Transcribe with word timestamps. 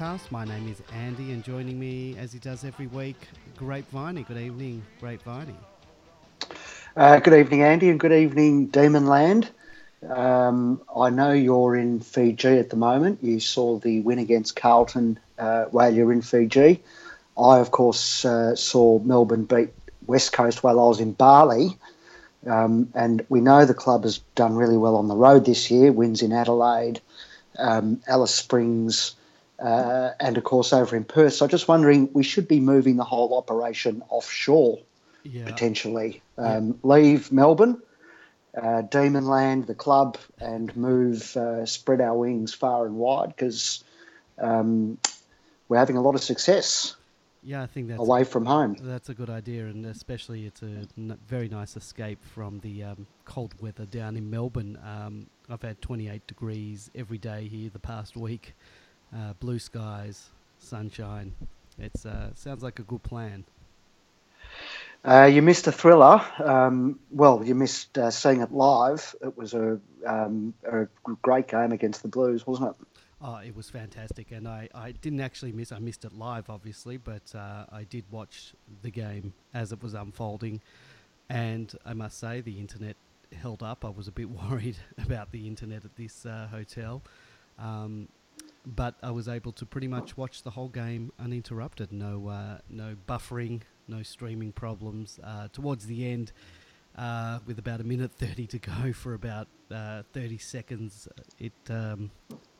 podcast. 0.00 0.30
My 0.30 0.44
name 0.44 0.68
is 0.68 0.80
Andy, 0.94 1.32
and 1.32 1.44
joining 1.44 1.78
me, 1.78 2.16
as 2.16 2.32
he 2.32 2.38
does 2.38 2.64
every 2.64 2.86
week, 2.86 3.16
Grapeviney. 3.58 4.26
Good 4.26 4.38
evening, 4.38 4.82
Grapeviney. 5.00 5.54
Uh, 6.96 7.18
good 7.18 7.34
evening, 7.34 7.62
Andy, 7.62 7.90
and 7.90 8.00
good 8.00 8.12
evening, 8.12 8.68
Demonland. 8.68 9.48
Um, 10.08 10.80
I 10.96 11.10
know 11.10 11.32
you're 11.32 11.76
in 11.76 12.00
Fiji 12.00 12.48
at 12.48 12.70
the 12.70 12.76
moment. 12.76 13.22
You 13.22 13.40
saw 13.40 13.78
the 13.78 14.00
win 14.00 14.18
against 14.18 14.56
Carlton 14.56 15.18
uh, 15.38 15.64
while 15.66 15.94
you're 15.94 16.12
in 16.12 16.22
Fiji. 16.22 16.82
I, 17.36 17.58
of 17.58 17.70
course, 17.70 18.24
uh, 18.24 18.56
saw 18.56 19.00
Melbourne 19.00 19.44
beat 19.44 19.68
West 20.06 20.32
Coast 20.32 20.62
while 20.62 20.80
I 20.80 20.84
was 20.84 21.00
in 21.00 21.12
Bali. 21.12 21.76
Um, 22.46 22.88
and 22.94 23.24
we 23.28 23.42
know 23.42 23.66
the 23.66 23.74
club 23.74 24.04
has 24.04 24.18
done 24.34 24.56
really 24.56 24.78
well 24.78 24.96
on 24.96 25.08
the 25.08 25.16
road 25.16 25.44
this 25.44 25.70
year, 25.70 25.92
wins 25.92 26.22
in 26.22 26.32
Adelaide, 26.32 27.02
um, 27.58 28.00
Alice 28.08 28.34
Springs, 28.34 29.14
uh, 29.60 30.10
and 30.18 30.38
of 30.38 30.44
course 30.44 30.72
over 30.72 30.96
in 30.96 31.04
Perth. 31.04 31.34
So 31.34 31.44
I'm 31.44 31.50
just 31.50 31.68
wondering, 31.68 32.10
we 32.12 32.22
should 32.22 32.48
be 32.48 32.60
moving 32.60 32.96
the 32.96 33.04
whole 33.04 33.36
operation 33.36 34.02
offshore 34.08 34.80
yeah. 35.22 35.44
potentially. 35.44 36.22
Um, 36.38 36.68
yeah. 36.68 36.72
Leave 36.82 37.32
Melbourne, 37.32 37.80
uh, 38.56 38.82
Demonland, 38.82 39.66
the 39.66 39.74
club, 39.74 40.18
and 40.38 40.74
move, 40.76 41.36
uh, 41.36 41.66
spread 41.66 42.00
our 42.00 42.16
wings 42.16 42.54
far 42.54 42.86
and 42.86 42.96
wide 42.96 43.28
because 43.28 43.84
um, 44.38 44.98
we're 45.68 45.78
having 45.78 45.96
a 45.96 46.02
lot 46.02 46.14
of 46.14 46.22
success. 46.22 46.96
Yeah, 47.42 47.62
I 47.62 47.66
think 47.66 47.88
that's 47.88 48.00
away 48.00 48.24
from 48.24 48.44
home. 48.44 48.76
That's 48.80 49.08
a 49.08 49.14
good 49.14 49.30
idea, 49.30 49.64
and 49.64 49.86
especially 49.86 50.44
it's 50.44 50.60
a 50.62 50.86
n- 50.98 51.18
very 51.26 51.48
nice 51.48 51.74
escape 51.74 52.22
from 52.22 52.58
the 52.60 52.84
um, 52.84 53.06
cold 53.24 53.54
weather 53.62 53.86
down 53.86 54.16
in 54.16 54.28
Melbourne. 54.28 54.78
Um, 54.84 55.26
I've 55.48 55.62
had 55.62 55.80
28 55.80 56.26
degrees 56.26 56.90
every 56.94 57.16
day 57.16 57.48
here 57.48 57.70
the 57.72 57.78
past 57.78 58.14
week, 58.14 58.54
uh, 59.14 59.32
blue 59.40 59.58
skies, 59.58 60.28
sunshine. 60.58 61.32
It 61.78 61.92
uh, 62.04 62.34
sounds 62.34 62.62
like 62.62 62.78
a 62.78 62.82
good 62.82 63.02
plan. 63.02 63.44
Uh, 65.04 65.30
you 65.32 65.40
missed 65.40 65.66
a 65.66 65.72
thriller. 65.72 66.20
Um, 66.38 66.98
well, 67.10 67.42
you 67.44 67.54
missed 67.54 67.96
uh, 67.96 68.10
seeing 68.10 68.42
it 68.42 68.52
live. 68.52 69.14
It 69.22 69.36
was 69.36 69.54
a, 69.54 69.80
um, 70.06 70.52
a 70.70 70.86
great 71.22 71.48
game 71.48 71.72
against 71.72 72.02
the 72.02 72.08
Blues, 72.08 72.46
wasn't 72.46 72.70
it? 72.70 72.86
Oh, 73.22 73.36
it 73.36 73.54
was 73.54 73.68
fantastic, 73.68 74.32
and 74.32 74.48
I, 74.48 74.68
I 74.74 74.92
didn't 74.92 75.20
actually 75.20 75.52
miss. 75.52 75.72
I 75.72 75.78
missed 75.78 76.06
it 76.06 76.12
live, 76.14 76.48
obviously, 76.48 76.96
but 76.96 77.34
uh, 77.34 77.66
I 77.70 77.84
did 77.84 78.04
watch 78.10 78.54
the 78.80 78.90
game 78.90 79.34
as 79.52 79.72
it 79.72 79.82
was 79.82 79.92
unfolding, 79.92 80.62
and 81.28 81.70
I 81.84 81.92
must 81.92 82.18
say 82.18 82.40
the 82.40 82.58
internet 82.58 82.96
held 83.38 83.62
up. 83.62 83.84
I 83.84 83.90
was 83.90 84.08
a 84.08 84.12
bit 84.12 84.30
worried 84.50 84.78
about 85.02 85.32
the 85.32 85.46
internet 85.46 85.84
at 85.84 85.94
this 85.96 86.24
uh, 86.24 86.48
hotel, 86.50 87.02
um, 87.58 88.08
but 88.66 88.96
I 89.02 89.10
was 89.10 89.28
able 89.28 89.52
to 89.52 89.66
pretty 89.66 89.88
much 89.88 90.16
watch 90.16 90.42
the 90.42 90.50
whole 90.50 90.68
game 90.68 91.12
uninterrupted. 91.18 91.92
No, 91.92 92.28
uh, 92.28 92.58
no 92.68 92.96
buffering, 93.08 93.62
no 93.88 94.02
streaming 94.02 94.52
problems. 94.52 95.18
Uh, 95.22 95.48
towards 95.52 95.86
the 95.86 96.10
end 96.10 96.32
uh, 96.96 97.38
with 97.46 97.58
about 97.58 97.80
a 97.80 97.84
minute 97.84 98.12
30 98.12 98.46
to 98.48 98.58
go 98.58 98.92
for 98.94 99.14
about 99.14 99.48
uh, 99.70 100.02
30 100.12 100.38
seconds. 100.38 101.08
It 101.38 101.52
um, 101.68 102.10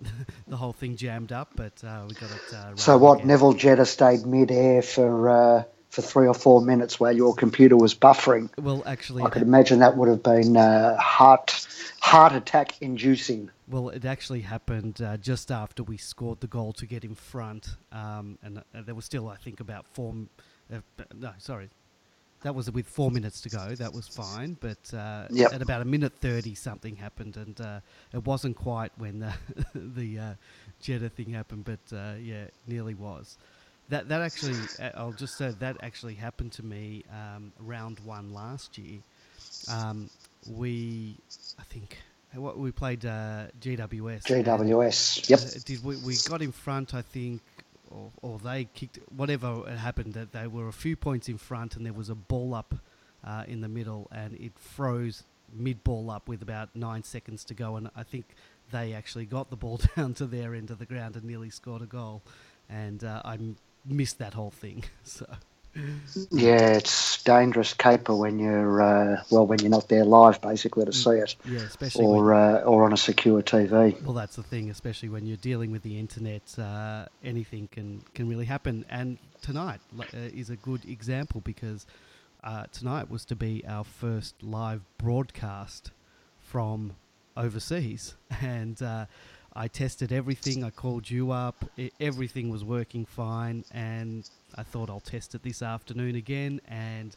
the 0.49 0.56
whole 0.56 0.72
thing 0.72 0.97
jammed 0.97 1.33
up, 1.33 1.50
but 1.56 1.83
uh, 1.84 2.05
we 2.09 2.15
got 2.15 2.31
it. 2.31 2.55
Uh, 2.55 2.77
so 2.77 2.97
what? 2.99 3.16
Again. 3.16 3.28
Neville 3.28 3.53
Jetta 3.55 3.87
stayed 3.87 4.27
mid-air 4.27 4.83
for 4.83 5.28
uh, 5.28 5.62
for 5.91 6.03
three 6.03 6.28
or 6.28 6.34
four 6.34 6.62
minutes 6.62 6.99
while 7.01 7.15
your 7.15 7.34
computer 7.34 7.77
was 7.77 7.95
buffering. 7.95 8.49
Well, 8.59 8.83
actually, 8.87 9.25
I 9.25 9.28
could 9.28 9.43
imagine 9.43 9.81
that 9.81 9.97
would 9.97 10.09
have 10.09 10.23
been 10.23 10.56
uh, 10.56 10.97
heart 10.97 11.67
heart 12.01 12.33
attack 12.33 12.81
inducing. 12.81 13.51
Well, 13.69 13.91
it 13.91 14.05
actually 14.05 14.41
happened 14.41 15.03
uh, 15.03 15.17
just 15.17 15.51
after 15.51 15.83
we 15.83 15.97
scored 15.97 16.41
the 16.41 16.47
goal 16.47 16.73
to 16.75 16.87
get 16.87 17.05
in 17.05 17.15
front, 17.15 17.77
um, 17.93 18.39
and 18.43 18.59
uh, 18.59 18.83
there 18.83 18.95
was 18.95 19.05
still, 19.05 19.28
I 19.28 19.37
think, 19.37 19.61
about 19.61 19.84
four. 19.93 20.15
Uh, 20.73 20.78
no, 21.15 21.33
sorry, 21.39 21.69
that 22.43 22.55
was 22.55 22.71
with 22.71 22.87
four 22.87 23.11
minutes 23.11 23.41
to 23.43 23.49
go. 23.49 23.75
That 23.75 23.93
was 23.93 24.07
fine, 24.07 24.57
but 24.61 24.95
uh, 24.95 25.27
yep. 25.31 25.53
at 25.53 25.61
about 25.61 25.83
a 25.83 25.84
minute 25.84 26.12
thirty, 26.21 26.55
something 26.55 26.95
happened, 26.95 27.37
and 27.37 27.61
uh, 27.61 27.81
it 28.15 28.25
wasn't 28.25 28.57
quite 28.57 28.93
when 28.97 29.19
the 29.19 29.34
the 29.75 30.19
uh, 30.19 30.34
Jetta 30.81 31.09
thing 31.09 31.31
happened, 31.31 31.65
but 31.65 31.97
uh, 31.97 32.15
yeah, 32.21 32.45
nearly 32.69 32.95
was. 32.95 33.39
That 33.91 34.09
that 34.09 34.21
actually, 34.23 34.56
uh, 34.81 34.91
I'll 34.95 35.12
just 35.12 35.37
say 35.37 35.53
that 35.59 35.77
actually 35.83 36.15
happened 36.15 36.53
to 36.53 36.65
me 36.65 37.05
um, 37.12 37.53
round 37.59 38.01
one 38.01 38.33
last 38.33 38.78
year. 38.78 39.01
Um, 39.71 40.09
we, 40.49 41.17
I 41.59 41.65
think, 41.65 41.99
what 42.34 42.56
we 42.56 42.71
played 42.71 43.05
uh, 43.05 43.47
GWS. 43.61 44.23
GWS. 44.23 45.28
Yep. 45.28 45.65
did 45.65 45.84
we, 45.84 45.97
we 45.97 46.17
got 46.28 46.41
in 46.41 46.53
front? 46.53 46.95
I 46.95 47.03
think 47.03 47.43
or, 47.91 48.11
or 48.23 48.39
they 48.39 48.69
kicked 48.75 48.99
whatever 49.15 49.69
happened 49.77 50.15
that 50.15 50.33
they 50.33 50.47
were 50.47 50.69
a 50.69 50.72
few 50.72 50.97
points 50.97 51.28
in 51.28 51.39
front 51.39 51.77
and 51.77 51.84
there 51.84 51.93
was 51.93 52.09
a 52.09 52.15
ball 52.15 52.55
up 52.55 52.75
uh, 53.25 53.45
in 53.47 53.61
the 53.61 53.69
middle 53.69 54.09
and 54.12 54.34
it 54.34 54.53
froze 54.57 55.25
mid 55.53 55.83
ball 55.83 56.11
up 56.11 56.28
with 56.28 56.43
about 56.43 56.69
nine 56.75 57.03
seconds 57.03 57.45
to 57.45 57.55
go 57.55 57.77
and 57.77 57.91
I 57.97 58.03
think 58.05 58.27
they 58.71 58.93
actually 58.93 59.27
got 59.27 59.51
the 59.51 59.57
ball 59.57 59.81
down 59.97 60.15
to 60.15 60.27
their 60.27 60.55
end 60.55 60.71
of 60.71 60.78
the 60.78 60.87
ground 60.87 61.17
and 61.17 61.25
nearly 61.25 61.51
scored 61.51 61.83
a 61.83 61.87
goal 61.87 62.22
and 62.69 63.03
uh, 63.03 63.21
I 63.25 63.37
missed 63.84 64.18
that 64.18 64.34
whole 64.34 64.50
thing 64.50 64.84
so 65.04 65.26
yeah, 66.32 66.72
it's 66.72 67.22
dangerous 67.22 67.74
caper 67.74 68.14
when 68.14 68.41
you're 68.41 68.82
uh, 68.82 69.22
well 69.30 69.46
when 69.46 69.60
you're 69.60 69.70
not 69.70 69.88
there 69.88 70.04
live, 70.04 70.41
basically 70.41 70.84
to 70.84 70.92
see 70.92 71.10
it. 71.10 71.36
Yeah, 71.44 71.60
especially 71.60 72.04
or 72.04 72.34
uh, 72.34 72.60
or 72.62 72.84
on 72.84 72.92
a 72.92 72.96
secure 72.96 73.41
TV. 73.42 74.00
Well, 74.02 74.14
that's 74.14 74.34
the 74.34 74.42
thing, 74.42 74.70
especially 74.70 75.10
when 75.10 75.26
you're 75.26 75.36
dealing 75.36 75.70
with 75.70 75.82
the 75.82 75.98
internet. 75.98 76.58
Uh, 76.58 77.06
anything 77.22 77.68
can 77.70 78.02
can 78.14 78.28
really 78.28 78.46
happen, 78.46 78.84
and 78.91 79.18
tonight 79.42 79.80
uh, 79.98 80.04
is 80.12 80.50
a 80.50 80.56
good 80.56 80.84
example 80.86 81.41
because 81.44 81.86
uh, 82.42 82.64
tonight 82.72 83.08
was 83.08 83.24
to 83.26 83.36
be 83.36 83.64
our 83.66 83.84
first 83.84 84.42
live 84.42 84.82
broadcast 84.98 85.92
from 86.41 86.97
overseas, 87.36 88.16
and 88.42 88.82
uh, 88.82 89.06
I 89.55 89.69
tested 89.69 90.12
everything. 90.12 90.65
I 90.65 90.71
called 90.71 91.11
you 91.11 91.33
up. 91.33 91.65
It, 91.77 91.94
everything 92.00 92.50
was 92.50 92.65
working 92.65 93.05
fine, 93.06 93.65
and 93.72 94.28
I 94.56 94.62
thought 94.62 94.91
I'll 94.91 95.00
test 95.00 95.34
it 95.34 95.43
this 95.43 95.62
afternoon 95.62 96.16
again, 96.16 96.61
and 96.69 97.16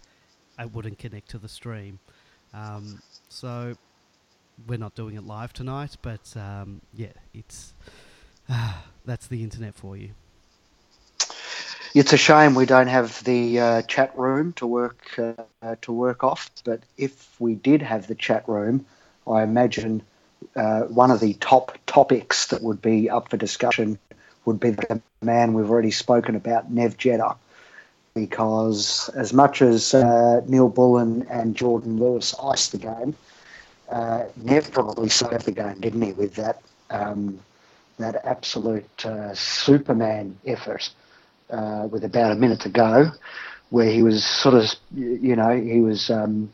I 0.58 0.66
wouldn't 0.66 1.00
connect 1.00 1.30
to 1.32 1.38
the 1.38 1.50
stream. 1.50 2.00
Um, 2.54 3.02
so 3.30 3.76
we're 4.68 4.80
not 4.80 4.96
doing 4.96 5.16
it 5.16 5.24
live 5.26 5.54
tonight, 5.54 5.98
but 6.02 6.34
um, 6.38 6.82
yeah, 6.94 7.14
it's 7.34 7.74
uh, 8.50 8.74
that's 9.06 9.28
the 9.28 9.44
internet 9.44 9.76
for 9.76 9.98
you. 9.98 10.12
It's 11.94 12.14
a 12.14 12.18
shame 12.18 12.56
we 12.56 12.66
don't 12.66 12.88
have 12.88 13.24
the 13.24 13.60
uh, 13.60 13.82
chat 13.84 14.18
room 14.18 14.54
to 14.54 14.68
work 14.68 15.20
uh, 15.20 15.76
to 15.82 15.92
work 15.94 16.24
off. 16.24 16.50
But 16.64 16.82
if 16.98 17.40
we 17.40 17.56
did 17.56 17.82
have 17.84 18.08
the 18.08 18.16
chat 18.16 18.48
room, 18.50 18.86
I 19.28 19.44
imagine 19.44 20.02
uh, 20.56 20.82
one 20.82 21.12
of 21.12 21.20
the 21.20 21.34
top 21.36 21.78
topics 21.86 22.48
that 22.48 22.62
would 22.62 22.82
be 22.82 23.10
up 23.10 23.30
for 23.30 23.38
discussion 23.38 24.00
would 24.46 24.60
be 24.60 24.72
the 24.72 25.02
man 25.22 25.54
we've 25.54 25.70
already 25.70 25.92
spoken 25.92 26.36
about, 26.36 26.72
Nev 26.72 26.98
Jetta. 26.98 27.36
Because 28.14 29.10
as 29.16 29.34
much 29.34 29.62
as 29.62 29.94
uh, 29.94 30.42
Neal-Bullen 30.46 31.26
and 31.30 31.56
Jordan 31.56 31.98
Lewis 31.98 32.36
iced 32.44 32.72
the 32.72 32.78
game, 32.78 33.16
uh, 33.90 34.26
Nev 34.38 34.72
probably 34.72 35.10
saved 35.10 35.46
the 35.46 35.52
game, 35.52 35.80
didn't 35.80 36.02
he, 36.02 36.14
with 36.14 36.36
that 36.36 36.62
um, 36.92 37.40
that 37.98 38.24
absolute 38.24 39.06
uh, 39.06 39.34
Superman 39.34 40.38
effort 40.46 40.92
uh, 41.50 41.88
with 41.90 42.04
about 42.04 42.32
a 42.32 42.36
minute 42.36 42.62
to 42.62 42.70
go, 42.70 43.12
where 43.70 43.90
he 43.90 44.04
was 44.04 44.24
sort 44.24 44.56
of, 44.56 44.72
you 44.94 45.36
know, 45.36 45.60
he 45.60 45.82
was 45.82 46.10
um, 46.10 46.54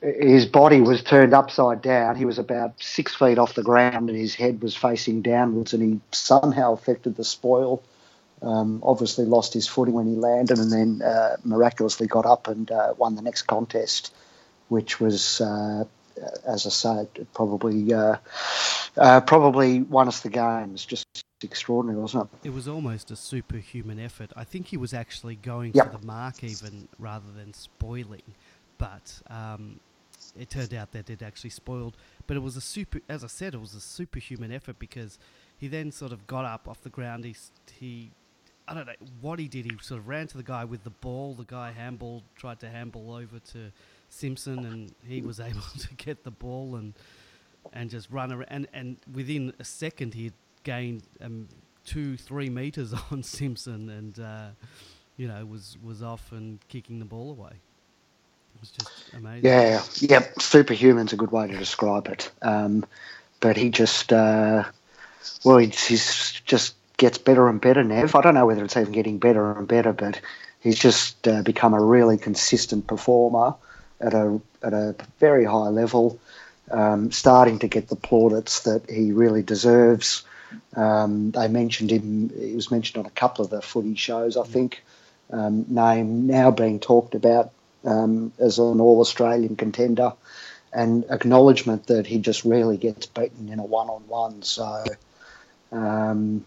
his 0.00 0.46
body 0.46 0.80
was 0.80 1.02
turned 1.02 1.34
upside 1.34 1.82
down. 1.82 2.16
He 2.16 2.24
was 2.24 2.38
about 2.38 2.74
six 2.82 3.14
feet 3.14 3.38
off 3.38 3.54
the 3.54 3.62
ground, 3.62 4.10
and 4.10 4.18
his 4.18 4.34
head 4.34 4.62
was 4.62 4.76
facing 4.76 5.22
downwards. 5.22 5.72
And 5.72 5.82
he 5.82 6.00
somehow 6.12 6.72
affected 6.72 7.16
the 7.16 7.24
spoil. 7.24 7.82
Um, 8.42 8.80
obviously, 8.82 9.24
lost 9.24 9.54
his 9.54 9.66
footing 9.66 9.94
when 9.94 10.06
he 10.06 10.14
landed, 10.14 10.58
and 10.58 10.70
then 10.70 11.02
uh, 11.02 11.36
miraculously 11.44 12.06
got 12.06 12.26
up 12.26 12.48
and 12.48 12.70
uh, 12.70 12.94
won 12.98 13.14
the 13.14 13.22
next 13.22 13.42
contest, 13.42 14.14
which 14.68 15.00
was, 15.00 15.40
uh, 15.40 15.84
as 16.46 16.66
I 16.66 16.70
said, 16.70 17.08
probably 17.32 17.94
uh, 17.94 18.16
uh, 18.96 19.20
probably 19.22 19.82
won 19.82 20.08
us 20.08 20.20
the 20.20 20.28
game. 20.28 20.72
It's 20.74 20.84
just 20.84 21.06
extraordinary, 21.42 21.98
wasn't 21.98 22.28
it? 22.42 22.48
It 22.48 22.52
was 22.52 22.68
almost 22.68 23.10
a 23.10 23.16
superhuman 23.16 23.98
effort. 23.98 24.32
I 24.36 24.44
think 24.44 24.66
he 24.66 24.76
was 24.76 24.92
actually 24.92 25.36
going 25.36 25.72
yep. 25.74 25.92
for 25.92 25.98
the 25.98 26.06
mark 26.06 26.42
even 26.44 26.88
rather 26.98 27.30
than 27.34 27.54
spoiling 27.54 28.22
but 28.78 29.20
um, 29.28 29.80
it 30.38 30.50
turned 30.50 30.74
out 30.74 30.92
that 30.92 31.10
it 31.10 31.22
actually 31.22 31.50
spoiled. 31.50 31.96
But 32.26 32.36
it 32.36 32.40
was 32.40 32.56
a 32.56 32.60
super, 32.60 33.00
as 33.08 33.24
I 33.24 33.28
said, 33.28 33.54
it 33.54 33.60
was 33.60 33.74
a 33.74 33.80
superhuman 33.80 34.52
effort 34.52 34.78
because 34.78 35.18
he 35.58 35.68
then 35.68 35.90
sort 35.90 36.12
of 36.12 36.26
got 36.26 36.44
up 36.44 36.68
off 36.68 36.82
the 36.82 36.90
ground. 36.90 37.24
He, 37.24 37.36
he, 37.72 38.10
I 38.68 38.74
don't 38.74 38.86
know 38.86 38.92
what 39.20 39.38
he 39.38 39.48
did. 39.48 39.64
He 39.64 39.72
sort 39.80 40.00
of 40.00 40.08
ran 40.08 40.26
to 40.28 40.36
the 40.36 40.42
guy 40.42 40.64
with 40.64 40.84
the 40.84 40.90
ball. 40.90 41.34
The 41.34 41.44
guy 41.44 41.72
handballed, 41.78 42.22
tried 42.36 42.60
to 42.60 42.68
handball 42.68 43.14
over 43.14 43.38
to 43.52 43.72
Simpson, 44.08 44.64
and 44.64 44.94
he 45.06 45.22
was 45.22 45.40
able 45.50 45.62
to 45.78 45.94
get 45.94 46.24
the 46.24 46.30
ball 46.30 46.76
and 46.76 46.94
and 47.72 47.90
just 47.90 48.10
run 48.10 48.32
around. 48.32 48.46
And, 48.48 48.68
and 48.72 48.96
within 49.12 49.52
a 49.58 49.64
second, 49.64 50.14
he 50.14 50.24
had 50.24 50.32
gained 50.62 51.02
um, 51.20 51.48
two, 51.84 52.16
three 52.16 52.50
meters 52.50 52.94
on 53.10 53.22
Simpson, 53.22 53.88
and 53.90 54.18
uh, 54.18 54.48
you 55.16 55.28
know 55.28 55.44
was 55.46 55.76
was 55.82 56.02
off 56.02 56.32
and 56.32 56.58
kicking 56.68 56.98
the 56.98 57.04
ball 57.04 57.30
away. 57.30 57.60
Was 58.60 58.70
just 58.70 59.14
amazing. 59.14 59.44
Yeah, 59.44 59.82
yep. 59.96 60.40
Superhuman's 60.40 61.12
a 61.12 61.16
good 61.16 61.32
way 61.32 61.46
to 61.46 61.56
describe 61.56 62.08
it. 62.08 62.30
Um, 62.42 62.84
but 63.40 63.56
he 63.56 63.70
just, 63.70 64.12
uh, 64.12 64.64
well, 65.44 65.58
he's, 65.58 65.84
he's 65.84 66.32
just 66.44 66.74
gets 66.96 67.18
better 67.18 67.48
and 67.48 67.60
better, 67.60 67.84
Nev. 67.84 68.14
I 68.14 68.22
don't 68.22 68.34
know 68.34 68.46
whether 68.46 68.64
it's 68.64 68.76
even 68.76 68.92
getting 68.92 69.18
better 69.18 69.52
and 69.52 69.68
better, 69.68 69.92
but 69.92 70.20
he's 70.60 70.78
just 70.78 71.28
uh, 71.28 71.42
become 71.42 71.74
a 71.74 71.82
really 71.82 72.16
consistent 72.16 72.86
performer 72.86 73.54
at 74.00 74.14
a 74.14 74.40
at 74.62 74.72
a 74.72 74.94
very 75.20 75.44
high 75.44 75.68
level, 75.68 76.18
um, 76.70 77.10
starting 77.10 77.58
to 77.60 77.68
get 77.68 77.88
the 77.88 77.96
plaudits 77.96 78.60
that 78.60 78.88
he 78.90 79.12
really 79.12 79.42
deserves. 79.42 80.22
Um, 80.74 81.30
they 81.32 81.48
mentioned 81.48 81.90
him; 81.90 82.30
he 82.30 82.54
was 82.54 82.70
mentioned 82.70 82.98
on 82.98 83.06
a 83.06 83.14
couple 83.14 83.44
of 83.44 83.50
the 83.50 83.62
footy 83.62 83.94
shows, 83.94 84.36
I 84.36 84.44
think. 84.44 84.82
Um, 85.30 85.64
name 85.68 86.26
now 86.28 86.52
being 86.52 86.78
talked 86.78 87.16
about 87.16 87.50
um, 87.84 88.32
as 88.38 88.58
an 88.58 88.80
All 88.80 89.00
Australian 89.00 89.56
contender, 89.56 90.12
and 90.72 91.04
acknowledgement 91.10 91.86
that 91.86 92.06
he 92.06 92.18
just 92.18 92.44
rarely 92.44 92.76
gets 92.76 93.06
beaten 93.06 93.48
in 93.48 93.58
a 93.58 93.64
one 93.64 93.88
on 93.88 94.06
one. 94.08 94.42
So. 94.42 94.84
Um, 95.72 96.44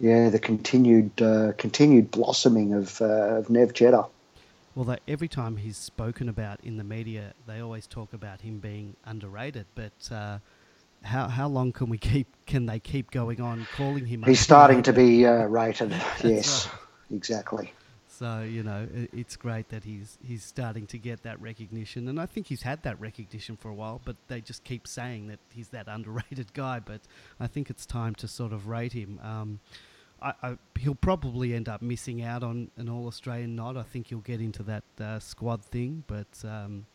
yeah, 0.00 0.28
the 0.28 0.40
continued 0.40 1.22
uh, 1.22 1.52
continued 1.56 2.10
blossoming 2.10 2.74
of, 2.74 3.00
uh, 3.00 3.04
of 3.04 3.48
Nev 3.48 3.72
Jetta. 3.72 4.06
Well, 4.74 4.84
they, 4.84 4.98
every 5.06 5.28
time 5.28 5.56
he's 5.56 5.76
spoken 5.76 6.28
about 6.28 6.58
in 6.64 6.76
the 6.78 6.84
media, 6.84 7.32
they 7.46 7.60
always 7.60 7.86
talk 7.86 8.12
about 8.12 8.40
him 8.40 8.58
being 8.58 8.96
underrated. 9.04 9.66
But 9.74 9.92
uh, 10.10 10.38
how 11.02 11.28
how 11.28 11.48
long 11.48 11.72
can 11.72 11.88
we 11.88 11.98
keep? 11.98 12.26
Can 12.46 12.66
they 12.66 12.80
keep 12.80 13.12
going 13.12 13.40
on 13.40 13.66
calling 13.76 14.06
him? 14.06 14.24
He's 14.24 14.40
starting 14.40 14.82
to 14.82 14.92
be 14.92 15.24
uh, 15.24 15.44
rated. 15.44 15.90
yes, 16.24 16.66
right. 16.66 17.16
exactly. 17.16 17.72
So 18.18 18.42
you 18.42 18.62
know, 18.62 18.86
it's 18.92 19.36
great 19.36 19.68
that 19.70 19.84
he's 19.84 20.18
he's 20.24 20.44
starting 20.44 20.86
to 20.88 20.98
get 20.98 21.22
that 21.24 21.40
recognition, 21.40 22.08
and 22.08 22.20
I 22.20 22.26
think 22.26 22.46
he's 22.46 22.62
had 22.62 22.82
that 22.84 23.00
recognition 23.00 23.56
for 23.56 23.68
a 23.68 23.74
while. 23.74 24.00
But 24.04 24.16
they 24.28 24.40
just 24.40 24.62
keep 24.64 24.86
saying 24.86 25.26
that 25.28 25.40
he's 25.50 25.68
that 25.68 25.86
underrated 25.88 26.52
guy. 26.52 26.80
But 26.80 27.00
I 27.40 27.46
think 27.46 27.70
it's 27.70 27.86
time 27.86 28.14
to 28.16 28.28
sort 28.28 28.52
of 28.52 28.68
rate 28.68 28.92
him. 28.92 29.18
Um, 29.22 29.60
I, 30.22 30.32
I, 30.42 30.58
he'll 30.78 30.94
probably 30.94 31.54
end 31.54 31.68
up 31.68 31.82
missing 31.82 32.22
out 32.22 32.42
on 32.42 32.70
an 32.76 32.88
All 32.88 33.06
Australian 33.06 33.56
nod. 33.56 33.76
I 33.76 33.82
think 33.82 34.08
he'll 34.08 34.20
get 34.20 34.40
into 34.40 34.62
that 34.64 34.84
uh, 35.00 35.18
squad 35.18 35.64
thing, 35.64 36.04
but. 36.06 36.28
Um, 36.44 36.86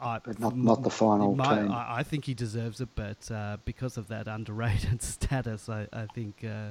I, 0.00 0.18
but 0.24 0.40
not, 0.40 0.56
not 0.56 0.82
the 0.82 0.90
final 0.90 1.36
team. 1.36 1.70
I, 1.70 1.98
I, 1.98 2.02
think 2.02 2.24
he 2.24 2.34
deserves 2.34 2.80
it, 2.80 2.88
but 2.94 3.30
uh, 3.30 3.58
because 3.64 3.98
of 3.98 4.08
that 4.08 4.26
underrated 4.26 5.02
status, 5.02 5.68
I, 5.68 5.86
I 5.92 6.06
think 6.06 6.44
uh, 6.44 6.70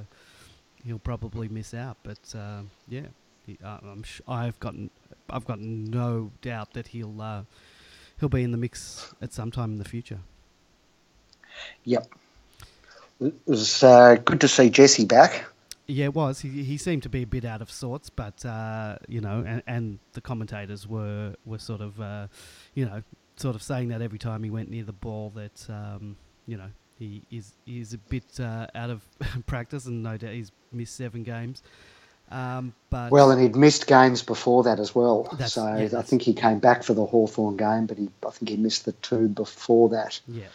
he'll 0.84 0.98
probably 0.98 1.48
miss 1.48 1.72
out. 1.72 1.96
But 2.02 2.34
uh, 2.36 2.62
yeah, 2.88 3.06
he, 3.46 3.58
uh, 3.64 3.78
I'm 3.82 4.02
sh- 4.02 4.20
I've 4.28 4.58
gotten 4.60 4.90
I've 5.30 5.46
got 5.46 5.60
no 5.60 6.32
doubt 6.42 6.74
that 6.74 6.88
he'll 6.88 7.20
uh, 7.20 7.42
he'll 8.20 8.28
be 8.28 8.42
in 8.42 8.52
the 8.52 8.58
mix 8.58 9.14
at 9.22 9.32
some 9.32 9.50
time 9.50 9.72
in 9.72 9.78
the 9.78 9.84
future. 9.88 10.20
Yep, 11.84 12.06
it 13.20 13.34
was 13.46 13.82
uh, 13.82 14.16
good 14.24 14.40
to 14.42 14.48
see 14.48 14.70
Jesse 14.70 15.04
back. 15.04 15.44
Yeah, 15.86 16.06
it 16.06 16.14
was. 16.14 16.40
He, 16.40 16.64
he 16.64 16.76
seemed 16.78 17.04
to 17.04 17.08
be 17.08 17.22
a 17.22 17.26
bit 17.26 17.44
out 17.44 17.62
of 17.62 17.70
sorts, 17.70 18.10
but 18.10 18.44
uh, 18.44 18.96
you 19.08 19.20
know, 19.20 19.44
and, 19.46 19.62
and 19.66 19.98
the 20.14 20.20
commentators 20.20 20.86
were 20.88 21.34
were 21.44 21.58
sort 21.58 21.80
of, 21.80 22.00
uh, 22.00 22.26
you 22.74 22.84
know, 22.84 23.02
sort 23.36 23.54
of 23.54 23.62
saying 23.62 23.88
that 23.88 24.02
every 24.02 24.18
time 24.18 24.42
he 24.42 24.50
went 24.50 24.68
near 24.70 24.84
the 24.84 24.92
ball, 24.92 25.30
that 25.36 25.64
um, 25.70 26.16
you 26.46 26.56
know 26.56 26.68
he 26.98 27.22
is 27.30 27.52
is 27.66 27.92
a 27.92 27.98
bit 27.98 28.24
uh, 28.40 28.66
out 28.74 28.90
of 28.90 29.02
practice, 29.46 29.86
and 29.86 30.02
no 30.02 30.16
doubt 30.16 30.32
he's 30.32 30.50
missed 30.72 30.96
seven 30.96 31.22
games. 31.22 31.62
Um, 32.30 32.74
but 32.90 33.12
well, 33.12 33.30
and 33.30 33.40
he'd 33.40 33.54
missed 33.54 33.86
games 33.86 34.22
before 34.22 34.64
that 34.64 34.80
as 34.80 34.94
well. 34.94 35.30
So 35.46 35.76
yeah, 35.76 35.98
I 35.98 36.02
think 36.02 36.22
he 36.22 36.34
came 36.34 36.58
back 36.58 36.82
for 36.82 36.92
the 36.92 37.06
Hawthorn 37.06 37.56
game, 37.56 37.86
but 37.86 37.98
he 37.98 38.08
I 38.26 38.30
think 38.30 38.48
he 38.48 38.56
missed 38.56 38.84
the 38.84 38.92
two 38.92 39.28
before 39.28 39.88
that. 39.90 40.20
Yeah. 40.26 40.46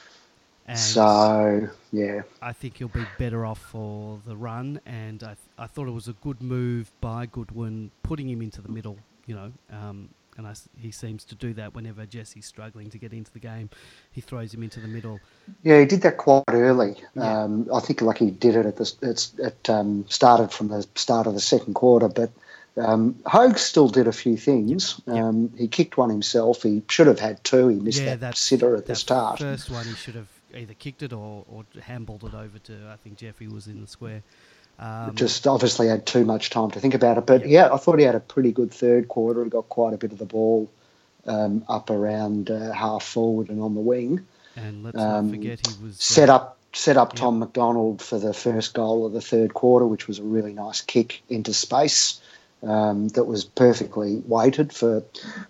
And 0.68 0.78
so 0.80 1.70
yeah, 1.92 2.22
I 2.42 2.54
think 2.54 2.78
he'll 2.78 2.88
be 2.90 3.06
better 3.18 3.46
off 3.46 3.60
for 3.60 4.20
the 4.26 4.36
run, 4.36 4.80
and 4.86 5.24
I, 5.24 5.28
th- 5.28 5.38
I 5.58 5.68
thought 5.68 5.88
it 5.88 5.92
was 5.92 6.08
a 6.08 6.14
good 6.14 6.42
move 6.42 6.92
by 7.02 7.26
Goodwin 7.26 7.92
putting 8.04 8.30
him 8.30 8.42
into 8.42 8.62
the 8.62 8.70
middle. 8.70 8.98
You 9.26 9.36
know, 9.36 9.52
um, 9.72 10.10
and 10.38 10.48
I, 10.48 10.54
he 10.78 10.92
seems 10.92 11.24
to 11.26 11.36
do 11.36 11.54
that 11.54 11.74
whenever 11.74 12.06
Jesse's 12.06 12.46
struggling 12.46 12.90
to 12.90 12.98
get 12.98 13.14
into 13.14 13.32
the 13.32 13.40
game. 13.40 13.70
He 14.12 14.22
throws 14.22 14.54
him 14.54 14.64
into 14.64 14.80
the 14.80 14.88
middle. 14.88 15.20
Yeah, 15.64 15.80
he 15.80 15.86
did 15.86 16.02
that 16.02 16.18
quite 16.18 16.44
early. 16.50 16.96
Yeah. 17.16 17.44
Um, 17.44 17.68
I 17.74 17.80
think 17.80 18.02
like 18.02 18.18
he 18.18 18.32
did 18.32 18.56
it 18.56 18.66
at 18.66 18.78
the 18.78 18.94
it's 19.02 19.34
it 19.38 19.70
um, 19.70 20.06
started 20.08 20.52
from 20.52 20.70
the 20.70 20.88
start 20.96 21.28
of 21.28 21.34
the 21.34 21.42
second 21.42 21.74
quarter, 21.74 22.08
but. 22.08 22.32
Um, 22.78 23.20
Hogue 23.26 23.58
still 23.58 23.90
did 23.90 24.08
a 24.08 24.14
few 24.14 24.38
things. 24.38 25.02
Yep. 25.06 25.16
Um, 25.18 25.54
he 25.58 25.68
kicked 25.68 25.98
one 25.98 26.10
himself. 26.10 26.64
He 26.64 26.82
should 26.90 27.08
have 27.08 27.20
had 27.20 27.44
two. 27.44 27.68
He 27.68 27.76
missed 27.76 28.02
yeah, 28.02 28.16
that 28.16 28.38
sitter 28.38 28.78
at 28.78 28.86
the 28.86 28.96
start. 28.96 29.40
First 29.40 29.70
one, 29.70 29.86
he 29.86 29.94
should 29.94 30.16
have 30.16 30.30
either 30.56 30.74
kicked 30.74 31.04
it 31.04 31.14
or, 31.14 31.44
or 31.50 31.66
handballed 31.82 32.24
it 32.24 32.34
over 32.34 32.60
to, 32.60 32.90
I 32.90 32.96
think 32.96 33.18
Jeffrey 33.18 33.48
was 33.48 33.68
in 33.68 33.82
the 33.82 33.88
square. 33.88 34.24
Um, 34.82 35.14
just 35.14 35.46
obviously 35.46 35.88
had 35.88 36.08
too 36.08 36.26
much 36.26 36.50
time 36.50 36.72
to 36.72 36.80
think 36.80 36.96
about 36.96 37.20
it. 37.20 37.28
But 37.28 37.48
yeah, 37.48 37.68
yeah 37.68 37.74
I 37.74 37.78
thought 37.78 38.00
he 38.00 38.06
had 38.06 38.16
a 38.16 38.20
pretty 38.20 38.52
good 38.52 38.72
third 38.72 39.08
quarter. 39.08 39.44
He 39.44 39.50
got 39.50 39.70
quite 39.70 39.94
a 39.94 39.98
bit 39.98 40.12
of 40.12 40.18
the 40.18 40.26
ball 40.26 40.72
um, 41.28 41.64
up 41.70 41.92
around 41.92 42.50
uh, 42.50 42.72
half 42.72 43.04
forward 43.04 43.50
and 43.50 43.62
on 43.62 43.76
the 43.76 43.80
wing. 43.80 44.26
And 44.56 44.84
let's 44.84 44.98
um, 44.98 45.28
not 45.28 45.36
forget 45.36 45.68
he 45.68 45.86
was 45.86 45.98
set 45.98 46.30
uh, 46.30 46.36
up 46.36 46.58
set 46.74 46.98
up 46.98 47.14
Tom 47.14 47.40
McDonald 47.40 48.02
for 48.02 48.18
the 48.18 48.34
first 48.34 48.74
goal 48.74 49.06
of 49.06 49.14
the 49.14 49.22
third 49.22 49.54
quarter, 49.54 49.86
which 49.86 50.08
was 50.08 50.20
a 50.20 50.24
really 50.24 50.54
nice 50.54 50.82
kick 50.82 51.22
into 51.30 51.54
space 51.54 52.20
um, 52.64 53.10
that 53.10 53.26
was 53.26 53.46
perfectly 53.46 54.24
weighted 54.26 54.74
for 54.74 55.04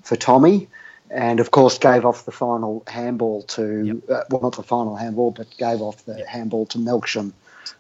for 0.03 0.15
Tommy 0.17 0.67
and 1.09 1.39
of 1.39 1.51
course 1.51 1.77
gave 1.77 2.05
off 2.05 2.25
the 2.25 2.31
final 2.31 2.83
handball 2.88 3.43
to 3.43 3.85
yep. 3.85 3.97
uh, 4.09 4.23
well 4.29 4.41
not 4.41 4.55
the 4.55 4.63
final 4.63 4.95
handball 4.95 5.31
but 5.31 5.45
gave 5.57 5.81
off 5.81 6.05
the 6.05 6.17
yep. 6.17 6.27
handball 6.27 6.65
to 6.65 6.77
Melksham 6.77 7.33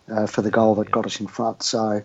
uh, 0.09 0.27
for 0.27 0.41
the 0.41 0.51
goal 0.51 0.75
that 0.75 0.91
got 0.91 1.05
us 1.05 1.19
in 1.19 1.27
front. 1.27 1.63
So 1.63 2.03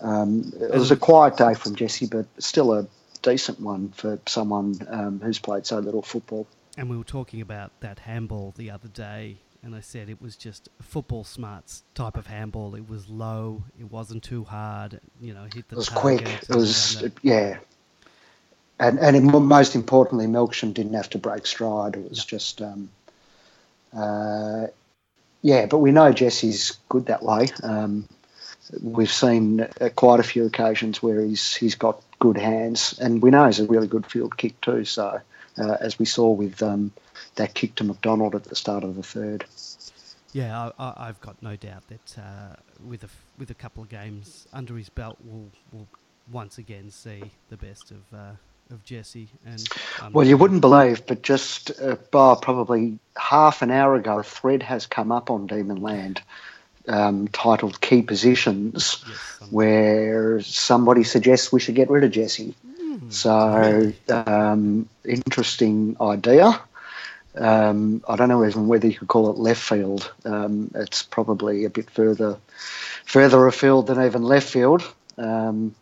um, 0.00 0.52
it 0.60 0.72
was 0.72 0.90
a 0.90 0.96
quiet 0.96 1.36
day 1.36 1.54
from 1.54 1.74
Jesse 1.74 2.06
but 2.06 2.26
still 2.38 2.72
a 2.72 2.86
decent 3.22 3.60
one 3.60 3.90
for 3.90 4.18
someone 4.26 4.78
um, 4.88 5.20
who's 5.20 5.38
played 5.38 5.66
so 5.66 5.78
little 5.78 6.02
football. 6.02 6.46
And 6.76 6.90
we 6.90 6.96
were 6.96 7.04
talking 7.04 7.40
about 7.40 7.72
that 7.80 8.00
handball 8.00 8.52
the 8.56 8.70
other 8.70 8.88
day 8.88 9.38
and 9.62 9.74
I 9.74 9.80
said 9.80 10.08
it 10.08 10.20
was 10.22 10.36
just 10.36 10.68
football 10.80 11.24
smarts 11.24 11.82
type 11.94 12.16
of 12.16 12.26
handball. 12.26 12.74
It 12.74 12.88
was 12.88 13.08
low 13.08 13.64
it 13.78 13.90
wasn't 13.90 14.22
too 14.22 14.44
hard 14.44 15.00
you 15.20 15.34
know 15.34 15.44
hit 15.54 15.68
the 15.68 15.74
it 15.74 15.78
was 15.78 15.88
quick 15.88 16.22
it 16.26 16.54
was 16.54 17.04
yeah. 17.22 17.58
And 18.78 18.98
and 18.98 19.24
most 19.26 19.74
importantly, 19.74 20.26
Melksham 20.26 20.74
didn't 20.74 20.94
have 20.94 21.08
to 21.10 21.18
break 21.18 21.46
stride. 21.46 21.96
It 21.96 22.10
was 22.10 22.24
just, 22.24 22.60
um, 22.60 22.90
uh, 23.96 24.66
yeah. 25.46 25.66
But 25.66 25.78
we 25.78 25.92
know 25.92 26.12
Jesse's 26.12 26.76
good 26.88 27.06
that 27.06 27.22
way. 27.22 27.48
Um, 27.62 28.08
we've 28.82 29.12
seen 29.12 29.60
uh, 29.60 29.90
quite 29.94 30.18
a 30.18 30.24
few 30.24 30.44
occasions 30.44 31.00
where 31.00 31.20
he's 31.20 31.54
he's 31.54 31.76
got 31.76 32.02
good 32.18 32.36
hands, 32.36 32.98
and 32.98 33.22
we 33.22 33.30
know 33.30 33.46
he's 33.46 33.60
a 33.60 33.66
really 33.66 33.86
good 33.86 34.06
field 34.06 34.36
kick 34.36 34.60
too. 34.60 34.84
So, 34.84 35.20
uh, 35.56 35.76
as 35.80 36.00
we 36.00 36.04
saw 36.04 36.32
with 36.32 36.60
um, 36.62 36.90
that 37.36 37.54
kick 37.54 37.76
to 37.76 37.84
McDonald 37.84 38.34
at 38.34 38.44
the 38.44 38.56
start 38.56 38.82
of 38.82 38.96
the 38.96 39.04
third. 39.04 39.44
Yeah, 40.32 40.70
I, 40.78 41.06
have 41.06 41.20
got 41.20 41.40
no 41.40 41.54
doubt 41.54 41.84
that 41.88 42.18
uh, 42.18 42.56
with 42.84 43.04
a 43.04 43.08
with 43.38 43.50
a 43.50 43.54
couple 43.54 43.84
of 43.84 43.88
games 43.88 44.48
under 44.52 44.76
his 44.76 44.88
belt, 44.88 45.16
we'll, 45.24 45.48
we'll 45.72 45.86
once 46.30 46.58
again 46.58 46.90
see 46.90 47.22
the 47.50 47.56
best 47.56 47.92
of 47.92 48.02
uh, 48.12 48.32
of 48.70 48.84
Jesse. 48.84 49.28
And 49.44 49.66
um, 50.02 50.12
well, 50.12 50.26
you 50.26 50.36
wouldn't 50.36 50.60
believe, 50.60 51.06
but 51.06 51.22
just 51.22 51.70
uh, 51.80 51.96
probably 51.96 52.98
half 53.16 53.62
an 53.62 53.70
hour 53.70 53.94
ago, 53.94 54.18
a 54.18 54.22
thread 54.22 54.62
has 54.62 54.86
come 54.86 55.12
up 55.12 55.30
on 55.30 55.48
Demonland. 55.48 56.20
Um, 56.88 57.26
titled 57.28 57.80
"Key 57.80 58.02
Positions," 58.02 59.04
yes, 59.08 59.50
where 59.50 60.40
somebody 60.40 61.02
suggests 61.02 61.50
we 61.50 61.58
should 61.58 61.74
get 61.74 61.90
rid 61.90 62.04
of 62.04 62.12
Jesse. 62.12 62.54
Mm, 62.80 63.12
so, 63.12 63.92
um, 64.14 64.88
interesting 65.04 65.96
idea. 66.00 66.60
Um, 67.36 68.04
I 68.08 68.14
don't 68.16 68.28
know 68.28 68.46
even 68.46 68.68
whether 68.68 68.86
you 68.86 68.96
could 68.96 69.08
call 69.08 69.30
it 69.30 69.36
left 69.36 69.60
field. 69.60 70.12
Um, 70.24 70.70
it's 70.76 71.02
probably 71.02 71.64
a 71.64 71.70
bit 71.70 71.90
further 71.90 72.38
further 73.04 73.46
afield 73.46 73.88
than 73.88 74.00
even 74.04 74.22
left 74.22 74.48
field. 74.48 74.82
Um, 75.18 75.74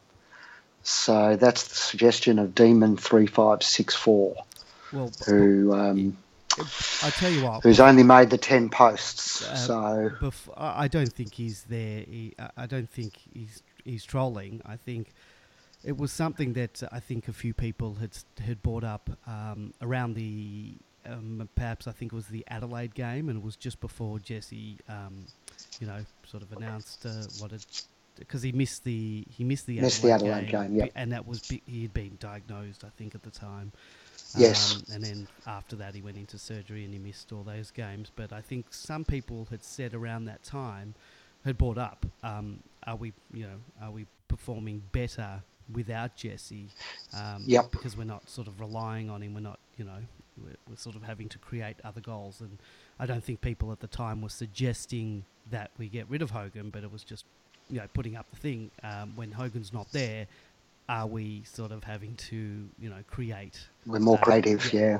so 0.84 1.36
that's 1.36 1.66
the 1.68 1.74
suggestion 1.74 2.38
of 2.38 2.54
Demon 2.54 2.96
three 2.96 3.26
five 3.26 3.62
six 3.62 3.94
four, 3.94 4.36
well, 4.92 5.10
who 5.26 5.72
um, 5.72 6.16
I 7.02 7.10
tell 7.10 7.30
you 7.30 7.44
what, 7.44 7.62
who's 7.62 7.80
only 7.80 8.02
made 8.02 8.30
the 8.30 8.38
ten 8.38 8.68
posts. 8.68 9.48
Uh, 9.48 9.56
so 9.56 10.10
I 10.56 10.88
don't 10.88 11.12
think 11.12 11.34
he's 11.34 11.64
there. 11.64 12.00
He, 12.00 12.34
I 12.56 12.66
don't 12.66 12.88
think 12.88 13.18
he's 13.32 13.62
he's 13.84 14.04
trolling. 14.04 14.60
I 14.64 14.76
think 14.76 15.12
it 15.82 15.96
was 15.96 16.12
something 16.12 16.52
that 16.52 16.82
I 16.92 17.00
think 17.00 17.28
a 17.28 17.32
few 17.32 17.54
people 17.54 17.94
had 17.94 18.16
had 18.44 18.62
brought 18.62 18.84
up 18.84 19.10
um, 19.26 19.72
around 19.80 20.14
the 20.14 20.74
um, 21.06 21.48
perhaps 21.54 21.86
I 21.86 21.92
think 21.92 22.12
it 22.12 22.16
was 22.16 22.26
the 22.26 22.44
Adelaide 22.48 22.94
game, 22.94 23.28
and 23.28 23.38
it 23.38 23.44
was 23.44 23.56
just 23.56 23.80
before 23.80 24.18
Jesse, 24.18 24.78
um, 24.88 25.26
you 25.80 25.86
know, 25.86 26.04
sort 26.26 26.42
of 26.42 26.52
announced 26.52 27.04
uh, 27.06 27.24
what 27.38 27.52
it 27.52 27.64
because 28.18 28.42
he 28.42 28.52
missed 28.52 28.84
the 28.84 29.24
he 29.30 29.44
missed 29.44 29.66
the 29.66 29.80
Missed 29.80 30.04
Adelaide, 30.04 30.18
the 30.18 30.34
Adelaide 30.34 30.50
game, 30.50 30.76
yep. 30.76 30.90
and 30.94 31.12
that 31.12 31.26
was 31.26 31.42
he 31.66 31.82
had 31.82 31.94
been 31.94 32.16
diagnosed 32.20 32.84
I 32.84 32.90
think 32.96 33.14
at 33.14 33.22
the 33.22 33.30
time. 33.30 33.72
Yes. 34.36 34.76
Um, 34.76 34.94
and 34.94 35.04
then 35.04 35.28
after 35.46 35.76
that, 35.76 35.94
he 35.94 36.02
went 36.02 36.16
into 36.16 36.38
surgery 36.38 36.84
and 36.84 36.92
he 36.92 36.98
missed 36.98 37.32
all 37.32 37.42
those 37.42 37.70
games. 37.70 38.10
But 38.14 38.32
I 38.32 38.40
think 38.40 38.66
some 38.70 39.04
people 39.04 39.46
had 39.50 39.62
said 39.62 39.94
around 39.94 40.24
that 40.26 40.42
time, 40.42 40.94
had 41.44 41.58
brought 41.58 41.78
up, 41.78 42.04
um, 42.22 42.60
are 42.86 42.96
we, 42.96 43.12
you 43.32 43.44
know, 43.44 43.60
are 43.82 43.90
we 43.90 44.06
performing 44.28 44.82
better 44.92 45.42
without 45.72 46.16
Jesse? 46.16 46.68
Um, 47.16 47.42
Yep. 47.46 47.70
Because 47.70 47.96
we're 47.96 48.04
not 48.04 48.28
sort 48.28 48.48
of 48.48 48.60
relying 48.60 49.10
on 49.10 49.22
him. 49.22 49.34
We're 49.34 49.40
not, 49.40 49.60
you 49.76 49.84
know, 49.84 49.98
we're, 50.42 50.56
we're 50.68 50.76
sort 50.76 50.96
of 50.96 51.02
having 51.02 51.28
to 51.28 51.38
create 51.38 51.76
other 51.84 52.00
goals. 52.00 52.40
And 52.40 52.58
I 52.98 53.06
don't 53.06 53.22
think 53.22 53.40
people 53.40 53.70
at 53.72 53.80
the 53.80 53.86
time 53.86 54.20
were 54.20 54.28
suggesting 54.30 55.24
that 55.50 55.70
we 55.78 55.88
get 55.88 56.08
rid 56.08 56.22
of 56.22 56.30
Hogan, 56.30 56.70
but 56.70 56.82
it 56.82 56.90
was 56.90 57.04
just, 57.04 57.24
you 57.70 57.80
know, 57.80 57.86
putting 57.94 58.16
up 58.16 58.26
the 58.30 58.36
thing. 58.36 58.70
Um, 58.82 59.12
when 59.16 59.32
Hogan's 59.32 59.72
not 59.72 59.90
there, 59.92 60.26
are 60.88 61.06
we 61.06 61.42
sort 61.44 61.72
of 61.72 61.82
having 61.84 62.14
to, 62.16 62.36
you 62.36 62.90
know, 62.90 63.02
create 63.10 63.58
We're 63.86 63.98
more 64.00 64.18
Uh, 64.18 64.22
creative, 64.22 64.72
yeah. 64.72 64.80
yeah. 64.80 64.98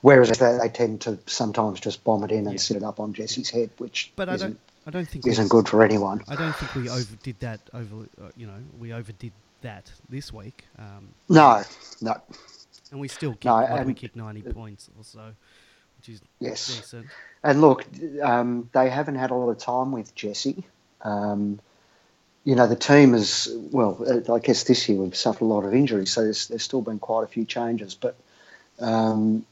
Whereas 0.00 0.30
they, 0.38 0.58
they 0.60 0.68
tend 0.68 1.02
to 1.02 1.18
sometimes 1.26 1.78
just 1.80 2.02
bomb 2.02 2.24
it 2.24 2.32
in 2.32 2.38
and 2.46 2.52
Yeah. 2.52 2.58
sit 2.58 2.76
it 2.76 2.82
up 2.82 2.98
on 2.98 3.12
Jesse's 3.12 3.50
head, 3.50 3.70
which 3.78 4.12
But 4.16 4.28
I 4.28 4.34
isn't, 4.34 4.50
don't. 4.50 4.60
I 4.84 4.90
don't 4.90 5.08
think 5.08 5.26
isn't 5.28 5.48
good 5.48 5.68
for 5.68 5.84
anyone. 5.84 6.22
I 6.28 6.34
don't 6.34 6.56
think 6.56 6.74
we 6.74 6.88
overdid 6.90 7.38
that. 7.40 7.60
Over, 7.72 8.06
uh, 8.20 8.30
you 8.36 8.46
know, 8.48 8.58
we 8.80 8.92
overdid 8.92 9.32
that 9.60 9.92
this 10.08 10.32
week, 10.32 10.64
um, 10.76 11.10
No, 11.28 11.62
no, 12.00 12.20
and 12.90 12.98
we 13.00 13.06
still 13.06 13.30
kicked. 13.32 13.44
No, 13.44 13.60
did 13.60 13.70
we 13.86 13.92
and- 13.92 13.96
kicked 13.96 14.16
ninety 14.16 14.42
points 14.42 14.90
or 14.98 15.04
so, 15.04 15.34
which 15.98 16.08
is 16.08 16.20
yes. 16.40 16.66
decent. 16.66 17.06
And 17.44 17.60
look, 17.60 17.84
um, 18.24 18.70
they 18.72 18.90
haven't 18.90 19.14
had 19.16 19.30
a 19.30 19.34
lot 19.36 19.50
of 19.50 19.58
time 19.58 19.92
with 19.92 20.12
Jesse. 20.16 20.64
Um, 21.02 21.60
you 22.44 22.54
know, 22.56 22.66
the 22.66 22.76
team 22.76 23.14
is, 23.14 23.48
well, 23.70 23.98
uh, 24.06 24.32
I 24.34 24.38
guess 24.40 24.64
this 24.64 24.88
year 24.88 24.98
we've 24.98 25.16
suffered 25.16 25.44
a 25.44 25.46
lot 25.46 25.64
of 25.64 25.74
injuries, 25.74 26.12
so 26.12 26.22
there's, 26.22 26.48
there's 26.48 26.62
still 26.62 26.82
been 26.82 26.98
quite 26.98 27.24
a 27.24 27.28
few 27.28 27.44
changes. 27.44 27.94
But, 27.94 28.16
um, 28.80 29.46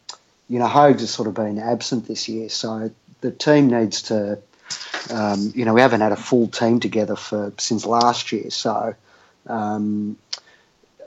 you 0.48 0.58
know, 0.58 0.66
Hogs 0.66 1.00
has 1.00 1.10
sort 1.10 1.28
of 1.28 1.34
been 1.34 1.58
absent 1.58 2.08
this 2.08 2.28
year, 2.28 2.48
so 2.48 2.90
the 3.20 3.30
team 3.30 3.68
needs 3.68 4.02
to, 4.02 4.38
um, 5.12 5.52
you 5.54 5.64
know, 5.64 5.74
we 5.74 5.80
haven't 5.80 6.00
had 6.00 6.12
a 6.12 6.16
full 6.16 6.48
team 6.48 6.80
together 6.80 7.16
for 7.16 7.52
since 7.58 7.86
last 7.86 8.32
year, 8.32 8.50
so. 8.50 8.94
Um, 9.46 10.16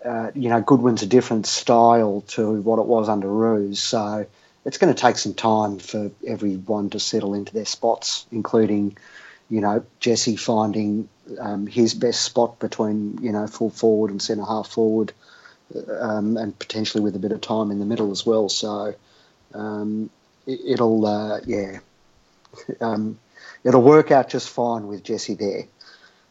uh, 0.04 0.32
you 0.36 0.50
know, 0.50 0.60
Goodwin's 0.60 1.02
a 1.02 1.08
different 1.08 1.46
style 1.46 2.26
to 2.30 2.62
what 2.62 2.78
it 2.78 2.86
was 2.86 3.08
under 3.08 3.30
Roos, 3.30 3.80
so 3.80 4.26
it's 4.66 4.78
going 4.78 4.94
to 4.94 5.00
take 5.00 5.18
some 5.18 5.34
time 5.34 5.80
for 5.80 6.12
everyone 6.28 6.90
to 6.90 7.00
settle 7.00 7.34
into 7.34 7.54
their 7.54 7.66
spots, 7.66 8.26
including, 8.32 8.98
you 9.50 9.62
know, 9.62 9.86
Jesse 10.00 10.36
finding 10.36 11.08
um, 11.40 11.68
his 11.68 11.94
best 11.94 12.22
spot 12.22 12.60
between, 12.60 13.18
you 13.22 13.32
know, 13.32 13.48
full 13.48 13.70
forward 13.70 14.12
and 14.12 14.22
centre 14.22 14.46
half 14.46 14.68
forward, 14.68 15.14
um, 16.00 16.38
and 16.38 16.58
potentially 16.58 17.04
with 17.04 17.16
a 17.16 17.20
bit 17.20 17.32
of 17.32 17.42
time 17.42 17.72
in 17.72 17.80
the 17.80 17.86
middle 17.86 18.12
as 18.12 18.26
well. 18.26 18.50
So 18.50 18.96
um, 19.54 20.10
it, 20.46 20.60
it'll, 20.66 21.06
uh, 21.06 21.40
yeah, 21.46 21.80
um, 22.82 23.20
it'll 23.64 23.82
work 23.82 24.12
out 24.12 24.30
just 24.30 24.50
fine 24.50 24.88
with 24.88 25.04
Jesse 25.04 25.36
there. 25.36 25.64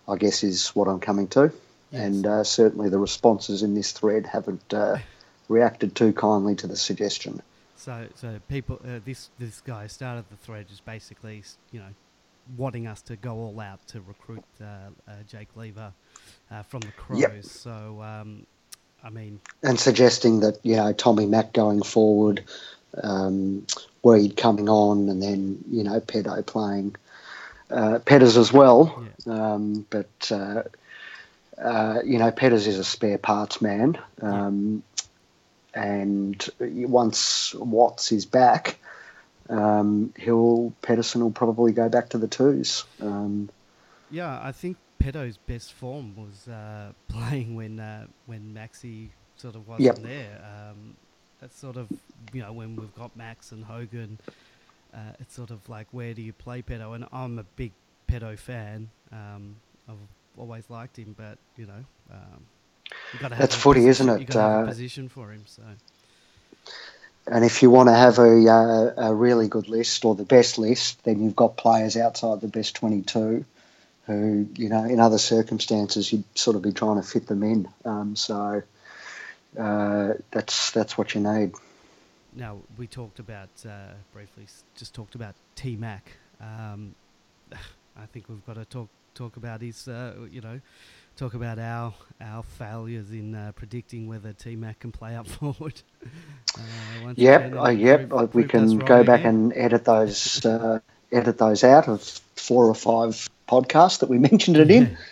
I 0.09 0.17
guess 0.17 0.43
is 0.43 0.69
what 0.71 0.89
I'm 0.89 1.01
coming 1.01 1.29
to, 1.29 1.53
Yes. 1.91 2.03
and 2.03 2.27
uh, 2.27 2.45
certainly 2.45 2.89
the 2.89 2.99
responses 2.99 3.63
in 3.63 3.75
this 3.75 3.93
thread 3.93 4.27
haven't 4.27 4.75
uh, 4.75 4.99
reacted 5.49 5.95
too 5.95 6.13
kindly 6.13 6.57
to 6.57 6.67
the 6.67 6.77
suggestion. 6.77 7.41
So, 7.77 8.07
so 8.15 8.41
people, 8.49 8.81
uh, 8.85 9.01
this 9.05 9.31
this 9.39 9.61
guy 9.61 9.87
started 9.87 10.25
the 10.31 10.37
thread 10.37 10.69
just 10.69 10.85
basically, 10.85 11.43
you 11.71 11.81
know, 11.81 11.89
wanting 12.57 12.87
us 12.87 13.03
to 13.03 13.17
go 13.17 13.35
all 13.35 13.61
out 13.61 13.87
to 13.89 14.01
recruit 14.01 14.45
uh, 14.61 14.65
uh, 15.09 15.13
Jake 15.29 15.57
Lever 15.57 15.93
uh, 16.51 16.63
from 16.63 16.81
the 16.81 16.93
Crows. 16.93 17.21
Yep. 17.21 17.45
So, 17.45 18.03
um, 18.03 18.47
I 19.03 19.11
mean, 19.11 19.41
and 19.63 19.79
suggesting 19.79 20.41
that 20.41 20.59
you 20.63 20.77
know 20.77 20.93
Tommy 20.93 21.27
Mack 21.27 21.53
going 21.53 21.83
forward, 21.83 22.45
um, 23.03 23.67
Weed 24.03 24.37
coming 24.37 24.69
on, 24.69 25.09
and 25.09 25.23
then 25.23 25.65
you 25.71 25.85
know 25.85 26.01
Pedo 26.01 26.45
playing 26.45 26.97
uh, 27.71 27.99
Petters 28.05 28.37
as 28.37 28.53
well. 28.53 29.05
Um, 29.27 29.87
but 29.91 30.31
uh, 30.31 30.63
uh, 31.59 32.01
you 32.05 32.19
know 32.19 32.31
Petters 32.31 32.67
is 32.67 32.79
a 32.79 32.85
spare 32.85 33.19
parts 33.19 33.61
man, 33.61 33.99
um, 34.21 34.83
and 35.75 36.49
once 36.61 37.55
Watts 37.55 38.13
is 38.13 38.27
back. 38.27 38.79
Um, 39.53 40.13
he'll 40.17 40.73
Pedersen 40.83 41.21
will 41.23 41.31
probably 41.33 41.73
go 41.73 41.89
back 41.89 42.09
to 42.11 42.19
the 42.19 42.29
twos. 42.29 42.85
Um, 43.01 43.51
Yeah, 44.11 44.41
I 44.43 44.53
think 44.53 44.77
Pedo's 44.99 45.37
best 45.37 45.73
form 45.73 46.15
was 46.17 46.49
uh, 46.49 46.93
playing 47.09 47.55
when 47.57 47.79
uh, 47.81 48.07
when 48.27 48.55
Maxi 48.55 49.11
sort 49.37 49.55
of 49.57 49.69
wasn't 49.69 49.85
Yep. 49.85 49.97
there. 49.99 50.41
Um, 50.45 50.97
that's 51.41 51.59
sort 51.59 51.77
of 51.77 51.89
you 52.33 52.41
know 52.43 52.53
when 52.53 52.77
we've 52.77 52.95
got 52.95 53.17
Max 53.17 53.53
and 53.53 53.65
Hogan, 53.65 54.19
uh, 54.95 54.99
it's 55.21 55.35
sort 55.35 55.51
of 55.51 55.69
like 55.69 55.89
where 55.93 56.15
do 56.15 56.23
you 56.23 56.33
play 56.33 56.63
Pedo? 56.63 56.95
And 56.95 57.07
I'm 57.13 57.39
a 57.39 57.45
big 57.45 57.73
Pedo 58.09 58.39
fan. 58.39 58.91
Um, 59.13 59.57
I've 59.89 59.97
always 60.39 60.71
liked 60.71 60.99
him, 60.99 61.15
but 61.19 61.39
you 61.57 61.67
know, 61.67 61.85
um, 62.11 62.47
you 63.13 63.19
got 63.19 63.29
to 63.29 63.35
have 63.35 63.41
That's 63.41 63.55
footy, 63.55 63.87
isn't 63.89 64.09
it? 64.09 64.21
You 64.21 64.27
got 64.27 64.35
to 64.35 64.41
have 64.41 64.53
a 64.53 64.59
Uh, 64.63 64.67
position 64.67 65.09
for 65.09 65.33
him. 65.33 65.43
So 65.47 65.63
And 67.27 67.45
if 67.45 67.63
you 67.63 67.71
want 67.71 67.89
to 67.89 67.95
have 67.95 68.19
a, 68.19 68.49
uh, 68.49 69.11
a 69.11 69.15
really 69.15 69.49
good 69.49 69.69
list 69.69 70.05
or 70.05 70.15
the 70.15 70.25
best 70.25 70.59
list, 70.59 71.05
then 71.05 71.23
you've 71.23 71.37
got 71.37 71.57
players 71.57 71.97
outside 71.97 72.41
the 72.41 72.49
best 72.49 72.75
22 72.77 73.45
who, 74.07 74.49
you 74.57 74.69
know, 74.69 74.85
in 74.85 74.99
other 74.99 75.19
circumstances, 75.19 76.13
you'd 76.13 76.25
sort 76.37 76.57
of 76.57 76.63
be 76.63 76.73
trying 76.73 77.01
to 77.01 77.07
fit 77.07 77.27
them 77.27 77.43
in. 77.43 77.69
Um, 77.85 78.17
so 78.17 78.63
uh, 79.59 80.13
that's 80.31 80.71
that's 80.73 80.99
what 80.99 81.15
you 81.15 81.21
need. 81.21 81.53
now 82.35 82.59
we 82.77 82.87
talked 82.87 83.19
about 83.19 83.51
uh, 83.67 83.93
briefly, 84.13 84.47
just 84.77 84.95
talked 84.95 85.15
about 85.15 85.35
T 85.55 85.77
Mac. 85.77 86.17
Um, 86.41 86.95
I 87.53 88.07
think 88.13 88.29
we've 88.29 88.45
got 88.47 88.55
to 88.55 88.65
talk 88.65 88.89
talk 89.15 89.37
about 89.37 89.61
his, 89.61 89.87
uh, 89.89 90.15
you 90.31 90.41
know, 90.41 90.61
talk 91.17 91.35
about 91.35 91.59
our 91.59 91.93
our 92.21 92.43
failures 92.43 93.11
in 93.11 93.35
uh, 93.35 93.53
predicting 93.55 94.07
whether 94.09 94.33
T 94.33 94.57
Mac 94.57 94.81
can 94.81 94.93
play 94.93 95.15
up 95.17 95.27
forward. 95.39 95.81
Uh, 96.57 96.61
Yep, 97.17 97.41
again, 97.47 97.59
uh, 97.59 97.69
yep. 97.69 98.09
prove- 98.09 98.23
uh, 98.23 98.27
we 98.33 98.45
can 98.45 98.79
go 98.79 99.03
back 99.05 99.21
again. 99.21 99.35
and 99.37 99.53
edit 99.57 99.85
those 99.85 100.45
uh, 100.47 100.79
edit 101.11 101.39
those 101.39 101.65
out 101.65 101.89
of 101.89 102.03
four 102.37 102.67
or 102.67 102.75
five 102.75 103.29
podcasts 103.49 104.01
that 104.01 104.09
we 104.09 104.19
mentioned 104.31 104.57
it 104.57 104.71
in. 104.71 104.97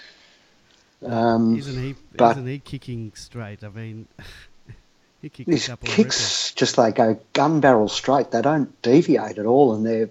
Um, 1.02 1.57
isn't 1.57 1.83
he? 1.83 1.95
but- 2.16 2.33
isn't 2.33 2.47
he 2.47 2.59
kicking 2.59 3.12
straight? 3.14 3.64
I 3.64 3.71
mean, 3.71 4.07
he 5.23 5.30
kicked 5.30 5.49
These 5.49 5.69
a 5.69 5.71
couple 5.71 5.88
of 5.88 5.97
rippers. 5.97 6.14
kicks 6.14 6.52
just 6.52 6.76
they 6.76 6.92
go 6.92 7.19
gun 7.33 7.61
barrel 7.61 7.88
straight. 7.88 8.30
They 8.33 8.42
don't 8.42 8.83
deviate 8.83 9.38
at 9.38 9.47
all, 9.47 9.75
and 9.75 9.87
they're 9.87 10.11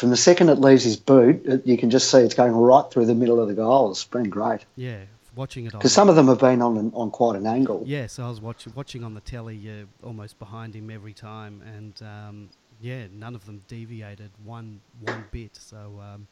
from 0.00 0.10
the 0.10 0.16
second 0.16 0.48
it 0.48 0.58
leaves 0.58 0.82
his 0.82 0.96
boot, 0.96 1.44
it- 1.44 1.66
you 1.66 1.76
can 1.76 1.90
just 1.90 2.10
see 2.10 2.18
it's 2.18 2.34
going 2.34 2.52
right 2.52 2.90
through 2.90 3.06
the 3.06 3.14
middle 3.14 3.38
of 3.40 3.48
the 3.48 3.54
goal. 3.54 3.90
It's 3.90 4.04
been 4.04 4.30
great 4.30 4.64
Yeah, 4.76 5.04
watching 5.36 5.66
it 5.66 5.72
because 5.72 5.92
some 5.92 6.08
of 6.08 6.16
them 6.16 6.26
have 6.28 6.40
been 6.40 6.62
on 6.62 6.76
an, 6.78 6.90
on 6.94 7.10
quite 7.10 7.36
an 7.36 7.46
angle. 7.46 7.82
Yeah, 7.86 8.06
so 8.06 8.24
I 8.24 8.28
was 8.30 8.40
watching 8.40 8.72
watching 8.74 9.04
on 9.04 9.14
the 9.14 9.20
telly, 9.20 9.58
uh, 9.70 10.06
almost 10.06 10.38
behind 10.38 10.74
him 10.74 10.90
every 10.90 11.12
time, 11.12 11.62
and 11.76 11.94
um, 12.02 12.48
yeah, 12.80 13.06
none 13.12 13.34
of 13.34 13.44
them 13.46 13.62
deviated 13.68 14.30
one 14.44 14.80
one 15.00 15.26
bit. 15.30 15.54
So 15.56 16.00
um, 16.00 16.26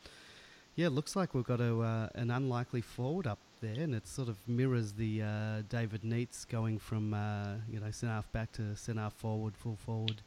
yeah, 0.75 0.87
it 0.87 0.91
looks 0.93 1.15
like 1.15 1.35
we've 1.35 1.45
got 1.45 1.61
a, 1.61 1.79
uh, 1.81 2.09
an 2.15 2.31
unlikely 2.31 2.81
forward 2.81 3.27
up 3.27 3.39
there, 3.61 3.75
and 3.83 3.95
it 3.95 4.07
sort 4.07 4.29
of 4.29 4.37
mirrors 4.49 4.93
the 4.93 5.23
uh, 5.23 5.63
David 5.69 6.03
Neitz 6.05 6.47
going 6.49 6.79
from 6.79 7.13
uh, 7.13 7.57
you 7.71 7.81
know 7.81 7.91
centre 7.91 8.15
half 8.15 8.33
back 8.33 8.51
to 8.53 8.75
centre 8.77 9.03
half 9.03 9.15
forward, 9.15 9.57
full 9.57 9.77
forward. 9.77 10.23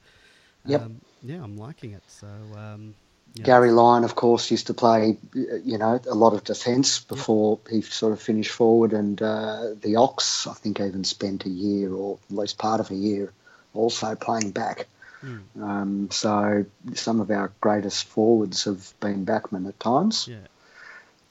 Yep. 0.65 0.81
Um, 0.81 1.01
yeah, 1.23 1.41
I'm 1.43 1.57
liking 1.57 1.93
it. 1.93 2.03
So 2.07 2.27
um, 2.55 2.93
yeah, 3.33 3.45
Gary 3.45 3.71
Lyon, 3.71 4.03
of 4.03 4.15
course, 4.15 4.51
used 4.51 4.67
to 4.67 4.73
play, 4.73 5.17
you 5.33 5.77
know, 5.77 5.99
a 6.09 6.15
lot 6.15 6.33
of 6.33 6.43
defence 6.43 6.99
before 6.99 7.59
he 7.69 7.81
sort 7.81 8.13
of 8.13 8.21
finished 8.21 8.51
forward, 8.51 8.93
and 8.93 9.21
uh, 9.21 9.69
the 9.81 9.95
Ox, 9.95 10.47
I 10.47 10.53
think, 10.53 10.79
even 10.79 11.03
spent 11.03 11.45
a 11.45 11.49
year 11.49 11.93
or 11.93 12.19
at 12.29 12.35
least 12.35 12.57
part 12.57 12.79
of 12.79 12.91
a 12.91 12.95
year 12.95 13.31
also 13.73 14.15
playing 14.15 14.51
back. 14.51 14.87
Mm, 15.23 15.41
Um, 15.61 16.09
so 16.11 16.65
some 16.95 17.19
of 17.21 17.29
our 17.31 17.51
greatest 17.61 18.05
forwards 18.05 18.63
have 18.65 18.93
been 18.99 19.23
backmen 19.25 19.67
at 19.67 19.79
times. 19.79 20.27
yeah, 20.27 20.47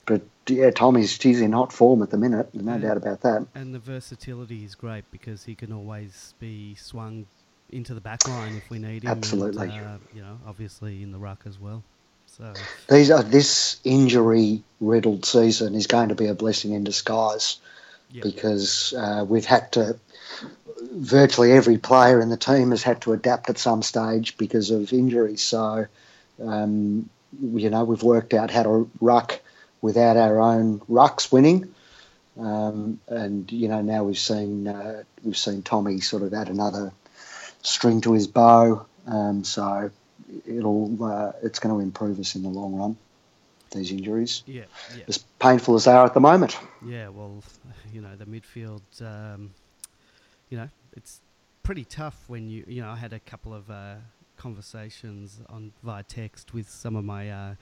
But 0.06 0.22
yeah, 0.46 0.70
Tommy's 0.70 1.20
he's 1.20 1.40
in 1.40 1.52
hot 1.52 1.72
form 1.72 2.02
at 2.02 2.10
the 2.10 2.16
minute, 2.16 2.54
no 2.54 2.74
Yeah. 2.76 2.80
doubt 2.88 2.96
about 2.96 3.20
that. 3.22 3.46
and 3.54 3.74
the 3.74 3.78
versatility 3.78 4.64
is 4.64 4.74
great 4.74 5.04
because 5.10 5.44
he 5.44 5.54
can 5.54 5.72
always 5.72 6.34
be 6.38 6.74
swung 6.76 7.26
into 7.72 7.94
the 7.94 8.00
back 8.00 8.26
line 8.28 8.56
if 8.56 8.68
we 8.70 8.78
need 8.78 9.04
him. 9.04 9.10
Absolutely. 9.10 9.68
And, 9.70 9.86
uh, 9.86 9.98
you 10.14 10.22
know, 10.22 10.38
obviously 10.46 11.02
in 11.02 11.12
the 11.12 11.18
ruck 11.18 11.42
as 11.46 11.58
well. 11.58 11.82
So 12.26 12.52
These 12.88 13.10
are 13.10 13.22
this 13.22 13.80
injury 13.84 14.62
riddled 14.80 15.24
season 15.24 15.74
is 15.74 15.86
going 15.86 16.10
to 16.10 16.14
be 16.14 16.26
a 16.26 16.34
blessing 16.34 16.72
in 16.72 16.84
disguise 16.84 17.58
yep. 18.10 18.22
because 18.22 18.94
uh, 18.96 19.24
we've 19.28 19.46
had 19.46 19.72
to. 19.72 19.98
Virtually 20.92 21.52
every 21.52 21.76
player 21.76 22.22
in 22.22 22.30
the 22.30 22.38
team 22.38 22.70
has 22.70 22.82
had 22.82 23.02
to 23.02 23.12
adapt 23.12 23.50
at 23.50 23.58
some 23.58 23.82
stage 23.82 24.38
because 24.38 24.70
of 24.70 24.92
injuries. 24.94 25.42
So, 25.42 25.86
um, 26.42 27.10
you 27.38 27.68
know, 27.68 27.84
we've 27.84 28.02
worked 28.02 28.32
out 28.32 28.50
how 28.50 28.62
to 28.62 28.90
ruck 29.00 29.40
without 29.82 30.16
our 30.16 30.40
own 30.40 30.80
rucks 30.90 31.30
winning. 31.30 31.74
Um, 32.38 33.00
and 33.08 33.50
you 33.52 33.68
know 33.68 33.82
now 33.82 34.04
we've 34.04 34.18
seen 34.18 34.66
uh, 34.66 35.02
we've 35.22 35.36
seen 35.36 35.62
Tommy 35.62 36.00
sort 36.00 36.22
of 36.22 36.32
add 36.32 36.48
another 36.48 36.92
string 37.62 38.00
to 38.02 38.12
his 38.12 38.26
bow. 38.26 38.86
Um, 39.06 39.44
so 39.44 39.90
it'll 40.46 41.04
uh, 41.04 41.32
it's 41.42 41.58
going 41.58 41.74
to 41.74 41.80
improve 41.80 42.18
us 42.18 42.34
in 42.34 42.42
the 42.42 42.48
long 42.48 42.74
run. 42.74 42.96
These 43.72 43.92
injuries, 43.92 44.42
yeah, 44.46 44.64
yeah, 44.96 45.04
as 45.06 45.18
painful 45.38 45.76
as 45.76 45.84
they 45.84 45.92
are 45.92 46.04
at 46.04 46.12
the 46.12 46.20
moment. 46.20 46.58
Yeah, 46.84 47.08
well, 47.08 47.44
you 47.92 48.00
know 48.00 48.16
the 48.16 48.24
midfield, 48.24 48.82
um, 49.00 49.52
you 50.48 50.58
know, 50.58 50.68
it's 50.96 51.20
pretty 51.62 51.84
tough 51.84 52.24
when 52.26 52.50
you 52.50 52.64
you 52.66 52.82
know 52.82 52.90
I 52.90 52.96
had 52.96 53.12
a 53.12 53.20
couple 53.20 53.54
of 53.54 53.70
uh, 53.70 53.94
conversations 54.36 55.40
on 55.48 55.72
via 55.84 56.02
text 56.02 56.52
with 56.52 56.68
some 56.68 56.96
of 56.96 57.04
my 57.04 57.30
uh, 57.30 57.54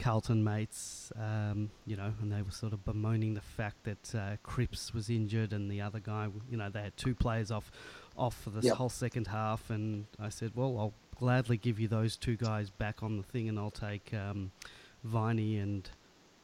Carlton 0.00 0.42
mates, 0.42 1.12
um, 1.20 1.70
you 1.86 1.96
know, 1.96 2.14
and 2.22 2.32
they 2.32 2.40
were 2.40 2.50
sort 2.50 2.72
of 2.72 2.84
bemoaning 2.84 3.34
the 3.34 3.42
fact 3.42 3.84
that 3.84 4.14
uh, 4.14 4.36
Cripps 4.42 4.94
was 4.94 5.10
injured 5.10 5.52
and 5.52 5.70
the 5.70 5.82
other 5.82 6.00
guy, 6.00 6.28
you 6.50 6.56
know, 6.56 6.70
they 6.70 6.80
had 6.80 6.96
two 6.96 7.14
players 7.14 7.50
off 7.50 7.70
off 8.16 8.36
for 8.42 8.50
this 8.50 8.64
yep. 8.64 8.76
whole 8.76 8.88
second 8.88 9.26
half, 9.26 9.70
and 9.70 10.06
I 10.18 10.28
said, 10.28 10.52
well, 10.54 10.76
I'll 10.78 10.94
gladly 11.18 11.56
give 11.56 11.78
you 11.78 11.88
those 11.88 12.16
two 12.16 12.36
guys 12.36 12.70
back 12.70 13.02
on 13.02 13.16
the 13.16 13.22
thing, 13.22 13.48
and 13.48 13.58
I'll 13.58 13.70
take 13.70 14.12
um, 14.14 14.50
Viney 15.04 15.58
and 15.58 15.88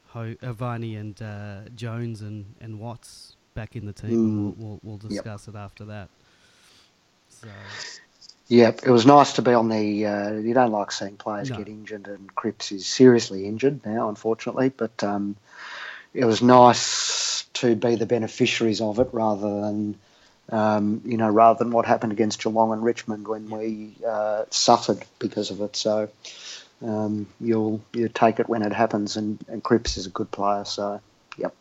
Ho- 0.09 0.37
uh, 0.43 0.53
Viney 0.53 0.97
and 0.97 1.21
uh, 1.21 1.61
Jones 1.75 2.23
and, 2.23 2.47
and 2.61 2.79
Watts 2.79 3.37
back 3.55 3.77
in 3.77 3.87
the 3.87 3.93
team, 3.93 4.11
mm. 4.11 4.15
and 4.15 4.59
we'll, 4.59 4.69
we'll, 4.69 4.81
we'll 4.83 4.97
discuss 4.99 5.47
yep. 5.47 5.55
it 5.55 5.59
after 5.59 5.85
that. 5.87 6.09
So. 7.29 7.49
Yeah, 8.49 8.69
it 8.69 8.91
was 8.91 9.05
nice 9.05 9.33
to 9.35 9.43
be 9.43 9.53
on 9.53 9.69
the. 9.69 10.07
Uh, 10.07 10.33
you 10.35 10.55
don't 10.55 10.71
like 10.71 10.93
seeing 10.93 11.17
players 11.17 11.51
no. 11.51 11.57
get 11.57 11.67
injured, 11.69 12.07
and 12.07 12.33
Cripps 12.37 12.71
is 12.71 12.87
seriously 12.87 13.47
injured 13.47 13.85
now, 13.85 14.09
unfortunately. 14.09 14.69
But 14.69 15.03
um, 15.03 15.35
it 16.15 16.25
was 16.27 16.43
nice 16.43 17.45
to 17.55 17.75
be 17.75 17.97
the 17.97 18.07
beneficiaries 18.07 18.81
of 18.81 19.01
it 19.01 19.09
rather 19.11 19.63
than, 19.63 19.99
um, 20.51 21.03
you 21.05 21.17
know, 21.17 21.29
rather 21.29 21.59
than 21.59 21.73
what 21.73 21.87
happened 21.87 22.13
against 22.13 22.43
Geelong 22.43 22.73
and 22.73 22.83
Richmond 22.83 23.27
when 23.27 23.51
we 23.51 23.95
uh, 24.07 24.45
suffered 24.51 25.05
because 25.19 25.51
of 25.51 25.61
it. 25.61 25.77
So 25.77 26.09
um, 26.83 27.27
you'll 27.41 27.81
you 27.93 28.09
take 28.09 28.39
it 28.39 28.49
when 28.49 28.63
it 28.63 28.73
happens, 28.73 29.17
and, 29.17 29.45
and 29.49 29.63
Cripps 29.63 29.97
is 29.97 30.07
a 30.07 30.11
good 30.11 30.31
player. 30.31 30.65
So, 30.65 31.01
yep. 31.37 31.55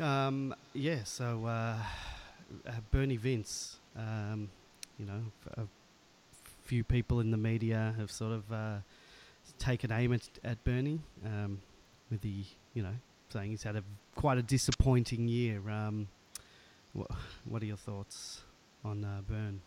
Um, 0.00 0.54
yeah. 0.72 1.04
So 1.04 1.44
uh, 1.46 1.76
uh 2.66 2.72
Bernie 2.90 3.16
Vince. 3.16 3.76
Um, 3.96 4.50
you 4.98 5.06
know, 5.06 5.20
a 5.56 5.62
few 6.62 6.84
people 6.84 7.20
in 7.20 7.30
the 7.30 7.36
media 7.36 7.94
have 7.98 8.10
sort 8.10 8.32
of 8.32 8.52
uh, 8.52 8.76
taken 9.58 9.92
aim 9.92 10.12
at, 10.12 10.22
at 10.42 10.62
Bernie 10.64 11.00
um, 11.24 11.60
with 12.10 12.20
the, 12.22 12.44
you 12.74 12.82
know, 12.82 12.94
saying 13.32 13.50
he's 13.50 13.62
had 13.62 13.76
a 13.76 13.82
quite 14.14 14.38
a 14.38 14.42
disappointing 14.42 15.28
year. 15.28 15.60
What, 16.94 17.10
what 17.44 17.62
are 17.62 17.66
your 17.66 17.76
thoughts 17.76 18.40
on 18.84 19.04
uh, 19.04 19.20
Burn? 19.28 19.60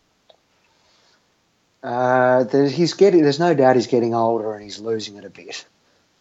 Uh, 1.84 2.44
there's, 2.46 2.72
he's 2.72 2.94
getting. 2.94 3.22
There's 3.22 3.40
no 3.40 3.54
doubt 3.54 3.76
he's 3.76 3.88
getting 3.88 4.16
older 4.16 4.54
and 4.54 4.64
he's 4.64 4.80
losing 4.80 5.18
it 5.18 5.26
a 5.26 5.30
bit. 5.30 5.66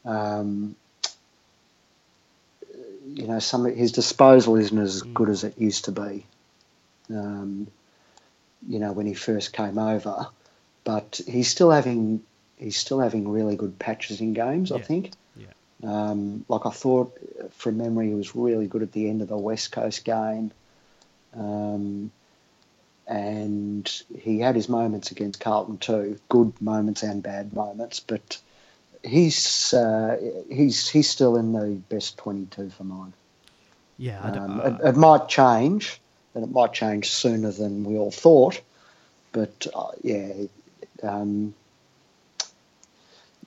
Um, 0.05 0.77
you 3.07 3.27
know, 3.27 3.39
some 3.39 3.65
his 3.65 3.93
disposal 3.93 4.57
isn't 4.57 4.79
as 4.79 5.03
mm. 5.03 5.15
good 5.15 5.29
as 5.29 5.45
it 5.45 5.59
used 5.59 5.87
to 5.87 5.93
be. 5.93 6.27
Um, 7.09 7.69
you 8.69 8.79
know, 8.79 8.93
when 8.93 9.07
he 9.07 9.15
first 9.15 9.53
came 9.53 9.79
over. 9.79 10.29
But 10.85 11.21
he's 11.27 11.49
still 11.49 11.71
having 11.71 12.23
he's 12.57 12.77
still 12.77 13.01
having 13.01 13.29
really 13.29 13.57
good 13.57 13.79
patches 13.79 14.21
in 14.21 14.35
games. 14.35 14.71
Yeah. 14.71 14.77
I 14.77 14.83
think. 14.83 15.13
Yeah. 15.37 15.47
Um, 15.83 16.45
like 16.49 16.67
I 16.67 16.71
thought, 16.71 17.17
from 17.53 17.79
memory, 17.79 18.09
he 18.09 18.15
was 18.15 18.35
really 18.37 18.67
good 18.67 18.83
at 18.83 18.93
the 18.93 19.09
end 19.09 19.23
of 19.23 19.29
the 19.29 19.37
West 19.37 19.73
Coast 19.73 20.05
game. 20.05 20.53
Um, 21.39 22.11
and 23.07 24.03
he 24.19 24.41
had 24.41 24.57
his 24.57 24.69
moments 24.69 25.11
against 25.11 25.41
Carlton 25.41 25.79
too, 25.79 26.19
good 26.29 26.61
moments 26.61 27.03
and 27.03 27.23
bad 27.23 27.53
moments. 27.53 28.01
But 28.01 28.39
he's 29.05 29.73
uh, 29.73 30.19
he's 30.51 30.89
he's 30.89 31.09
still 31.09 31.37
in 31.37 31.53
the 31.53 31.81
best 31.89 32.17
twenty-two 32.19 32.71
for 32.71 32.85
mine. 32.85 33.13
Yeah, 33.99 34.21
um, 34.21 34.61
it, 34.61 34.89
it, 34.89 34.97
might 34.97 35.29
change, 35.29 36.01
and 36.35 36.45
it 36.45 36.51
might 36.51 36.73
change 36.73 37.11
sooner 37.11 37.51
than 37.51 37.85
we 37.85 37.97
all 37.97 38.11
thought. 38.11 38.61
But 39.33 39.67
uh, 39.75 39.93
yeah, 40.03 40.33
um, 41.03 41.55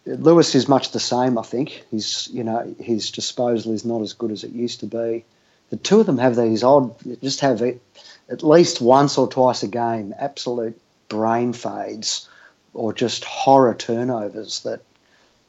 Lewis 0.06 0.56
is 0.56 0.67
much 0.67 0.91
the 0.91 0.99
same. 0.99 1.38
I 1.38 1.43
think 1.43 1.84
he's 1.91 2.30
you 2.32 2.43
know 2.43 2.75
his 2.80 3.12
disposal 3.12 3.73
is 3.73 3.84
not 3.84 4.02
as 4.02 4.13
good 4.13 4.32
as 4.32 4.43
it 4.43 4.52
used 4.52 4.80
to 4.80 4.86
be. 4.86 5.25
The 5.69 5.77
two 5.77 5.99
of 5.99 6.05
them 6.05 6.17
have 6.17 6.36
these 6.36 6.63
odd, 6.63 6.95
just 7.21 7.41
have 7.41 7.62
at 7.62 8.43
least 8.43 8.82
once 8.82 9.17
or 9.17 9.27
twice 9.27 9.63
a 9.63 9.67
game, 9.67 10.13
absolute 10.17 10.79
brain 11.10 11.53
fades 11.53 12.27
or 12.73 12.93
just 12.93 13.23
horror 13.23 13.75
turnovers 13.75 14.62
that 14.62 14.82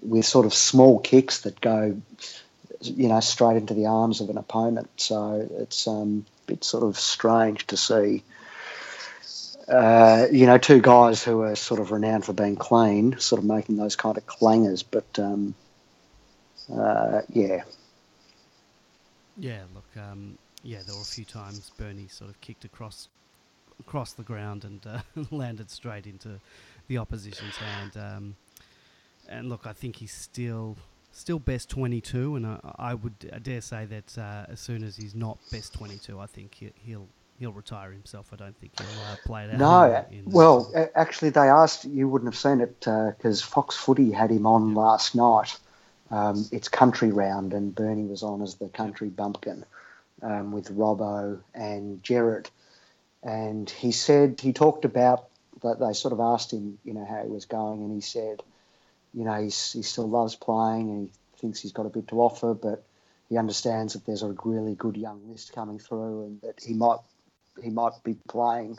with 0.02 0.24
sort 0.24 0.46
of 0.46 0.54
small 0.54 0.98
kicks 0.98 1.42
that 1.42 1.61
go, 1.61 2.00
you 2.80 3.09
know, 3.09 3.20
straight 3.20 3.56
into 3.56 3.74
the 3.74 3.87
arms 3.87 4.20
of 4.20 4.30
an 4.30 4.38
opponent. 4.38 4.88
So 4.96 5.48
it's 5.59 5.87
um, 5.87 6.24
bit 6.46 6.64
sort 6.64 6.85
of 6.85 6.98
strange 6.98 7.66
to 7.68 7.76
see. 7.76 8.22
Uh, 9.68 10.26
you 10.33 10.46
know, 10.46 10.59
two 10.59 10.80
guys 10.80 11.22
who 11.22 11.42
are 11.42 11.54
sort 11.54 11.80
of 11.80 11.92
renowned 11.92 12.24
for 12.24 12.33
being 12.33 12.56
clean, 12.56 13.18
sort 13.18 13.38
of 13.38 13.44
making 13.44 13.76
those 13.76 13.94
kind 13.94 14.16
of 14.16 14.26
clangers. 14.26 14.83
But 14.90 15.18
um, 15.18 15.54
uh, 16.74 17.22
yeah, 17.33 17.62
yeah. 19.40 19.62
Look, 19.74 19.87
um, 19.96 20.38
yeah, 20.62 20.81
there 20.87 20.94
were 20.94 21.03
a 21.03 21.05
few 21.05 21.24
times 21.24 21.70
Bernie 21.79 22.09
sort 22.09 22.31
of 22.31 22.40
kicked 22.40 22.64
across 22.64 23.09
across 23.81 24.12
the 24.12 24.22
ground 24.22 24.64
and 24.64 24.87
uh, 24.87 25.00
landed 25.31 25.70
straight 25.70 26.07
into 26.07 26.38
the 26.88 26.98
opposition's 26.98 27.57
hand. 27.57 27.96
Um, 27.96 28.37
and 29.29 29.48
look, 29.48 29.66
I 29.66 29.72
think 29.72 29.96
he's 29.96 30.12
still 30.12 30.76
still 31.12 31.38
best 31.38 31.68
22, 31.70 32.37
and 32.37 32.46
I, 32.46 32.59
I 32.76 32.94
would 32.94 33.31
I 33.33 33.38
dare 33.38 33.61
say 33.61 33.87
that 33.87 34.18
uh, 34.18 34.46
as 34.48 34.61
soon 34.61 34.85
as 34.85 34.96
he's 34.96 35.14
not 35.14 35.38
best 35.50 35.74
22, 35.74 36.18
I 36.18 36.26
think 36.26 36.55
he, 36.55 36.72
he'll 36.85 37.09
he'll 37.38 37.53
retire 37.53 37.90
himself. 37.90 38.31
I 38.33 38.37
don't 38.37 38.57
think 38.59 38.79
he'll 38.79 39.00
uh, 39.12 39.16
play 39.24 39.44
it 39.44 39.53
out. 39.53 39.59
No, 39.59 40.05
well, 40.26 40.72
actually, 40.94 41.31
they 41.31 41.48
asked 41.48 41.85
you 41.87 42.09
wouldn't 42.09 42.33
have 42.33 42.38
seen 42.38 42.61
it 42.61 42.79
because 42.81 43.42
uh, 43.42 43.46
Fox 43.46 43.76
Footy 43.76 44.11
had 44.12 44.31
him 44.31 44.46
on 44.46 44.70
yeah. 44.70 44.76
last 44.76 45.14
night. 45.14 45.59
Um, 46.11 46.46
it's 46.51 46.68
country 46.68 47.12
round, 47.12 47.53
and 47.53 47.75
Bernie 47.75 48.07
was 48.07 48.23
on 48.23 48.42
as 48.42 48.57
the 48.57 48.68
country 48.68 49.09
bumpkin 49.09 49.64
um, 50.23 50.53
with 50.53 50.77
Robbo 50.77 51.40
and 51.55 52.03
Jared. 52.03 52.51
And 53.23 53.68
he 53.68 53.92
said 53.92 54.40
he 54.40 54.53
talked 54.53 54.85
about 54.85 55.29
that. 55.62 55.79
They 55.79 55.92
sort 55.92 56.12
of 56.12 56.20
asked 56.20 56.53
him, 56.53 56.79
you 56.85 56.94
know, 56.94 57.05
how 57.05 57.23
he 57.23 57.29
was 57.29 57.44
going, 57.44 57.83
and 57.83 57.92
he 57.92 58.01
said 58.01 58.42
you 59.14 59.25
know, 59.25 59.42
he's, 59.42 59.73
he 59.73 59.83
still 59.83 60.09
loves 60.09 60.37
playing 60.37 60.90
and 60.90 61.09
he 61.09 61.38
thinks 61.38 61.61
he's 61.61 61.73
got 61.73 61.87
a 61.87 61.90
bit 61.90 62.09
to 62.09 62.20
offer, 62.20 62.55
but 62.55 62.85
he 63.29 63.37
understands 63.37 63.94
that 63.94 64.05
there's 64.07 64.23
a 64.23 64.35
really 64.44 64.75
good 64.75 64.96
young 64.96 65.20
list 65.31 65.53
coming 65.53 65.79
through 65.79 66.25
and 66.25 66.40
that 66.42 66.62
he 66.62 66.75
might 66.75 66.99
he 67.62 67.70
might 67.70 67.92
be 68.05 68.16
playing 68.29 68.79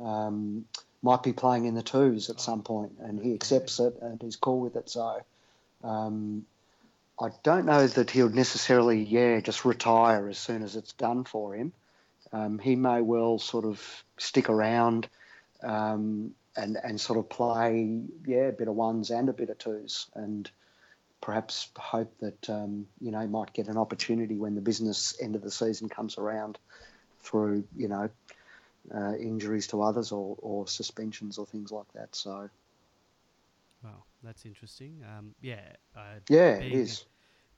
um, 0.00 0.64
might 1.02 1.22
be 1.22 1.32
playing 1.32 1.66
in 1.66 1.74
the 1.74 1.82
twos 1.82 2.30
at 2.30 2.40
some 2.40 2.62
point, 2.62 2.92
and 3.00 3.20
he 3.20 3.34
accepts 3.34 3.78
it 3.78 3.96
and 4.00 4.20
he's 4.20 4.36
cool 4.36 4.60
with 4.60 4.76
it. 4.76 4.88
So 4.88 5.20
um, 5.84 6.44
I 7.20 7.30
don't 7.42 7.66
know 7.66 7.86
that 7.86 8.10
he'll 8.10 8.28
necessarily 8.28 9.02
yeah 9.02 9.40
just 9.40 9.64
retire 9.64 10.28
as 10.28 10.38
soon 10.38 10.62
as 10.62 10.76
it's 10.76 10.92
done 10.92 11.24
for 11.24 11.54
him. 11.54 11.72
Um, 12.32 12.58
he 12.58 12.76
may 12.76 13.00
well 13.00 13.38
sort 13.38 13.64
of 13.64 14.04
stick 14.18 14.48
around 14.48 15.08
um, 15.62 16.34
and 16.56 16.76
and 16.82 17.00
sort 17.00 17.18
of 17.18 17.28
play 17.28 18.02
yeah 18.26 18.48
a 18.48 18.52
bit 18.52 18.68
of 18.68 18.74
ones 18.74 19.10
and 19.10 19.28
a 19.28 19.32
bit 19.32 19.50
of 19.50 19.58
twos 19.58 20.06
and 20.14 20.50
perhaps 21.20 21.68
hope 21.76 22.12
that 22.20 22.50
um, 22.50 22.86
you 23.00 23.10
know 23.10 23.26
might 23.26 23.52
get 23.52 23.68
an 23.68 23.76
opportunity 23.76 24.36
when 24.36 24.54
the 24.54 24.60
business 24.60 25.16
end 25.20 25.34
of 25.34 25.42
the 25.42 25.50
season 25.50 25.88
comes 25.88 26.18
around 26.18 26.58
through 27.20 27.64
you 27.76 27.88
know 27.88 28.08
uh, 28.94 29.14
injuries 29.14 29.66
to 29.68 29.82
others 29.82 30.12
or, 30.12 30.36
or 30.40 30.66
suspensions 30.66 31.38
or 31.38 31.46
things 31.46 31.72
like 31.72 31.90
that 31.94 32.14
so 32.14 32.48
well 33.82 34.04
that's 34.22 34.44
interesting 34.44 35.02
um, 35.04 35.34
yeah 35.40 35.60
uh, 35.96 36.20
yeah 36.28 36.58
being, 36.58 36.72
it 36.72 36.76
is 36.76 37.04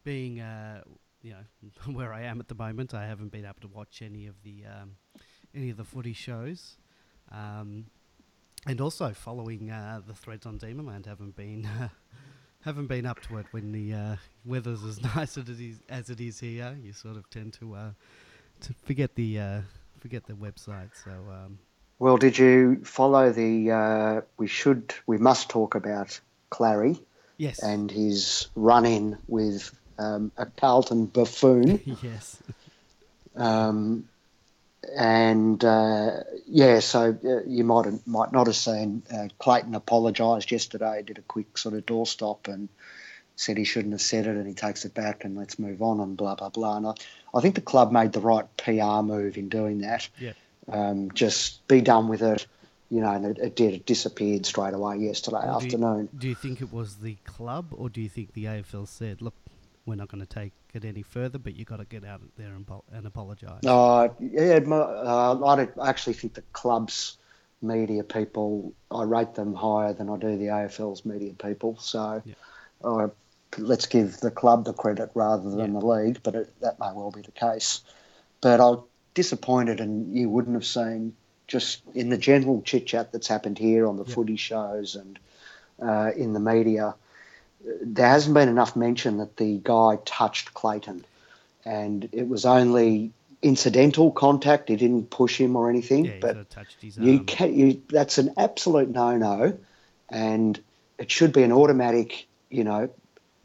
being 0.05 0.41
uh, 0.41 0.83
you 1.23 1.33
know 1.33 1.93
where 1.93 2.13
I 2.13 2.23
am 2.23 2.41
at 2.41 2.49
the 2.49 2.55
moment 2.55 2.95
I 2.95 3.07
haven't 3.07 3.33
been 3.33 3.45
able 3.45 3.61
to 3.63 3.69
watch 3.69 4.03
any 4.03 4.27
of 4.27 4.43
the 4.43 4.65
um, 4.67 4.97
any 5.55 5.71
of 5.71 5.77
the 5.77 5.85
footy 5.85 6.13
shows 6.13 6.77
um, 7.33 7.87
and 8.67 8.81
also 8.81 9.13
following 9.13 9.71
uh, 9.71 10.01
the 10.07 10.15
threads 10.15 10.47
on 10.47 10.59
Demonland 10.59 11.07
haven't 11.07 11.37
been 11.37 11.67
haven't 12.61 12.89
been 12.89 13.07
up 13.07 13.21
to 13.23 13.39
it 13.39 13.47
when 13.53 13.73
the 13.73 13.95
uh, 13.95 14.17
weather's 14.45 14.85
as 14.85 15.01
nice 15.17 15.37
as 15.37 15.49
it 15.49 15.61
is 15.61 15.81
as 15.89 16.11
it 16.11 16.21
is 16.21 16.41
here. 16.41 16.77
You 16.83 16.93
sort 16.93 17.17
of 17.17 17.29
tend 17.31 17.55
to 17.55 17.75
uh, 17.75 17.91
forget 18.85 19.15
the 19.15 19.39
uh, 19.39 19.61
forget 19.99 20.27
the 20.27 20.35
website. 20.35 20.91
So 21.05 21.11
um, 21.11 21.59
Well, 21.99 22.17
did 22.17 22.39
you 22.39 22.81
follow 22.85 23.33
the? 23.33 23.71
Uh, 23.71 24.21
we 24.37 24.47
should, 24.47 24.95
we 25.07 25.19
must 25.19 25.49
talk 25.49 25.75
about 25.75 26.21
Clary 26.51 27.01
yes, 27.37 27.59
and 27.63 27.91
his 27.91 28.49
run-in 28.55 29.17
with 29.27 29.73
um, 29.99 30.31
a 30.37 30.47
Carlton 30.47 31.07
buffoon. 31.07 31.81
yes, 32.03 32.39
Um, 33.37 34.09
and 34.97 35.63
uh, 35.65 36.21
yeah, 36.47 36.81
so 36.81 37.17
uh, 37.25 37.43
you 37.47 37.65
might 37.65 37.85
have, 37.85 38.07
might 38.07 38.33
not 38.33 38.47
have 38.47 38.57
seen 38.57 39.03
uh, 39.13 39.29
Clayton 39.39 39.75
apologised 39.75 40.51
yesterday. 40.51 41.03
Did 41.03 41.19
a 41.19 41.23
quick 41.23 41.59
sort 41.59 41.75
of 41.75 41.87
doorstop 41.87 42.49
and 42.49 42.69
said 43.37 43.57
he 43.57 43.65
shouldn't 43.65 43.93
have 43.93 44.03
said 44.03 44.27
it, 44.27 44.37
and 44.37 44.47
he 44.47 44.55
takes 44.55 44.85
it 44.85 44.95
back, 44.95 45.25
and 45.25 45.37
let's 45.37 45.59
move 45.59 45.83
on, 45.83 46.01
and 46.01 46.17
blah 46.17 46.35
blah 46.35 46.49
blah. 46.49 46.77
And 46.77 46.87
I, 46.87 46.95
I 47.35 47.41
think 47.41 47.55
the 47.55 47.61
club 47.61 47.93
made 47.93 48.13
the 48.13 48.21
right 48.21 48.45
PR 48.57 49.03
move 49.03 49.37
in 49.37 49.49
doing 49.49 49.81
that. 49.81 50.09
yeah. 50.19 50.33
Um, 50.69 51.11
just 51.13 51.67
be 51.67 51.81
done 51.81 52.09
with 52.09 52.23
it, 52.23 52.47
you 52.91 53.01
know. 53.01 53.11
And 53.13 53.25
it, 53.27 53.39
it 53.39 53.57
did. 53.57 53.75
It 53.75 53.87
disappeared 53.87 54.45
straight 54.47 54.75
away 54.75 54.99
yesterday 54.99 55.41
do 55.43 55.47
you- 55.47 55.53
afternoon. 55.55 56.09
Do 56.17 56.29
you 56.29 56.35
think 56.35 56.61
it 56.61 56.73
was 56.73 56.97
the 56.97 57.17
club, 57.25 57.67
or 57.73 57.89
do 57.89 58.01
you 58.01 58.09
think 58.09 58.33
the 58.35 58.45
AFL 58.47 58.87
said, 58.89 59.23
"Look, 59.23 59.35
we're 59.87 59.95
not 59.97 60.09
going 60.09 60.25
to 60.25 60.27
take 60.35 60.53
it 60.75 60.85
any 60.85 61.03
further, 61.03 61.39
but 61.39 61.57
you've 61.57 61.67
got 61.69 61.79
to 61.79 61.85
get 61.85 62.05
out 62.05 62.21
there 62.37 62.53
and, 62.55 62.67
and 62.93 63.07
apologise"? 63.07 63.65
Uh, 63.67 64.09
yeah, 64.21 64.59
uh, 64.71 65.39
I 65.45 65.69
I 65.81 65.89
actually 65.89 66.15
think 66.15 66.35
the 66.35 66.43
club's 66.53 67.17
media 67.63 68.03
people, 68.03 68.73
I 68.91 69.03
rate 69.03 69.35
them 69.35 69.55
higher 69.55 69.93
than 69.93 70.09
I 70.09 70.17
do 70.17 70.37
the 70.39 70.47
AFL's 70.47 71.05
media 71.05 71.35
people. 71.35 71.77
So 71.79 72.23
Yeah. 72.25 72.35
uh, 72.83 73.09
let's 73.59 73.85
give 73.85 74.17
the 74.21 74.31
club 74.31 74.65
the 74.65 74.73
credit 74.73 75.11
rather 75.15 75.51
than 75.51 75.75
Yeah. 75.75 75.81
the 75.81 75.85
league, 75.87 76.21
but 76.23 76.35
it, 76.35 76.61
that 76.63 76.81
may 76.81 76.91
well 76.95 77.11
be 77.11 77.21
the 77.21 77.33
case. 77.33 77.83
But 78.41 78.63
I'm 78.63 78.79
disappointed, 79.13 79.79
and 79.81 80.17
you 80.17 80.31
wouldn't 80.31 80.55
have 80.55 80.65
seen 80.65 81.15
just 81.51 81.83
in 81.95 82.11
the 82.11 82.17
general 82.17 82.63
chit 82.63 82.87
chat 82.87 83.11
that's 83.11 83.27
happened 83.27 83.59
here 83.59 83.87
on 83.87 83.97
the 83.97 84.05
Yeah. 84.05 84.15
footy 84.15 84.37
shows 84.37 84.95
and 84.95 85.19
uh, 85.83 86.13
in 86.17 86.33
the 86.33 86.41
media. 86.41 86.95
There 87.83 88.07
hasn't 88.09 88.35
been 88.35 88.49
enough 88.49 88.77
mention 88.77 89.19
that 89.19 89.37
the 89.37 89.61
guy 89.63 89.99
touched 90.05 90.55
Clayton, 90.55 91.05
and 91.65 92.09
it 92.13 92.29
was 92.29 92.47
only 92.47 93.11
incidental 93.43 94.13
contact. 94.13 94.69
He 94.69 94.77
didn't 94.77 95.11
push 95.11 95.39
him 95.39 95.57
or 95.57 95.69
anything, 95.69 96.05
yeah, 96.05 96.19
but 96.21 96.33
sort 96.35 96.41
of 96.43 96.49
touched 96.51 96.81
his 96.81 96.97
you 96.99 97.21
can 97.21 97.53
you 97.55 97.83
that's 97.89 98.19
an 98.19 98.35
absolute 98.37 98.89
no-no, 98.89 99.59
and 100.09 100.59
it 100.99 101.11
should 101.11 101.33
be 101.33 101.43
an 101.43 101.53
automatic, 101.53 102.27
you 102.49 102.63
know, 102.63 102.91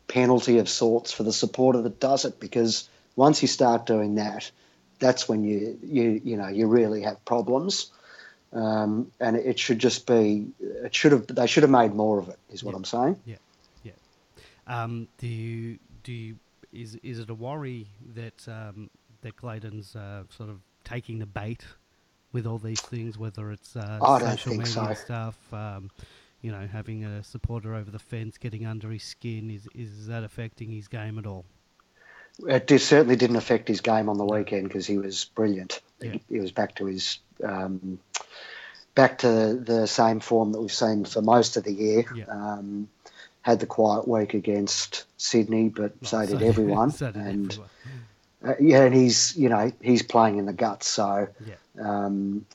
penalty 0.08 0.60
of 0.60 0.70
sorts 0.70 1.12
for 1.12 1.24
the 1.24 1.34
supporter 1.34 1.82
that 1.82 2.00
does 2.00 2.26
it 2.26 2.40
because 2.40 2.88
once 3.16 3.42
you 3.42 3.48
start 3.48 3.86
doing 3.86 4.16
that, 4.16 4.52
that's 5.00 5.28
when 5.28 5.44
you 5.44 5.78
you 5.84 6.22
you 6.24 6.38
know 6.38 6.48
you 6.48 6.68
really 6.68 7.02
have 7.02 7.24
problems. 7.26 7.92
Um, 8.54 9.12
and 9.20 9.36
it 9.36 9.60
should 9.60 9.80
just 9.80 10.08
be. 10.08 10.48
It 10.62 10.96
should 10.96 11.12
have. 11.12 11.28
They 11.28 11.46
should 11.48 11.64
have 11.64 11.70
made 11.72 11.94
more 11.94 12.20
of 12.20 12.30
it. 12.30 12.40
Is 12.52 12.64
what 12.64 12.72
Yeah. 12.72 12.78
I'm 12.78 12.86
saying. 12.86 13.20
Yeah, 13.26 13.36
Um, 14.68 15.08
do 15.18 15.28
you 15.28 15.78
do 16.04 16.14
you, 16.14 16.38
is 16.72 16.96
is 17.04 17.20
it 17.20 17.30
a 17.30 17.34
worry 17.36 17.88
that 18.14 18.48
um, 18.48 18.90
that 19.22 19.36
Clayton's 19.36 19.96
uh, 19.96 20.24
sort 20.30 20.50
of 20.50 20.60
taking 20.86 21.20
the 21.20 21.26
bait 21.26 21.66
with 22.32 22.46
all 22.46 22.58
these 22.58 22.82
things, 22.82 23.18
whether 23.18 23.52
it's 23.52 23.76
uh, 23.76 24.00
social 24.20 24.54
media 24.54 24.68
so. 24.68 24.94
stuff, 24.94 25.54
um, 25.54 25.90
you 26.42 26.52
know, 26.52 26.68
having 26.68 27.04
a 27.04 27.24
supporter 27.24 27.74
over 27.74 27.92
the 27.92 28.00
fence, 28.00 28.38
getting 28.38 28.66
under 28.66 28.90
his 28.90 29.04
skin, 29.04 29.50
is 29.50 29.68
is 29.74 30.08
that 30.08 30.24
affecting 30.24 30.72
his 30.72 30.88
game 30.88 31.18
at 31.20 31.26
all? 31.26 31.46
It 32.48 32.70
certainly 32.82 33.16
didn't 33.16 33.38
affect 33.38 33.68
his 33.68 33.82
game 33.82 34.10
on 34.10 34.18
the 34.18 34.26
weekend 34.26 34.68
because 34.68 34.86
he 34.86 34.98
was 34.98 35.26
brilliant. 35.26 35.82
Yeah. 36.02 36.12
He, 36.12 36.22
he 36.30 36.40
was 36.40 36.52
back 36.52 36.76
to 36.76 36.86
his 36.86 37.20
um, 37.44 38.00
back 38.94 39.20
to 39.20 39.56
the 39.56 39.88
same 39.88 40.20
form 40.20 40.52
that 40.54 40.62
we've 40.62 40.72
seen 40.72 41.06
for 41.06 41.22
most 41.22 41.58
of 41.58 41.64
the 41.64 41.74
year. 41.74 42.06
Yeah. 42.14 42.26
Um, 42.26 42.90
had 43.42 43.60
the 43.60 43.68
quiet 43.68 44.08
week 44.08 44.34
against 44.34 45.06
Sydney, 45.18 45.70
but 45.70 45.94
so 46.02 46.26
did 46.26 46.42
everyone. 46.42 46.92
so 46.92 47.12
did 47.12 47.22
and 47.22 47.52
everyone. 47.52 47.70
Uh, 48.44 48.54
yeah, 48.60 48.84
and 48.84 48.96
he's 48.96 49.36
you 49.38 49.50
know 49.50 49.72
he's 49.82 50.04
playing 50.04 50.38
in 50.38 50.46
the 50.46 50.54
guts, 50.54 50.88
so 50.88 51.28
Yeah. 51.46 51.56
um, 51.80 52.46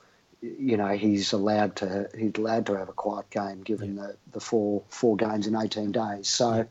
you 0.41 0.77
know 0.77 0.89
he's 0.89 1.33
allowed 1.33 1.75
to 1.77 2.09
he's 2.17 2.33
allowed 2.37 2.65
to 2.67 2.77
have 2.77 2.89
a 2.89 2.93
quiet 2.93 3.29
game 3.29 3.61
given 3.61 3.95
the, 3.95 4.15
the 4.31 4.39
four 4.39 4.83
four 4.89 5.15
games 5.15 5.47
in 5.47 5.55
eighteen 5.55 5.91
days. 5.91 6.27
So 6.27 6.67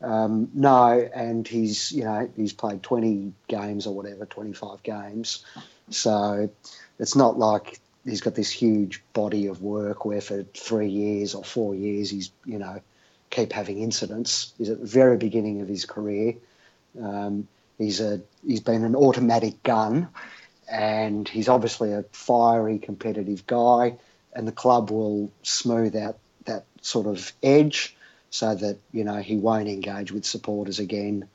um, 0.00 0.50
no, 0.54 1.08
and 1.14 1.46
he's 1.46 1.92
you 1.92 2.04
know 2.04 2.30
he's 2.36 2.52
played 2.52 2.82
twenty 2.82 3.32
games 3.48 3.86
or 3.86 3.94
whatever, 3.94 4.26
twenty 4.26 4.52
five 4.52 4.82
games. 4.82 5.44
So 5.90 6.50
it's 6.98 7.16
not 7.16 7.38
like 7.38 7.80
he's 8.04 8.20
got 8.20 8.34
this 8.34 8.50
huge 8.50 9.02
body 9.12 9.46
of 9.46 9.60
work 9.60 10.04
where 10.04 10.20
for 10.20 10.42
three 10.54 10.88
years 10.88 11.34
or 11.34 11.42
four 11.42 11.74
years 11.74 12.10
he's 12.10 12.30
you 12.44 12.58
know 12.58 12.80
keep 13.30 13.52
having 13.52 13.80
incidents. 13.80 14.52
He's 14.56 14.70
at 14.70 14.80
the 14.80 14.86
very 14.86 15.16
beginning 15.16 15.60
of 15.60 15.68
his 15.68 15.84
career. 15.84 16.34
Um, 17.02 17.48
he's 17.76 18.00
a 18.00 18.20
he's 18.46 18.60
been 18.60 18.84
an 18.84 18.94
automatic 18.94 19.62
gun, 19.64 20.08
and 20.70 21.28
he's 21.28 21.48
obviously 21.48 21.92
a 21.92 22.04
fiery, 22.12 22.78
competitive 22.78 23.46
guy. 23.46 23.96
And 24.32 24.46
the 24.46 24.52
club 24.52 24.90
will 24.90 25.32
smooth 25.42 25.96
out 25.96 26.18
that 26.44 26.64
sort 26.82 27.06
of 27.06 27.32
edge 27.42 27.96
so 28.30 28.54
that 28.54 28.78
you 28.92 29.04
know 29.04 29.16
he 29.16 29.36
won't 29.36 29.68
engage 29.68 30.12
with 30.12 30.24
supporters 30.24 30.78
again, 30.78 31.28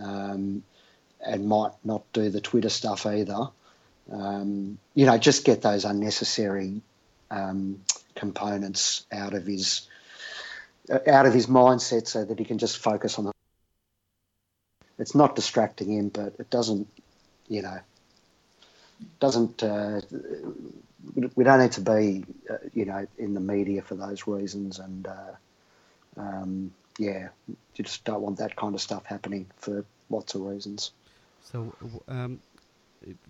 um, 0.00 0.62
and 1.24 1.48
might 1.48 1.72
not 1.84 2.02
do 2.12 2.30
the 2.30 2.40
Twitter 2.40 2.68
stuff 2.70 3.06
either. 3.06 3.48
Um, 4.10 4.78
you 4.94 5.06
know, 5.06 5.18
just 5.18 5.44
get 5.44 5.62
those 5.62 5.84
unnecessary 5.84 6.80
um, 7.30 7.80
components 8.14 9.06
out 9.12 9.34
of 9.34 9.46
his 9.46 9.88
uh, 10.90 10.98
out 11.06 11.26
of 11.26 11.34
his 11.34 11.46
mindset 11.46 12.08
so 12.08 12.24
that 12.24 12.38
he 12.38 12.44
can 12.44 12.58
just 12.58 12.78
focus 12.78 13.18
on 13.18 13.26
the. 13.26 13.32
It's 14.98 15.14
not 15.14 15.36
distracting 15.36 15.92
him, 15.92 16.08
but 16.08 16.34
it 16.38 16.50
doesn't, 16.50 16.88
you 17.48 17.62
know, 17.62 17.78
doesn't. 19.18 19.62
Uh, 19.62 20.00
we 21.34 21.44
don't 21.44 21.60
need 21.60 21.72
to 21.72 21.80
be, 21.80 22.24
uh, 22.50 22.56
you 22.74 22.84
know, 22.84 23.06
in 23.18 23.34
the 23.34 23.40
media 23.40 23.82
for 23.82 23.94
those 23.94 24.26
reasons, 24.26 24.78
and 24.78 25.06
uh, 25.06 25.32
um, 26.16 26.72
yeah, 26.98 27.28
you 27.48 27.56
just 27.74 28.04
don't 28.04 28.20
want 28.20 28.38
that 28.38 28.56
kind 28.56 28.74
of 28.74 28.80
stuff 28.80 29.04
happening 29.04 29.46
for 29.56 29.84
lots 30.08 30.34
of 30.34 30.42
reasons. 30.42 30.92
So, 31.42 31.72
um, 32.08 32.40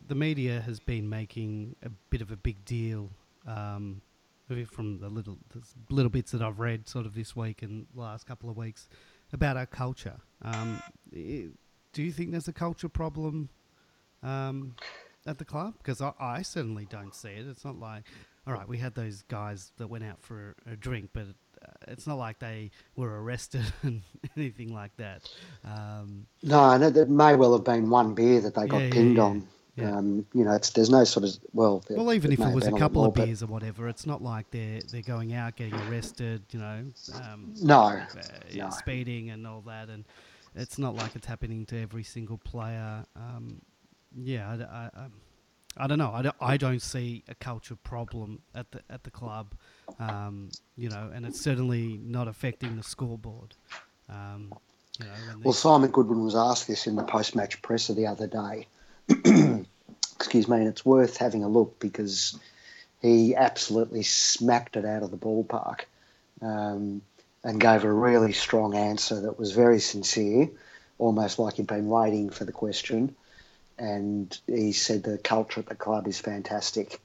the 0.09 0.15
media 0.15 0.61
has 0.61 0.81
been 0.81 1.09
making 1.09 1.77
a 1.85 1.91
bit 2.11 2.21
of 2.21 2.31
a 2.33 2.37
big 2.37 2.65
deal 2.65 3.11
um, 3.47 4.03
from 4.73 4.99
the 4.99 5.09
little 5.09 5.39
the 5.51 5.61
little 5.95 6.11
bits 6.11 6.33
that 6.33 6.43
I've 6.43 6.59
read 6.59 6.89
sort 6.89 7.07
of 7.07 7.15
this 7.15 7.37
week 7.37 7.63
and 7.63 7.87
last 7.95 8.27
couple 8.27 8.51
of 8.51 8.57
weeks 8.57 8.89
about 9.33 9.57
our 9.57 9.67
culture. 9.67 10.17
Um, 10.43 10.83
do 11.13 12.03
you 12.03 12.13
think 12.13 12.33
there's 12.33 12.49
a 12.49 12.53
culture 12.53 12.89
problem 12.89 13.49
um, 14.23 14.75
at 15.27 15.39
the 15.39 15.45
club? 15.45 15.75
Because 15.79 16.01
I, 16.01 16.13
I 16.19 16.43
certainly 16.43 16.87
don't 16.87 17.15
see 17.15 17.31
it. 17.31 17.47
It's 17.49 17.65
not 17.65 17.79
like, 17.79 18.05
all 18.47 18.55
right, 18.55 18.69
we 18.69 18.79
had 18.79 18.95
those 18.95 19.23
guys 19.29 19.73
that 19.79 19.89
went 19.89 20.05
out 20.05 20.21
for 20.21 20.57
a 20.71 20.77
drink, 20.77 21.11
but 21.13 21.27
it's 21.89 22.07
not 22.07 22.19
like 22.19 22.39
they 22.39 22.71
were 22.97 23.23
arrested 23.23 23.65
and 23.83 24.03
anything 24.37 24.73
like 24.73 24.97
that. 24.97 25.29
Um, 25.65 26.27
No, 26.43 26.77
no, 26.77 26.91
there 26.91 27.07
may 27.07 27.35
well 27.37 27.53
have 27.53 27.65
been 27.65 27.91
one 27.91 28.15
beer 28.15 28.41
that 28.41 28.55
they 28.55 28.67
got 28.67 28.81
Yeah, 28.83 28.91
pinned 28.91 29.17
yeah, 29.17 29.23
on. 29.25 29.49
yeah. 29.77 29.97
Um, 29.97 30.27
you 30.35 30.45
know, 30.45 30.53
it's 30.53 30.71
there's 30.71 30.91
no 30.91 31.05
sort 31.05 31.25
of 31.25 31.31
well. 31.53 31.83
Well, 31.91 32.13
even 32.13 32.31
there 32.35 32.47
if 32.47 32.53
it 32.53 32.55
was 32.55 32.67
a 32.67 32.73
couple 32.73 33.05
of 33.05 33.15
beers 33.15 33.43
or 33.43 33.47
whatever, 33.47 33.89
it's 33.89 34.07
not 34.07 34.23
like 34.23 34.51
they're 34.51 34.81
they're 34.91 35.03
going 35.03 35.33
out 35.33 35.57
getting 35.57 35.81
arrested, 35.89 36.43
you 36.51 36.59
know, 36.59 36.85
um, 37.15 37.55
No, 37.63 37.77
uh, 37.77 38.03
no. 38.55 38.71
speeding 38.71 39.31
and 39.31 39.47
all 39.47 39.63
that, 39.63 39.89
and 39.89 40.05
it's 40.55 40.79
not 40.79 40.95
like 40.95 41.15
it's 41.17 41.27
happening 41.27 41.65
to 41.67 41.81
every 41.81 42.03
single 42.03 42.39
player. 42.39 43.05
Um, 43.17 43.63
yeah, 44.17 44.51
I, 44.51 44.57
d- 44.57 44.65
I, 44.65 44.91
um, 44.97 45.13
I 45.77 45.87
don't 45.87 45.99
know. 45.99 46.13
I 46.13 46.23
don't, 46.23 46.37
I 46.41 46.57
don't 46.57 46.83
see 46.83 47.23
a 47.29 47.35
culture 47.37 47.77
problem 47.77 48.43
at 48.55 48.73
the 48.73 48.81
at 48.91 49.05
the 49.05 49.11
club, 49.11 49.55
um, 49.99 50.51
you 50.77 50.89
know, 50.89 51.11
and 51.15 51.27
it's 51.27 51.41
certainly 51.41 52.01
not 52.03 52.29
affecting 52.29 52.77
the 52.77 52.83
scoreboard. 52.83 53.55
Um, 54.09 54.53
you 54.99 55.07
know, 55.07 55.13
Well, 55.43 55.53
Simon 55.53 55.91
Goodwin 55.91 56.25
was 56.25 56.35
asked 56.35 56.67
this 56.67 56.87
in 56.87 56.97
the 56.97 57.05
post-match 57.05 57.63
presser 57.63 57.95
the 57.95 58.07
other 58.07 58.27
day. 58.27 58.67
Excuse 60.17 60.49
me, 60.49 60.59
and 60.59 60.69
it's 60.69 60.85
worth 60.85 61.17
having 61.17 61.45
a 61.45 61.49
look 61.49 61.79
because 61.79 62.39
he 63.01 63.35
absolutely 63.35 64.03
smacked 64.03 64.77
it 64.77 64.85
out 64.85 65.03
of 65.03 65.11
the 65.11 65.17
ballpark 65.17 65.81
um, 66.43 67.01
and 67.43 67.61
gave 67.61 67.85
a 67.85 67.93
really 67.93 68.33
strong 68.33 68.75
answer 68.75 69.23
that 69.23 69.39
was 69.39 69.53
very 69.53 69.81
sincere, 69.81 70.51
almost 70.99 71.39
like 71.39 71.55
he'd 71.55 71.67
been 71.67 71.89
waiting 71.89 72.29
for 72.29 72.45
the 72.45 72.53
question. 72.53 73.15
And 73.79 74.39
he 74.47 74.73
said 74.73 75.03
the 75.03 75.17
culture 75.17 75.61
at 75.61 75.67
the 75.67 75.75
club 75.75 76.07
is 76.07 76.21
fantastic, 76.21 77.01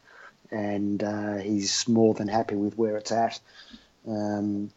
and 0.55 1.03
uh, 1.03 1.37
he's 1.37 1.87
more 1.87 2.13
than 2.13 2.27
happy 2.27 2.55
with 2.55 2.77
where 2.77 2.95
it's 2.97 3.11
at. 3.11 3.39
Um, 4.07 4.71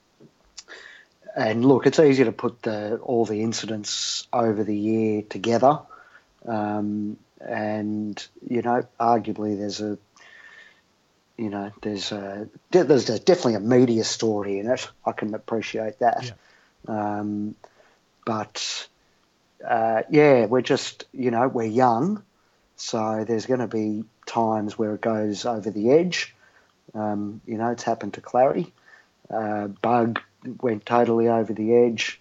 and 1.37 1.65
look, 1.65 1.87
it's 1.87 2.01
easy 2.01 2.25
to 2.25 2.33
put 2.33 2.63
the 2.63 2.97
all 2.97 3.25
the 3.25 3.43
incidents 3.43 4.27
over 4.33 4.65
the 4.65 4.77
year 4.77 5.23
together. 5.23 5.79
Um, 6.47 7.17
and 7.41 8.27
you 8.49 8.63
know, 8.63 8.87
arguably 8.99 9.57
there's 9.57 9.81
a 9.81 9.99
you 11.37 11.51
know, 11.51 11.71
there's 11.83 12.11
a, 12.11 12.49
there's 12.73 13.07
definitely 13.21 13.55
a 13.55 13.61
media 13.61 14.03
story 14.03 14.59
in 14.59 14.69
it. 14.69 14.91
I 15.07 15.13
can 15.13 15.35
appreciate 15.35 16.01
that. 16.01 16.35
Yeah. 16.89 17.19
Um, 17.19 17.55
but 18.27 18.89
uh, 19.65 20.03
yeah, 20.11 20.47
we're 20.47 20.63
just 20.63 21.05
you 21.13 21.31
know 21.31 21.47
we're 21.47 21.65
young, 21.65 22.25
so 22.79 23.25
there's 23.27 23.47
going 23.47 23.61
to 23.61 23.67
be 23.67 24.05
times 24.25 24.79
where 24.79 24.95
it 24.95 25.01
goes 25.01 25.45
over 25.45 25.69
the 25.69 25.91
edge. 25.91 26.35
Um, 26.95 27.41
you 27.45 27.59
know, 27.59 27.71
it's 27.71 27.83
happened 27.83 28.15
to 28.15 28.21
Clary. 28.21 28.73
Uh, 29.29 29.67
Bugg 29.67 30.21
went 30.61 30.87
totally 30.87 31.29
over 31.29 31.53
the 31.53 31.75
edge. 31.75 32.21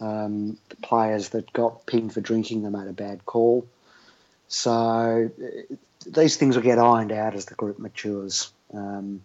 Um, 0.00 0.56
the 0.70 0.76
players 0.76 1.28
that 1.28 1.52
got 1.52 1.84
pinged 1.84 2.14
for 2.14 2.22
drinking, 2.22 2.62
they 2.62 2.70
made 2.70 2.88
a 2.88 2.94
bad 2.94 3.26
call. 3.26 3.68
So 4.48 5.30
these 6.06 6.36
things 6.38 6.56
will 6.56 6.62
get 6.62 6.78
ironed 6.78 7.12
out 7.12 7.34
as 7.34 7.44
the 7.44 7.54
group 7.54 7.78
matures. 7.78 8.50
Um, 8.72 9.22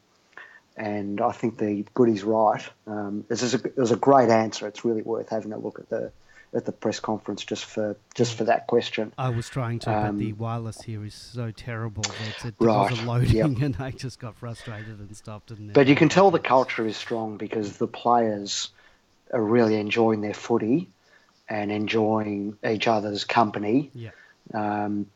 and 0.75 1.21
I 1.21 1.31
think 1.31 1.57
the 1.57 1.85
goodie's 1.93 2.25
right. 2.25 2.61
Um, 2.85 3.23
this 3.29 3.43
is 3.43 3.53
a, 3.53 3.63
it 3.63 3.77
was 3.77 3.91
a 3.91 3.95
great 3.95 4.29
answer. 4.29 4.67
It's 4.67 4.83
really 4.83 5.03
worth 5.03 5.29
having 5.29 5.53
a 5.53 5.57
look 5.57 5.79
at 5.79 5.89
the 5.89 6.11
at 6.55 6.65
the 6.65 6.71
press 6.71 6.99
conference 6.99 7.43
just 7.43 7.65
for 7.65 7.97
just 8.15 8.37
for 8.37 8.45
that 8.45 8.67
question. 8.67 9.11
I 9.17 9.29
was 9.29 9.49
trying 9.49 9.79
to, 9.79 9.91
um, 9.91 10.17
but 10.17 10.19
the 10.19 10.31
um, 10.31 10.37
wireless 10.37 10.81
here 10.81 11.03
is 11.03 11.13
so 11.13 11.51
terrible 11.51 12.03
that 12.03 12.45
it 12.45 12.55
right, 12.59 12.89
wasn't 12.89 13.07
loading, 13.07 13.35
yep. 13.35 13.45
and 13.61 13.75
I 13.77 13.91
just 13.91 14.19
got 14.19 14.35
frustrated 14.35 14.99
and 14.99 15.15
stopped. 15.15 15.51
And 15.51 15.73
but 15.73 15.87
you 15.87 15.95
can 15.95 16.09
tell 16.09 16.31
the 16.31 16.39
culture 16.39 16.85
is 16.87 16.95
strong 16.95 17.37
because 17.37 17.77
the 17.77 17.87
players 17.87 18.69
are 19.33 19.43
really 19.43 19.75
enjoying 19.75 20.21
their 20.21 20.33
footy 20.33 20.89
and 21.49 21.71
enjoying 21.71 22.57
each 22.67 22.87
other's 22.87 23.25
company. 23.25 23.91
Yeah. 23.93 24.11
Um, 24.53 25.07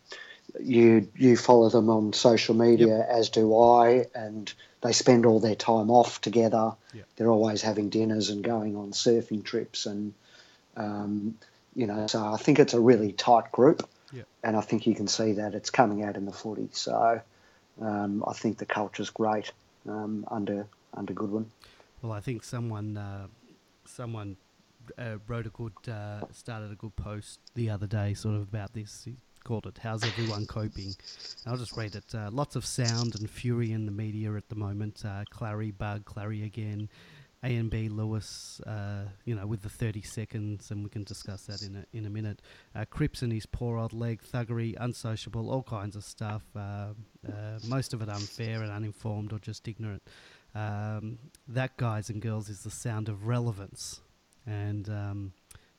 you 0.60 1.08
you 1.16 1.38
follow 1.38 1.70
them 1.70 1.90
on 1.90 2.12
social 2.12 2.56
media, 2.56 2.98
yep. 2.98 3.08
as 3.10 3.30
do 3.30 3.58
I, 3.58 4.06
and 4.14 4.52
they 4.82 4.92
spend 4.92 5.26
all 5.26 5.40
their 5.40 5.56
time 5.56 5.90
off 5.90 6.20
together. 6.22 6.74
Yep. 6.94 7.06
They're 7.16 7.30
always 7.30 7.62
having 7.62 7.90
dinners 7.90 8.30
and 8.30 8.44
going 8.44 8.76
on 8.76 8.92
surfing 8.92 9.44
trips, 9.44 9.86
and 9.86 10.14
um, 10.80 11.36
you 11.76 11.86
know, 11.86 12.08
so 12.08 12.26
I 12.26 12.38
think 12.38 12.58
it's 12.58 12.74
a 12.74 12.80
really 12.80 13.12
tight 13.12 13.52
group, 13.52 13.88
yep. 14.12 14.26
and 14.44 14.58
I 14.58 14.62
think 14.62 14.88
you 14.88 14.96
can 14.96 15.08
see 15.08 15.34
that 15.34 15.54
it's 15.54 15.70
coming 15.70 16.04
out 16.04 16.16
in 16.16 16.26
the 16.26 16.32
footy. 16.32 16.70
So 16.72 17.22
um, 17.82 18.24
I 18.28 18.34
think 18.34 18.58
the 18.58 18.66
culture's 18.66 19.10
great 19.10 19.52
um, 19.88 20.26
under 20.32 20.66
under 20.94 21.14
Goodwin. 21.14 21.52
Well, 22.02 22.12
I 22.12 22.22
think 22.22 22.44
someone 22.44 22.98
uh, 22.98 23.28
someone 23.86 24.38
uh, 24.98 25.18
wrote 25.28 25.46
a 25.46 25.50
good 25.50 25.74
uh, 25.88 26.22
started 26.32 26.72
a 26.72 26.76
good 26.76 26.96
post 26.96 27.40
the 27.56 27.70
other 27.70 27.88
day, 27.88 28.14
sort 28.14 28.36
of 28.36 28.42
about 28.42 28.74
this. 28.74 29.04
He 29.06 29.16
called 29.44 29.68
it 29.68 29.78
"How's 29.82 30.04
everyone 30.04 30.46
coping?" 30.46 30.96
I'll 31.46 31.58
just 31.58 31.76
read 31.76 31.96
it. 31.96 32.16
Uh, 32.16 32.30
lots 32.32 32.56
of 32.56 32.66
sound 32.66 33.16
and 33.20 33.30
fury 33.30 33.74
in 33.74 33.86
the 33.86 33.92
media 33.92 34.34
at 34.36 34.50
the 34.50 34.56
moment. 34.56 35.04
Uh, 35.06 35.24
Clary 35.30 35.72
Bugg, 35.72 36.06
Clary 36.06 36.44
again. 36.44 36.90
A 37.42 37.56
and 37.56 37.70
B 37.70 37.88
Lewis, 37.88 38.60
uh, 38.68 39.06
you 39.24 39.34
know, 39.34 39.48
with 39.48 39.62
the 39.62 39.70
30 39.70 40.02
seconds, 40.02 40.72
and 40.72 40.84
we 40.84 40.90
can 40.90 41.04
discuss 41.04 41.44
that 41.44 41.62
in 41.62 41.76
a, 41.76 41.98
in 41.98 42.06
a 42.06 42.10
minute. 42.10 42.42
Uh, 42.76 42.84
Cripps 42.84 43.22
and 43.22 43.32
his 43.32 43.46
poor 43.46 43.78
old 43.78 43.94
leg, 43.94 44.22
thuggery, 44.22 44.76
unsociable, 44.78 45.50
all 45.50 45.64
kinds 45.64 45.96
of 45.96 46.04
stuff. 46.04 46.44
Uh, 46.56 46.90
uh 47.28 47.60
most 47.68 47.94
of 47.94 48.02
it 48.02 48.10
unfair 48.10 48.62
and 48.62 48.72
uninformed 48.72 49.32
or 49.32 49.40
just 49.40 49.68
ignorant. 49.68 50.04
Um, 50.54 51.20
that, 51.48 51.78
guys 51.78 52.10
and 52.10 52.22
girls, 52.22 52.50
is 52.50 52.64
the 52.64 52.72
sound 52.72 53.08
of 53.08 53.26
relevance. 53.26 54.02
And 54.46 54.90
um, 54.90 55.34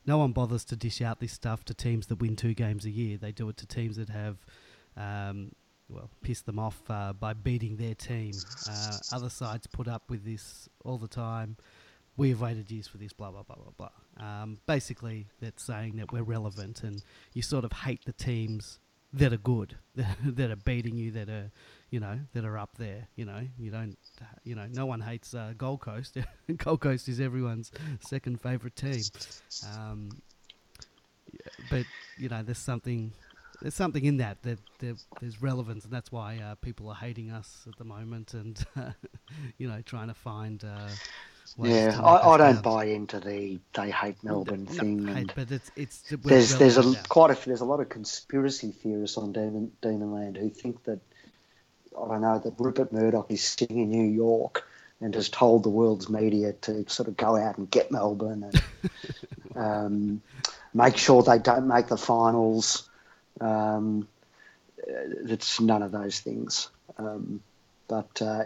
no 0.06 0.18
one 0.18 0.32
bothers 0.32 0.64
to 0.66 0.76
dish 0.76 1.02
out 1.02 1.20
this 1.20 1.32
stuff 1.32 1.64
to 1.66 1.74
teams 1.74 2.06
that 2.06 2.20
win 2.20 2.36
two 2.36 2.54
games 2.54 2.84
a 2.84 2.90
year. 2.90 3.18
They 3.18 3.32
do 3.32 3.48
it 3.48 3.56
to 3.58 3.66
teams 3.66 3.96
that 3.96 4.08
have, 4.08 4.38
um, 4.96 5.52
well, 5.90 6.10
piss 6.22 6.42
them 6.42 6.58
off 6.58 6.80
uh, 6.88 7.12
by 7.12 7.32
beating 7.32 7.76
their 7.76 7.94
team. 7.94 8.32
Uh, 8.68 8.96
other 9.12 9.30
sides 9.30 9.66
put 9.66 9.88
up 9.88 10.04
with 10.08 10.24
this 10.24 10.68
all 10.84 10.98
the 10.98 11.08
time. 11.08 11.56
We 12.16 12.30
have 12.30 12.40
waited 12.40 12.70
years 12.70 12.86
for 12.86 12.98
this, 12.98 13.12
blah, 13.12 13.30
blah, 13.30 13.42
blah, 13.42 13.56
blah, 13.56 13.88
blah. 14.16 14.42
Um, 14.42 14.58
basically, 14.66 15.28
that's 15.40 15.62
saying 15.62 15.96
that 15.96 16.12
we're 16.12 16.22
relevant 16.22 16.82
and 16.82 17.02
you 17.32 17.42
sort 17.42 17.64
of 17.64 17.72
hate 17.72 18.04
the 18.04 18.12
teams 18.12 18.78
that 19.12 19.32
are 19.32 19.38
good, 19.38 19.76
that 20.24 20.50
are 20.50 20.56
beating 20.56 20.96
you, 20.96 21.10
that 21.12 21.28
are 21.28 21.50
you 21.90 21.98
know, 21.98 22.20
that 22.32 22.44
are 22.44 22.56
up 22.56 22.76
there. 22.78 23.08
You 23.16 23.24
know, 23.24 23.40
you 23.58 23.70
don't, 23.70 23.98
you 24.44 24.54
know, 24.54 24.66
no 24.70 24.86
one 24.86 25.00
hates 25.00 25.34
uh, 25.34 25.52
Gold 25.56 25.80
Coast. 25.80 26.16
Gold 26.56 26.80
Coast 26.80 27.08
is 27.08 27.20
everyone's 27.20 27.72
second 28.00 28.40
favourite 28.40 28.76
team. 28.76 29.02
Um, 29.76 30.10
but 31.70 31.84
you 32.16 32.28
know, 32.28 32.42
there's 32.42 32.58
something, 32.58 33.12
there's 33.62 33.74
something 33.74 34.04
in 34.04 34.18
that 34.18 34.42
that 34.42 34.58
there's 34.78 35.42
relevance, 35.42 35.84
and 35.84 35.92
that's 35.92 36.10
why 36.10 36.38
uh, 36.38 36.54
people 36.56 36.88
are 36.88 36.94
hating 36.94 37.30
us 37.30 37.66
at 37.68 37.76
the 37.76 37.84
moment, 37.84 38.34
and 38.34 38.64
you 39.58 39.68
know, 39.68 39.80
trying 39.84 40.08
to 40.08 40.14
find. 40.14 40.64
Uh, 40.64 40.88
yeah, 41.58 42.00
I, 42.00 42.34
I 42.34 42.36
don't 42.36 42.62
buy 42.62 42.84
into 42.84 43.18
the 43.18 43.58
they 43.74 43.90
hate 43.90 44.22
Melbourne 44.22 44.66
no, 44.66 44.72
thing. 44.72 45.04
No, 45.04 45.14
hate, 45.14 45.32
but 45.34 45.50
it's 45.50 45.70
it's 45.74 46.02
there's 46.22 46.56
there's 46.56 46.78
a 46.78 46.94
quite 47.08 47.30
a 47.32 47.44
there's 47.44 47.60
a 47.60 47.64
lot 47.64 47.80
of 47.80 47.88
conspiracy 47.88 48.70
theorists 48.70 49.18
on 49.18 49.32
Demon 49.32 49.72
Demonland 49.82 50.36
who 50.36 50.48
think 50.48 50.84
that 50.84 51.00
I 51.96 52.08
don't 52.08 52.20
know, 52.20 52.38
that 52.38 52.54
Rupert 52.58 52.92
Murdoch 52.92 53.30
is 53.30 53.42
sitting 53.42 53.78
in 53.78 53.90
New 53.90 54.04
York 54.04 54.66
and 55.00 55.14
has 55.14 55.28
told 55.28 55.62
the 55.62 55.70
world's 55.70 56.08
media 56.08 56.52
to 56.52 56.88
sort 56.88 57.08
of 57.08 57.16
go 57.16 57.36
out 57.36 57.58
and 57.58 57.70
get 57.70 57.90
Melbourne 57.90 58.44
and 58.44 58.62
um, 59.56 60.22
make 60.74 60.96
sure 60.96 61.22
they 61.22 61.38
don't 61.38 61.66
make 61.66 61.88
the 61.88 61.96
finals. 61.96 62.89
Um, 63.40 64.08
it's 64.86 65.60
none 65.60 65.82
of 65.82 65.92
those 65.92 66.20
things. 66.20 66.68
Um, 66.98 67.40
but 67.88 68.22
uh, 68.22 68.44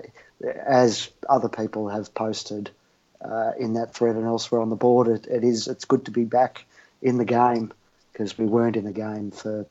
as 0.66 1.10
other 1.28 1.48
people 1.48 1.88
have 1.88 2.14
posted 2.14 2.70
uh, 3.20 3.52
in 3.58 3.74
that 3.74 3.94
thread 3.94 4.16
and 4.16 4.24
elsewhere 4.24 4.60
on 4.60 4.70
the 4.70 4.76
board, 4.76 5.08
it, 5.08 5.26
it 5.26 5.44
is 5.44 5.68
it's 5.68 5.84
good 5.84 6.06
to 6.06 6.10
be 6.10 6.24
back 6.24 6.64
in 7.02 7.18
the 7.18 7.24
game 7.24 7.72
because 8.12 8.38
we 8.38 8.46
weren't 8.46 8.76
in 8.76 8.84
the 8.84 8.92
game 8.92 9.30
for 9.30 9.66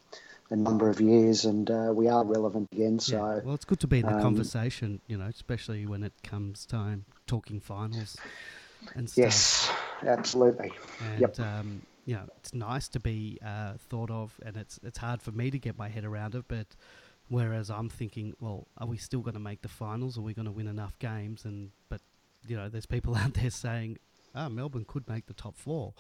a 0.49 0.56
number 0.56 0.89
of 0.89 1.02
years, 1.02 1.45
and 1.45 1.71
uh, 1.71 1.91
we 1.93 2.08
are 2.08 2.23
relevant 2.23 2.69
again. 2.71 2.99
So 2.99 3.17
yeah. 3.17 3.41
well, 3.43 3.56
it's 3.56 3.65
good 3.65 3.80
to 3.80 3.88
be 3.88 3.99
in 3.99 4.06
the 4.06 4.15
um, 4.15 4.21
conversation, 4.21 5.02
you 5.08 5.17
know, 5.17 5.26
especially 5.26 5.86
when 5.86 6.04
it 6.04 6.13
comes 6.23 6.65
time 6.65 7.06
talking 7.26 7.60
finals 7.60 8.17
and 8.93 9.10
stuff. 9.10 9.23
Yes, 9.23 9.71
absolutely. 10.06 10.71
And, 11.02 11.21
yep. 11.21 11.39
Um, 11.39 11.82
you 12.06 12.16
know, 12.16 12.26
it's 12.38 12.54
nice 12.54 12.88
to 12.89 13.00
be 13.00 13.39
uh, 13.46 13.74
thought 13.89 14.12
of, 14.12 14.39
and 14.46 14.58
it's 14.58 14.80
it's 14.84 14.98
hard 14.98 15.22
for 15.22 15.32
me 15.32 15.52
to 15.52 15.60
get 15.60 15.78
my 15.78 15.89
head 15.89 16.06
around 16.06 16.36
it, 16.36 16.46
but. 16.48 16.68
Whereas 17.30 17.72
I'm 17.72 17.88
thinking, 17.88 18.36
well, 18.42 18.68
are 18.78 18.86
we 18.86 18.98
still 18.98 19.22
going 19.22 19.34
to 19.34 19.39
make 19.39 19.62
the 19.62 19.70
finals? 19.70 20.18
Are 20.18 20.22
we 20.22 20.34
going 20.34 20.46
to 20.46 20.52
win 20.52 20.68
enough 20.68 21.00
games? 21.00 21.46
And 21.46 21.72
but 21.88 22.02
you 22.48 22.56
know, 22.56 22.70
there's 22.70 22.86
people 22.86 23.16
out 23.24 23.34
there 23.34 23.50
saying, 23.50 23.98
"Ah, 24.36 24.46
oh, 24.46 24.50
Melbourne 24.50 24.86
could 24.86 25.08
make 25.08 25.26
the 25.26 25.34
top 25.34 25.58
four. 25.58 25.94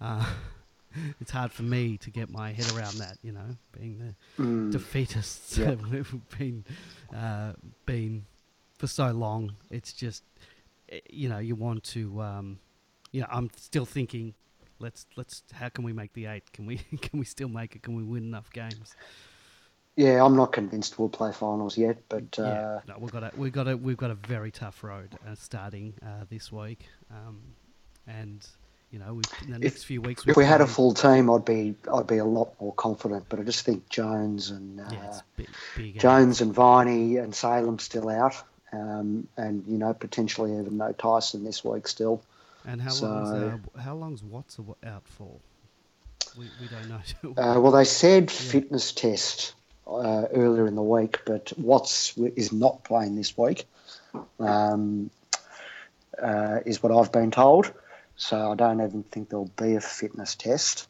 Uh, 0.00 0.24
it's 1.20 1.30
hard 1.30 1.52
for 1.52 1.62
me 1.62 1.96
to 1.98 2.10
get 2.10 2.30
my 2.30 2.52
head 2.52 2.70
around 2.72 2.98
that. 2.98 3.18
You 3.22 3.32
know, 3.32 3.56
being 3.72 3.98
the 3.98 4.42
mm. 4.42 4.72
defeatists 4.72 5.58
yep. 5.58 5.80
have 5.80 6.14
been 6.38 6.64
uh, 7.14 7.52
been 7.86 8.24
for 8.78 8.86
so 8.86 9.10
long. 9.10 9.54
It's 9.70 9.92
just 9.92 10.22
eh, 10.90 11.00
you 11.10 11.28
know 11.28 11.38
you 11.38 11.54
want 11.54 11.84
to. 11.84 12.20
Um, 12.20 12.58
you 13.12 13.20
know, 13.20 13.28
I'm 13.30 13.50
still 13.56 13.86
thinking. 13.86 14.34
Let's 14.80 15.06
let's. 15.16 15.42
How 15.52 15.68
can 15.68 15.84
we 15.84 15.92
make 15.92 16.12
the 16.14 16.26
eight? 16.26 16.52
Can 16.52 16.66
we 16.66 16.76
can 17.02 17.18
we 17.18 17.24
still 17.24 17.48
make 17.48 17.76
it? 17.76 17.82
Can 17.82 17.94
we 17.94 18.02
win 18.02 18.24
enough 18.24 18.50
games? 18.52 18.94
Yeah, 19.96 20.24
I'm 20.24 20.36
not 20.36 20.52
convinced 20.52 20.98
we'll 20.98 21.08
play 21.08 21.32
finals 21.32 21.76
yet, 21.76 21.98
but 22.08 22.38
uh, 22.38 22.42
yeah, 22.42 22.80
no, 22.88 22.94
we've 22.98 23.12
got 23.12 23.22
a 23.22 23.32
we've 23.36 23.52
got 23.52 23.68
a 23.68 23.76
we've 23.76 23.96
got 23.96 24.10
a 24.10 24.14
very 24.14 24.50
tough 24.50 24.82
road 24.82 25.10
uh, 25.28 25.34
starting 25.34 25.94
uh, 26.02 26.24
this 26.30 26.50
week, 26.50 26.88
um, 27.10 27.40
and 28.06 28.46
you 28.90 28.98
know, 28.98 29.20
in 29.42 29.50
the 29.52 29.58
next 29.58 29.76
if, 29.76 29.84
few 29.84 30.00
weeks. 30.00 30.24
If 30.26 30.36
we 30.36 30.44
had 30.44 30.60
a 30.60 30.66
full 30.66 30.94
team, 30.94 31.30
I'd 31.30 31.44
be 31.44 31.74
I'd 31.92 32.06
be 32.06 32.18
a 32.18 32.24
lot 32.24 32.60
more 32.60 32.72
confident. 32.74 33.26
But 33.28 33.40
I 33.40 33.42
just 33.42 33.64
think 33.64 33.88
Jones 33.88 34.50
and 34.50 34.80
uh, 34.80 34.84
yeah, 34.90 35.20
big, 35.36 35.48
big 35.76 36.00
Jones 36.00 36.40
and 36.40 36.52
Viney 36.52 37.16
and 37.16 37.34
Salem 37.34 37.78
still 37.78 38.08
out, 38.08 38.34
um, 38.72 39.28
and 39.36 39.64
you 39.66 39.78
know 39.78 39.92
potentially 39.92 40.58
even 40.58 40.76
no 40.76 40.92
Tyson 40.92 41.44
this 41.44 41.64
week 41.64 41.86
still. 41.86 42.22
And 42.66 42.80
how 42.80 42.90
so, 42.90 43.08
long's 43.08 43.30
uh, 43.30 43.80
how 43.80 43.94
long's 43.94 44.22
Watts 44.22 44.58
out 44.84 45.06
for? 45.06 45.36
We, 46.38 46.46
we 46.60 46.68
don't 46.68 46.88
know. 46.88 47.42
uh, 47.42 47.60
well, 47.60 47.72
they 47.72 47.84
said 47.84 48.24
yeah. 48.24 48.50
fitness 48.50 48.92
test 48.92 49.54
uh, 49.86 50.26
earlier 50.32 50.66
in 50.66 50.74
the 50.74 50.82
week, 50.82 51.20
but 51.24 51.52
Watts 51.58 52.16
is 52.16 52.52
not 52.52 52.84
playing 52.84 53.16
this 53.16 53.36
week. 53.36 53.66
Um, 54.38 55.10
uh, 56.20 56.60
is 56.66 56.82
what 56.82 56.92
I've 56.92 57.12
been 57.12 57.30
told. 57.30 57.72
So 58.16 58.52
I 58.52 58.54
don't 58.54 58.80
even 58.82 59.02
think 59.04 59.30
there'll 59.30 59.50
be 59.56 59.76
a 59.76 59.80
fitness 59.80 60.34
test. 60.34 60.88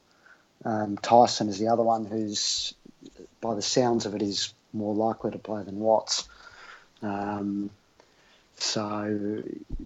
Um, 0.65 0.99
Tyson 0.99 1.49
is 1.49 1.59
the 1.59 1.69
other 1.69 1.83
one 1.83 2.05
who's, 2.05 2.75
by 3.41 3.55
the 3.55 3.63
sounds 3.63 4.05
of 4.05 4.15
it, 4.15 4.23
is 4.23 4.53
more 4.73 4.95
likely 4.95 5.31
to 5.31 5.39
play 5.39 5.63
than 5.63 5.79
Watts. 5.79 6.29
Um, 7.03 7.71
so, 8.63 9.43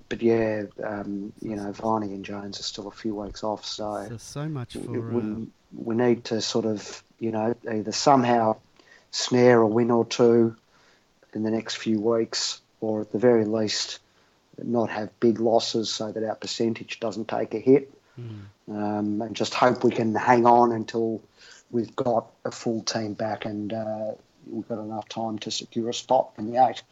but 0.09 0.23
yeah, 0.23 0.65
um, 0.83 1.33
you 1.41 1.57
know, 1.57 1.73
Viney 1.73 2.13
and 2.13 2.25
Jones 2.25 2.61
are 2.61 2.65
still 2.65 2.89
a 2.89 2.93
few 2.93 3.15
weeks 3.15 3.45
off. 3.45 3.65
So, 3.65 4.07
so, 4.09 4.17
so 4.17 4.49
much 4.49 4.75
for. 4.75 4.81
We, 4.81 5.21
uh... 5.21 5.47
we, 5.77 5.95
need 5.95 6.25
to 6.27 6.41
sort 6.41 6.65
of, 6.67 7.03
you 7.19 7.31
know, 7.31 7.55
either 7.71 7.93
somehow 7.93 8.57
snare 9.11 9.61
a 9.61 9.67
win 9.67 9.91
or 9.91 10.05
two 10.05 10.57
in 11.35 11.43
the 11.43 11.51
next 11.51 11.77
few 11.77 12.01
weeks, 12.01 12.61
or 12.81 13.03
at 13.03 13.13
the 13.13 13.19
very 13.19 13.45
least, 13.45 14.01
not 14.63 14.91
have 14.91 15.09
big 15.21 15.41
losses 15.41 15.93
so 15.93 16.13
that 16.13 16.23
our 16.23 16.35
percentage 16.35 17.01
doesn't 17.01 17.29
take 17.29 17.55
a 17.55 17.59
hit. 17.59 17.93
Mm. 18.21 18.41
Um, 18.69 19.23
and 19.23 19.35
just 19.35 19.55
hope 19.55 19.85
we 19.85 19.91
can 19.91 20.15
hang 20.15 20.47
on 20.47 20.73
until 20.73 21.21
we've 21.71 21.95
got 21.97 22.31
a 22.45 22.51
full 22.51 22.83
team 22.83 23.15
back 23.15 23.45
and 23.45 23.73
uh, 23.73 24.13
we've 24.47 24.69
got 24.69 24.79
enough 24.79 25.09
time 25.09 25.39
to 25.41 25.51
secure 25.51 25.91
a 25.91 25.95
spot 25.95 26.31
in 26.39 26.51
the 26.51 26.65
eight. 26.65 26.83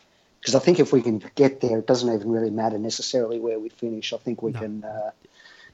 Because 0.43 0.57
I 0.57 0.59
think 0.59 0.81
if 0.81 0.93
we 0.93 1.03
can 1.03 1.23
get 1.37 1.61
there, 1.61 1.79
it 1.79 1.87
doesn't 1.87 2.13
even 2.13 2.29
really 2.29 2.51
matter 2.51 2.77
necessarily 2.77 3.39
where 3.39 3.61
we 3.61 3.69
finish. 3.69 4.13
I 4.13 4.17
think 4.17 4.43
we 4.43 4.51
no. 4.51 4.59
can, 4.59 4.83
uh, 4.83 5.13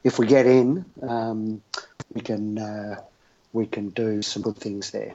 if 0.05 0.19
we 0.19 0.27
get 0.27 0.45
in, 0.45 0.85
um, 1.01 1.63
we 2.13 2.21
can 2.21 2.59
uh, 2.59 3.01
we 3.55 3.67
can 3.67 3.89
do 3.89 4.21
some 4.21 4.43
good 4.43 4.59
things 4.59 4.91
there. 4.91 5.15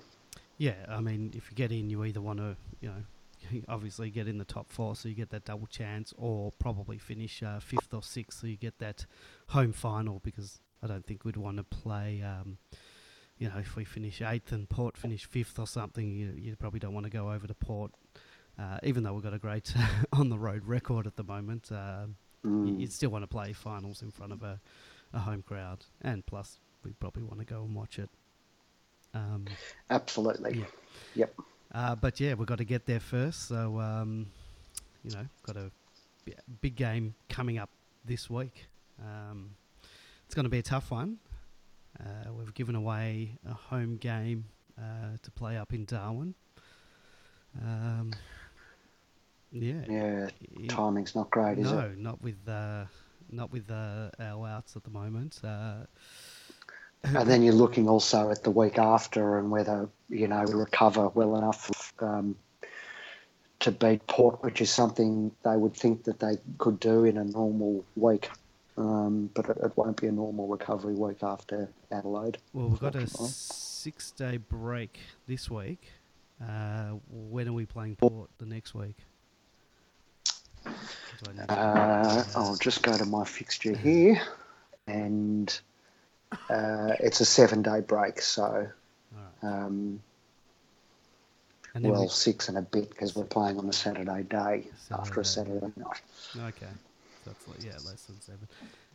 Yeah, 0.57 0.73
I 0.89 1.01
mean, 1.01 1.33
if 1.35 1.51
you 1.51 1.55
get 1.55 1.71
in, 1.71 1.91
you 1.91 2.03
either 2.03 2.19
want 2.19 2.39
to, 2.39 2.57
you 2.81 2.89
know, 2.89 3.61
obviously 3.69 4.09
get 4.09 4.27
in 4.27 4.39
the 4.39 4.45
top 4.45 4.71
four, 4.71 4.95
so 4.95 5.07
you 5.07 5.13
get 5.13 5.29
that 5.29 5.45
double 5.45 5.67
chance, 5.67 6.15
or 6.17 6.51
probably 6.57 6.97
finish 6.97 7.43
uh, 7.43 7.59
fifth 7.59 7.93
or 7.93 8.01
sixth, 8.01 8.39
so 8.39 8.47
you 8.47 8.57
get 8.57 8.79
that 8.79 9.05
home 9.49 9.71
final. 9.71 10.19
Because 10.23 10.61
I 10.81 10.87
don't 10.87 11.05
think 11.05 11.25
we'd 11.25 11.37
want 11.37 11.57
to 11.57 11.63
play. 11.63 12.23
Um, 12.23 12.57
you 13.37 13.49
know, 13.49 13.59
if 13.59 13.75
we 13.75 13.85
finish 13.85 14.19
eighth 14.19 14.51
and 14.51 14.67
Port 14.67 14.97
finish 14.97 15.25
fifth 15.25 15.59
or 15.59 15.67
something, 15.67 16.11
you, 16.11 16.33
you 16.35 16.55
probably 16.55 16.79
don't 16.79 16.93
want 16.93 17.05
to 17.05 17.11
go 17.11 17.31
over 17.31 17.45
to 17.45 17.53
Port 17.53 17.91
uh, 18.59 18.77
even 18.83 19.03
though 19.03 19.13
we've 19.13 19.23
got 19.23 19.33
a 19.33 19.39
great 19.39 19.73
on 20.13 20.29
the 20.29 20.37
road 20.37 20.65
record 20.65 21.07
at 21.07 21.15
the 21.15 21.23
moment, 21.23 21.69
uh, 21.71 22.05
mm. 22.45 22.67
you, 22.67 22.73
would 22.77 22.91
still 22.91 23.09
want 23.09 23.23
to 23.23 23.27
play 23.27 23.53
finals 23.53 24.01
in 24.01 24.11
front 24.11 24.31
of 24.31 24.43
a, 24.43 24.59
a 25.13 25.19
home 25.19 25.41
crowd, 25.41 25.85
and 26.01 26.25
plus 26.25 26.59
we 26.83 26.91
probably 26.93 27.23
want 27.23 27.39
to 27.39 27.45
go 27.45 27.63
and 27.63 27.75
watch 27.75 27.99
it. 27.99 28.09
Um, 29.13 29.45
Absolutely. 29.89 30.59
Yeah. 30.59 30.65
Yep. 31.15 31.33
Uh, 31.73 31.95
but 31.95 32.19
yeah, 32.19 32.33
we've 32.33 32.47
got 32.47 32.59
to 32.59 32.65
get 32.65 32.85
there 32.85 32.99
first. 32.99 33.47
So 33.47 33.79
um, 33.79 34.27
you 35.03 35.11
know, 35.11 35.25
got 35.45 35.57
a 35.57 35.71
big 36.61 36.75
game 36.75 37.15
coming 37.29 37.57
up 37.57 37.69
this 38.05 38.29
week. 38.29 38.67
Um, 38.99 39.51
it's 40.25 40.35
going 40.35 40.45
to 40.45 40.49
be 40.49 40.59
a 40.59 40.63
tough 40.63 40.91
one. 40.91 41.17
Uh, 41.99 42.31
we've 42.33 42.53
given 42.53 42.75
away 42.75 43.37
a 43.47 43.53
home 43.53 43.97
game 43.97 44.45
uh, 44.79 45.17
to 45.21 45.31
play 45.31 45.57
up 45.57 45.73
in 45.73 45.85
Darwin. 45.85 46.33
Yeah. 49.53 49.85
Yeah. 49.87 50.29
Timing's 50.67 51.15
not 51.15 51.29
great, 51.29 51.59
is 51.59 51.71
no, 51.71 51.79
it? 51.79 51.97
No, 51.97 52.11
not 52.11 52.21
with 52.21 52.47
uh, 52.47 52.85
not 53.31 53.51
with 53.51 53.69
uh, 53.69 54.09
our 54.19 54.47
outs 54.47 54.75
at 54.75 54.83
the 54.83 54.89
moment. 54.89 55.39
Uh, 55.43 55.85
and 57.03 57.29
then 57.29 57.43
you're 57.43 57.53
looking 57.53 57.87
also 57.87 58.31
at 58.31 58.43
the 58.43 58.51
week 58.51 58.77
after 58.77 59.37
and 59.37 59.51
whether 59.51 59.89
you 60.09 60.27
know 60.27 60.43
we 60.47 60.53
recover 60.53 61.09
well 61.09 61.35
enough 61.37 61.93
um, 61.99 62.35
to 63.59 63.71
beat 63.71 64.05
Port, 64.07 64.43
which 64.43 64.61
is 64.61 64.69
something 64.69 65.31
they 65.43 65.55
would 65.55 65.75
think 65.75 66.03
that 66.05 66.19
they 66.19 66.37
could 66.57 66.79
do 66.79 67.05
in 67.05 67.17
a 67.17 67.23
normal 67.23 67.85
week. 67.95 68.29
Um, 68.75 69.29
but 69.35 69.49
it, 69.49 69.57
it, 69.63 69.77
won't 69.77 70.01
be 70.01 70.07
a 70.07 70.11
normal 70.11 70.47
recovery 70.47 70.95
week 70.95 71.21
after 71.21 71.69
Adelaide. 71.91 72.39
Well, 72.53 72.69
we've 72.69 72.79
got 72.79 72.95
a 72.95 73.05
six-day 73.05 74.37
break 74.37 74.97
this 75.27 75.47
week. 75.47 75.91
Uh, 76.41 76.95
when 77.07 77.47
are 77.47 77.53
we 77.53 77.67
playing 77.67 77.97
Port 77.97 78.31
the 78.39 78.47
next 78.47 78.73
week? 78.73 78.97
Uh, 81.49 82.23
I'll 82.35 82.57
just 82.57 82.83
go 82.83 82.97
to 82.97 83.05
my 83.05 83.23
fixture 83.23 83.75
here, 83.75 84.21
and 84.87 85.59
uh, 86.49 86.93
it's 86.99 87.21
a 87.21 87.25
seven-day 87.25 87.81
break, 87.81 88.21
so 88.21 88.67
um, 89.41 90.01
well, 91.75 92.03
we... 92.03 92.07
six 92.09 92.49
and 92.49 92.57
a 92.57 92.61
bit 92.61 92.89
because 92.89 93.15
we're 93.15 93.23
playing 93.23 93.57
on 93.57 93.67
a 93.67 93.73
Saturday 93.73 94.23
day 94.23 94.67
Saturday. 94.77 95.01
after 95.01 95.21
a 95.21 95.25
Saturday 95.25 95.71
night. 95.77 96.01
Okay, 96.37 96.67
so 97.23 97.31
that's 97.31 97.47
like, 97.47 97.63
yeah, 97.63 97.73
less 97.89 98.03
than 98.03 98.19
seven, 98.21 98.47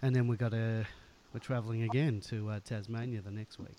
and 0.03 0.15
then 0.15 0.29
we 0.29 0.37
got 0.37 0.53
a 0.53 0.87
we're 1.33 1.41
travelling 1.41 1.83
again 1.83 2.21
to 2.29 2.49
uh, 2.51 2.61
Tasmania 2.65 3.21
the 3.21 3.31
next 3.31 3.59
week. 3.59 3.77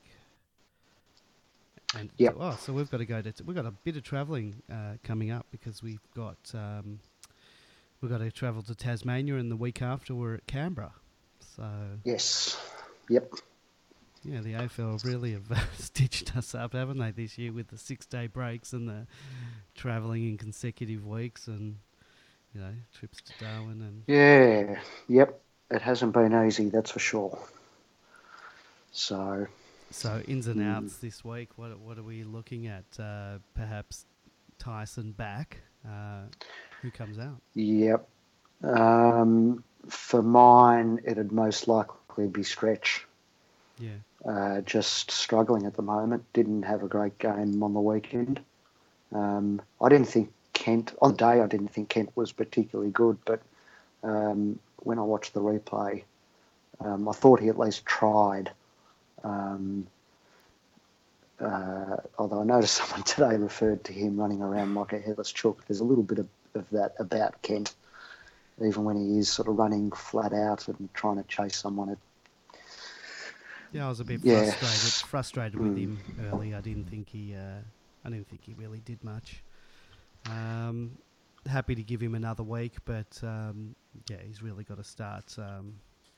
And 1.95 2.09
yep. 2.17 2.35
oh, 2.39 2.55
so 2.61 2.71
we've 2.71 2.89
got 2.91 2.97
to 2.97 3.05
go 3.05 3.21
to. 3.21 3.33
We've 3.43 3.55
got 3.55 3.65
a 3.65 3.71
bit 3.71 3.97
of 3.97 4.03
travelling 4.03 4.55
uh, 4.71 4.93
coming 5.03 5.31
up 5.31 5.47
because 5.51 5.81
we've 5.81 5.99
got 6.15 6.37
um, 6.53 6.99
we've 8.01 8.11
got 8.11 8.19
to 8.19 8.31
travel 8.31 8.61
to 8.63 8.75
Tasmania, 8.75 9.35
and 9.35 9.51
the 9.51 9.55
week 9.55 9.81
after 9.81 10.15
we're 10.15 10.35
at 10.35 10.47
Canberra. 10.47 10.93
So 11.55 11.67
yes, 12.03 12.57
yep. 13.09 13.31
Yeah, 14.23 14.41
the 14.41 14.53
AFL 14.53 15.03
really 15.05 15.31
have 15.31 15.49
uh, 15.51 15.59
stitched 15.77 16.35
us 16.35 16.53
up, 16.53 16.73
haven't 16.73 16.97
they, 16.97 17.11
this 17.11 17.37
year 17.37 17.53
with 17.53 17.69
the 17.69 17.77
six-day 17.77 18.27
breaks 18.27 18.73
and 18.73 18.87
the 18.87 19.07
travelling 19.75 20.27
in 20.27 20.37
consecutive 20.37 21.05
weeks, 21.05 21.47
and 21.47 21.77
you 22.53 22.61
know 22.61 22.71
trips 22.97 23.21
to 23.21 23.33
Darwin 23.43 23.81
and 23.81 24.03
yeah, 24.07 24.79
yep. 25.07 25.41
It 25.71 25.81
hasn't 25.83 26.13
been 26.13 26.33
easy, 26.47 26.69
that's 26.69 26.91
for 26.91 26.99
sure. 26.99 27.37
So 28.91 29.47
so 29.91 30.21
ins 30.27 30.47
and 30.47 30.61
mm. 30.61 30.75
outs 30.75 30.97
this 30.97 31.23
week. 31.23 31.57
What 31.57 31.79
what 31.79 31.97
are 31.97 32.03
we 32.03 32.23
looking 32.23 32.67
at? 32.67 32.85
Uh, 32.99 33.39
perhaps 33.53 34.05
Tyson 34.57 35.11
back. 35.11 35.57
Uh, 35.85 36.23
who 36.81 36.91
comes 36.91 37.19
out? 37.19 37.37
Yep. 37.55 38.07
Um, 38.63 39.63
for 39.87 40.21
mine, 40.21 41.01
it'd 41.05 41.31
most 41.31 41.67
likely 41.67 42.27
be 42.27 42.43
Stretch. 42.43 43.05
Yeah. 43.77 43.91
Uh, 44.25 44.61
just 44.61 45.11
struggling 45.11 45.65
at 45.65 45.75
the 45.75 45.81
moment. 45.81 46.25
Didn't 46.33 46.63
have 46.63 46.83
a 46.83 46.87
great 46.87 47.17
game 47.17 47.63
on 47.63 47.73
the 47.73 47.79
weekend. 47.79 48.41
Um, 49.13 49.61
I 49.81 49.89
didn't 49.89 50.07
think 50.07 50.31
Kent 50.53 50.93
on 51.01 51.11
the 51.11 51.17
day. 51.17 51.41
I 51.41 51.47
didn't 51.47 51.69
think 51.69 51.89
Kent 51.89 52.11
was 52.15 52.31
particularly 52.31 52.91
good, 52.91 53.17
but 53.25 53.41
um, 54.03 54.59
when 54.77 54.99
I 54.99 55.03
watched 55.03 55.33
the 55.33 55.41
replay, 55.41 56.03
um, 56.81 57.07
I 57.07 57.13
thought 57.13 57.39
he 57.39 57.49
at 57.49 57.57
least 57.57 57.85
tried. 57.85 58.51
Um, 59.23 59.87
uh, 61.39 61.97
although 62.17 62.41
I 62.41 62.43
noticed 62.43 62.75
someone 62.77 63.03
today 63.03 63.37
referred 63.37 63.83
to 63.85 63.93
him 63.93 64.19
running 64.19 64.41
around 64.41 64.75
like 64.75 64.93
a 64.93 64.99
headless 64.99 65.31
chook. 65.31 65.63
There's 65.67 65.79
a 65.79 65.85
little 65.85 66.03
bit 66.03 66.19
of, 66.19 66.27
of 66.55 66.69
that 66.71 66.93
about 66.99 67.41
Kent, 67.41 67.75
even 68.63 68.83
when 68.83 68.97
he 68.97 69.17
is 69.17 69.29
sort 69.29 69.47
of 69.47 69.57
running 69.57 69.91
flat 69.91 70.33
out 70.33 70.67
and 70.67 70.89
trying 70.93 71.17
to 71.17 71.23
chase 71.23 71.57
someone. 71.57 71.89
At, 71.89 71.97
yeah, 73.71 73.85
I 73.85 73.89
was 73.89 73.99
a 73.99 74.05
bit 74.05 74.21
yeah. 74.23 74.51
frustrated, 74.51 75.09
frustrated 75.09 75.59
with 75.59 75.75
mm. 75.75 75.79
him 75.79 75.99
early. 76.31 76.55
I 76.55 76.61
didn't 76.61 76.85
think 76.85 77.09
he, 77.09 77.35
uh, 77.35 77.61
I 78.05 78.09
didn't 78.09 78.27
think 78.27 78.43
he 78.43 78.53
really 78.53 78.79
did 78.79 79.03
much. 79.03 79.43
Um, 80.25 80.97
happy 81.47 81.75
to 81.75 81.83
give 81.83 82.01
him 82.01 82.15
another 82.15 82.43
week, 82.43 82.77
but 82.85 83.19
um, 83.23 83.75
yeah, 84.09 84.17
he's 84.25 84.41
really 84.41 84.63
got 84.63 84.77
to 84.77 84.83
start 84.83 85.35
um, 85.37 85.75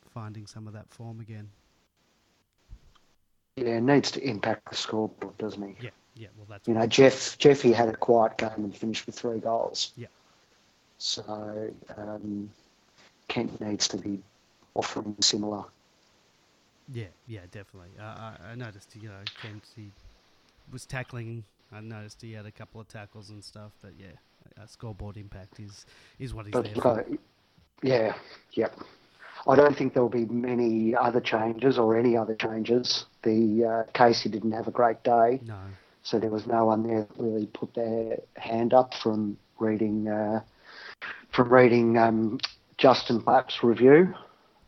finding 0.09 0.45
some 0.45 0.67
of 0.67 0.73
that 0.73 0.89
form 0.89 1.19
again. 1.19 1.49
Yeah, 3.57 3.79
needs 3.79 4.11
to 4.11 4.23
impact 4.23 4.69
the 4.69 4.77
scoreboard, 4.77 5.37
doesn't 5.37 5.61
he? 5.61 5.75
Yeah, 5.85 5.89
yeah. 6.15 6.27
Well, 6.37 6.47
that's 6.49 6.67
you 6.67 6.73
know, 6.73 6.87
Jeff. 6.87 7.37
Jeffy 7.37 7.73
had 7.73 7.89
a 7.89 7.95
quiet 7.95 8.37
game 8.37 8.49
and 8.57 8.75
finished 8.75 9.05
with 9.05 9.15
three 9.15 9.39
goals. 9.39 9.91
Yeah. 9.97 10.07
So 11.01 11.73
um, 11.97 12.47
Kent 13.27 13.59
needs 13.59 13.87
to 13.87 13.97
be 13.97 14.19
offering 14.75 15.15
similar. 15.19 15.63
Yeah, 16.93 17.05
yeah, 17.27 17.39
definitely. 17.51 17.89
Uh, 17.99 18.03
I, 18.03 18.35
I 18.51 18.55
noticed, 18.55 18.95
you 18.95 19.09
know, 19.09 19.15
Kent 19.41 19.63
he 19.75 19.89
was 20.71 20.85
tackling. 20.85 21.43
I 21.73 21.79
noticed 21.81 22.21
he 22.21 22.33
had 22.33 22.45
a 22.45 22.51
couple 22.51 22.79
of 22.79 22.87
tackles 22.87 23.31
and 23.31 23.43
stuff, 23.43 23.71
but 23.81 23.93
yeah, 23.99 24.63
a 24.63 24.67
scoreboard 24.67 25.17
impact 25.17 25.59
is 25.59 25.87
is 26.19 26.35
what 26.35 26.45
he's 26.45 26.53
but, 26.53 26.65
there 26.65 26.75
for. 26.75 26.99
Uh, 26.99 27.03
yeah, 27.81 28.13
yep. 28.53 28.77
I 29.47 29.55
don't 29.55 29.75
think 29.75 29.95
there'll 29.95 30.07
be 30.07 30.25
many 30.25 30.95
other 30.95 31.19
changes 31.19 31.79
or 31.79 31.97
any 31.97 32.15
other 32.15 32.35
changes. 32.35 33.05
The 33.23 33.65
uh, 33.65 33.91
Casey 33.93 34.29
didn't 34.29 34.51
have 34.51 34.67
a 34.67 34.71
great 34.71 35.01
day, 35.01 35.39
no. 35.43 35.57
so 36.03 36.19
there 36.19 36.29
was 36.29 36.45
no 36.45 36.65
one 36.65 36.83
there 36.83 37.07
that 37.09 37.17
really 37.17 37.47
put 37.47 37.73
their 37.73 38.19
hand 38.37 38.75
up 38.75 38.93
from 38.93 39.37
reading 39.57 40.07
uh, 40.07 40.41
from 41.31 41.51
reading 41.51 41.97
um, 41.97 42.39
Justin 42.77 43.21
Plapp's 43.21 43.63
review. 43.63 44.13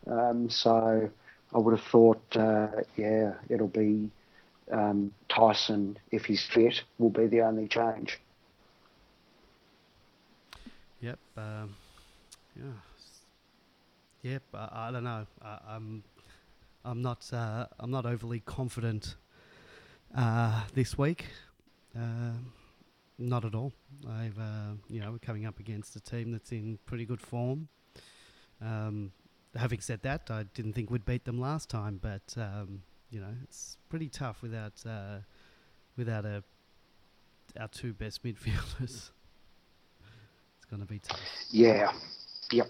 Um, 0.06 0.50
so 0.50 1.10
I 1.54 1.58
would 1.58 1.76
have 1.76 1.86
thought, 1.86 2.22
uh, 2.36 2.68
yeah, 2.96 3.34
it'll 3.48 3.68
be 3.68 4.10
um, 4.70 5.12
Tyson 5.28 5.98
if 6.10 6.24
he's 6.24 6.44
fit 6.44 6.82
will 6.98 7.10
be 7.10 7.26
the 7.26 7.42
only 7.42 7.68
change. 7.68 8.18
Yep. 11.00 11.18
Um, 11.36 11.76
yeah. 12.56 12.64
Yep, 14.22 14.42
I, 14.54 14.68
I 14.72 14.90
don't 14.90 15.04
know. 15.04 15.26
I, 15.42 15.58
I'm 15.68 16.02
I'm 16.82 17.02
not 17.02 17.30
uh, 17.30 17.66
I'm 17.78 17.90
not 17.90 18.06
overly 18.06 18.40
confident 18.40 19.16
uh, 20.16 20.62
this 20.74 20.96
week. 20.96 21.26
Uh, 21.94 22.32
not 23.18 23.44
at 23.44 23.54
all. 23.54 23.72
I've 24.08 24.38
uh, 24.38 24.74
you 24.88 25.00
know 25.00 25.12
we're 25.12 25.18
coming 25.18 25.46
up 25.46 25.58
against 25.60 25.96
a 25.96 26.00
team 26.00 26.32
that's 26.32 26.52
in 26.52 26.78
pretty 26.86 27.04
good 27.04 27.20
form. 27.20 27.68
Um, 28.60 29.12
having 29.56 29.80
said 29.80 30.02
that, 30.02 30.30
I 30.30 30.44
didn't 30.54 30.72
think 30.72 30.90
we'd 30.90 31.04
beat 31.04 31.24
them 31.24 31.40
last 31.40 31.68
time, 31.70 31.98
but 32.02 32.34
um, 32.36 32.82
you 33.10 33.20
know 33.20 33.34
it's 33.44 33.76
pretty 33.88 34.08
tough 34.08 34.42
without 34.42 34.72
uh, 34.86 35.18
without 35.96 36.24
a 36.24 36.42
our 37.58 37.68
two 37.68 37.92
best 37.92 38.22
midfielders. 38.24 39.10
It's 40.56 40.70
going 40.70 40.80
to 40.80 40.88
be 40.88 40.98
tough. 40.98 41.20
Yeah. 41.50 41.92
Yep. 42.50 42.68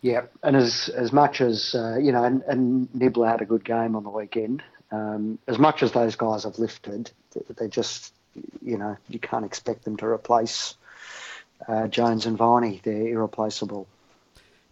Yep. 0.00 0.32
And 0.42 0.56
as 0.56 0.88
as 0.90 1.12
much 1.12 1.40
as 1.40 1.74
uh, 1.74 1.98
you 1.98 2.12
know, 2.12 2.24
and, 2.24 2.42
and 2.42 2.94
Nibbler 2.94 3.28
had 3.28 3.42
a 3.42 3.46
good 3.46 3.64
game 3.64 3.96
on 3.96 4.04
the 4.04 4.10
weekend. 4.10 4.62
Um, 4.90 5.38
as 5.46 5.58
much 5.58 5.82
as 5.82 5.92
those 5.92 6.16
guys 6.16 6.44
have 6.44 6.58
lifted, 6.58 7.10
they 7.58 7.68
just 7.68 8.14
you 8.62 8.78
know 8.78 8.96
you 9.08 9.18
can't 9.18 9.44
expect 9.44 9.84
them 9.84 9.96
to 9.98 10.06
replace 10.06 10.74
uh, 11.66 11.88
Jones 11.88 12.26
and 12.26 12.36
Viney. 12.36 12.80
They're 12.82 13.08
irreplaceable. 13.08 13.86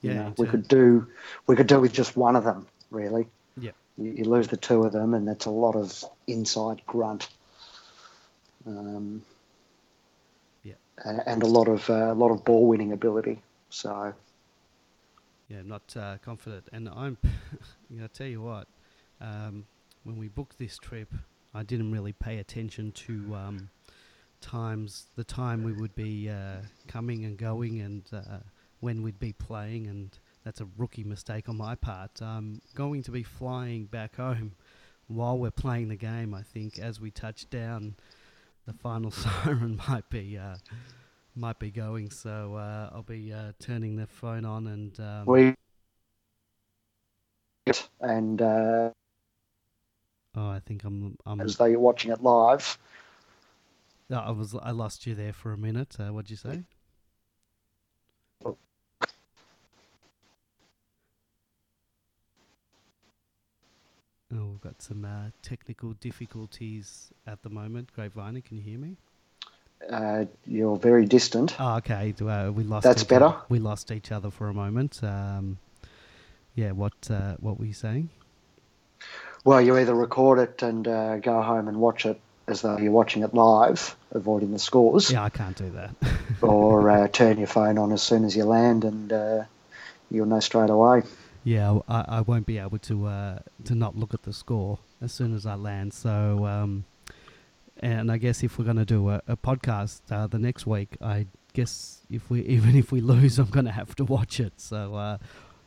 Yeah, 0.03 0.11
you 0.11 0.19
know, 0.19 0.35
we 0.39 0.47
could 0.47 0.69
do 0.69 1.07
we 1.47 1.57
could 1.57 1.67
do 1.67 1.81
with 1.81 1.93
just 1.93 2.17
one 2.17 2.37
of 2.37 2.45
them 2.45 2.67
really. 2.91 3.27
Yeah. 3.61 3.73
You, 3.99 4.11
you 4.13 4.25
lose 4.25 4.49
the 4.49 4.57
two 4.57 4.83
of 4.85 4.93
them, 4.93 5.15
and 5.15 5.27
that's 5.27 5.47
a 5.47 5.51
lot 5.51 5.75
of 5.75 6.05
inside 6.27 6.83
grunt. 6.87 7.29
Um, 8.67 9.23
Yeah. 10.63 10.75
a- 11.05 11.29
and 11.29 11.43
a 11.43 11.47
lot 11.47 11.69
of 11.69 11.89
uh, 11.89 12.13
a 12.13 12.15
lot 12.15 12.31
of 12.31 12.45
ball 12.45 12.67
winning 12.67 12.93
ability. 12.93 13.41
So 13.71 14.13
Yeah, 15.49 15.59
I'm 15.59 15.69
not 15.69 15.97
uh, 15.97 16.19
confident. 16.19 16.69
And 16.73 16.89
I'm, 16.89 17.19
you 17.91 18.01
know, 18.01 18.09
tell 18.09 18.27
you 18.27 18.43
what, 18.43 18.67
um, 19.21 19.65
when 20.05 20.17
we 20.17 20.29
booked 20.29 20.59
this 20.59 20.77
trip, 20.79 21.13
I 21.57 21.63
didn't 21.63 21.91
really 21.91 22.13
pay 22.13 22.39
attention 22.39 22.93
to 22.93 23.35
um, 23.35 23.71
times, 24.43 25.07
the 25.17 25.25
time 25.25 25.65
we 25.65 25.73
would 25.73 25.95
be 25.95 26.29
uh, 26.29 26.59
coming 26.87 27.25
and 27.25 27.39
going, 27.39 27.81
and 27.81 28.03
uh, 28.13 28.39
when 28.81 29.03
we'd 29.03 29.19
be 29.19 29.33
playing. 29.33 29.87
And 29.87 30.17
that's 30.45 30.61
a 30.61 30.69
rookie 30.77 31.05
mistake 31.05 31.49
on 31.49 31.57
my 31.57 31.75
part. 31.75 32.21
I'm 32.21 32.61
going 32.75 33.03
to 33.05 33.11
be 33.11 33.23
flying 33.23 33.87
back 33.87 34.17
home 34.17 34.53
while 35.07 35.39
we're 35.39 35.51
playing 35.51 35.89
the 35.89 35.97
game. 35.97 36.35
I 36.35 36.43
think 36.43 36.79
as 36.79 37.01
we 37.01 37.11
touch 37.11 37.49
down, 37.49 37.97
the 38.67 38.75
final 38.75 39.11
siren 39.11 39.81
might 39.89 40.09
be. 40.11 40.37
Uh, 40.39 40.57
might 41.39 41.59
be 41.59 41.71
going, 41.71 42.11
so 42.11 42.55
uh, 42.55 42.89
I'll 42.95 43.03
be 43.03 43.31
uh, 43.31 43.53
turning 43.59 43.97
the 43.97 44.07
phone 44.07 44.47
on 44.47 44.67
and 44.67 44.99
um, 45.01 45.27
we 45.27 45.55
and 48.01 48.41
uh, 48.41 48.91
Oh, 50.37 50.51
I 50.51 50.61
think 50.61 50.85
I'm. 50.85 51.17
I'm 51.25 51.41
as 51.41 51.57
though 51.57 51.65
you're 51.65 51.81
watching 51.81 52.13
it 52.13 52.23
live. 52.23 52.79
no, 54.11 54.19
I 54.19 54.31
was. 54.31 54.55
I 54.55 54.71
lost 54.71 55.07
you 55.07 55.15
there 55.15 55.33
for 55.33 55.53
a 55.53 55.57
minute. 55.57 55.97
Uh, 55.99 56.13
what'd 56.13 56.31
you 56.31 56.37
say? 56.37 56.63
Oh, 64.35 64.45
we've 64.47 64.61
got 64.61 64.83
some 64.83 65.05
uh, 65.05 65.31
technical 65.43 65.93
difficulties 65.95 67.11
at 67.27 67.43
the 67.43 67.49
moment. 67.49 67.93
Grapevine, 67.95 68.43
can 68.43 68.57
you 68.59 68.63
hear 68.63 68.79
me? 68.79 68.97
Uh, 69.91 70.25
you're 70.47 70.77
very 70.77 71.07
distant. 71.07 71.55
Oh, 71.59 71.77
okay. 71.77 72.13
Uh, 72.21 72.51
we 72.51 72.65
lost. 72.65 72.85
That's 72.85 73.05
better. 73.05 73.27
Other. 73.27 73.37
We 73.49 73.59
lost 73.59 73.91
each 73.91 74.13
other 74.13 74.31
for 74.31 74.49
a 74.49 74.55
moment. 74.55 75.03
Um, 75.03 75.57
yeah. 76.55 76.73
What? 76.73 76.95
Uh, 77.09 77.37
what 77.41 77.59
were 77.59 77.67
you 77.67 77.73
saying? 77.73 78.11
Well, 79.47 79.61
you 79.61 79.79
either 79.79 79.95
record 79.95 80.41
it 80.41 80.61
and 80.65 80.89
uh, 80.89 81.19
go 81.19 81.41
home 81.41 81.69
and 81.69 81.77
watch 81.77 82.05
it 82.05 82.21
as 82.49 82.63
though 82.63 82.79
you're 82.79 82.91
watching 82.91 83.23
it 83.23 83.33
live, 83.33 83.95
avoiding 84.11 84.51
the 84.51 84.59
scores, 84.59 85.09
Yeah, 85.09 85.23
I 85.23 85.29
can't 85.29 85.57
do 85.57 85.71
that. 85.71 85.95
or 86.43 86.91
uh, 86.91 87.07
turn 87.07 87.39
your 87.39 87.47
phone 87.47 87.79
on 87.79 87.93
as 87.93 88.03
soon 88.03 88.25
as 88.25 88.35
you 88.35 88.43
land 88.43 88.83
and 88.85 89.13
uh, 89.13 89.45
you'll 90.11 90.27
know 90.27 90.41
straight 90.41 90.69
away. 90.69 91.05
Yeah, 91.45 91.79
I, 91.89 92.05
I 92.09 92.21
won't 92.23 92.45
be 92.45 92.59
able 92.59 92.79
to 92.79 93.07
uh, 93.07 93.39
to 93.67 93.77
not 93.77 93.95
look 93.95 94.15
at 94.15 94.25
the 94.25 94.33
score 94.33 94.81
as 95.01 95.13
soon 95.13 95.33
as 95.33 95.47
I 95.47 95.55
land. 95.55 95.95
So, 95.95 96.45
um, 96.45 96.85
and 97.79 98.11
I 98.11 98.17
guess 98.17 98.43
if 98.43 98.59
we're 98.59 98.65
going 98.65 98.79
to 98.79 98.85
do 98.85 99.11
a, 99.11 99.23
a 99.29 99.37
podcast 99.37 100.01
uh, 100.11 100.27
the 100.27 100.41
next 100.41 100.67
week, 100.67 100.97
I 101.01 101.27
guess 101.53 102.01
if 102.11 102.29
we 102.31 102.41
even 102.47 102.75
if 102.75 102.91
we 102.91 103.01
lose, 103.01 103.39
I'm 103.39 103.51
going 103.51 103.67
to 103.67 103.71
have 103.71 103.95
to 103.95 104.05
watch 104.05 104.41
it. 104.41 104.55
So, 104.57 104.97
uh, 104.97 105.19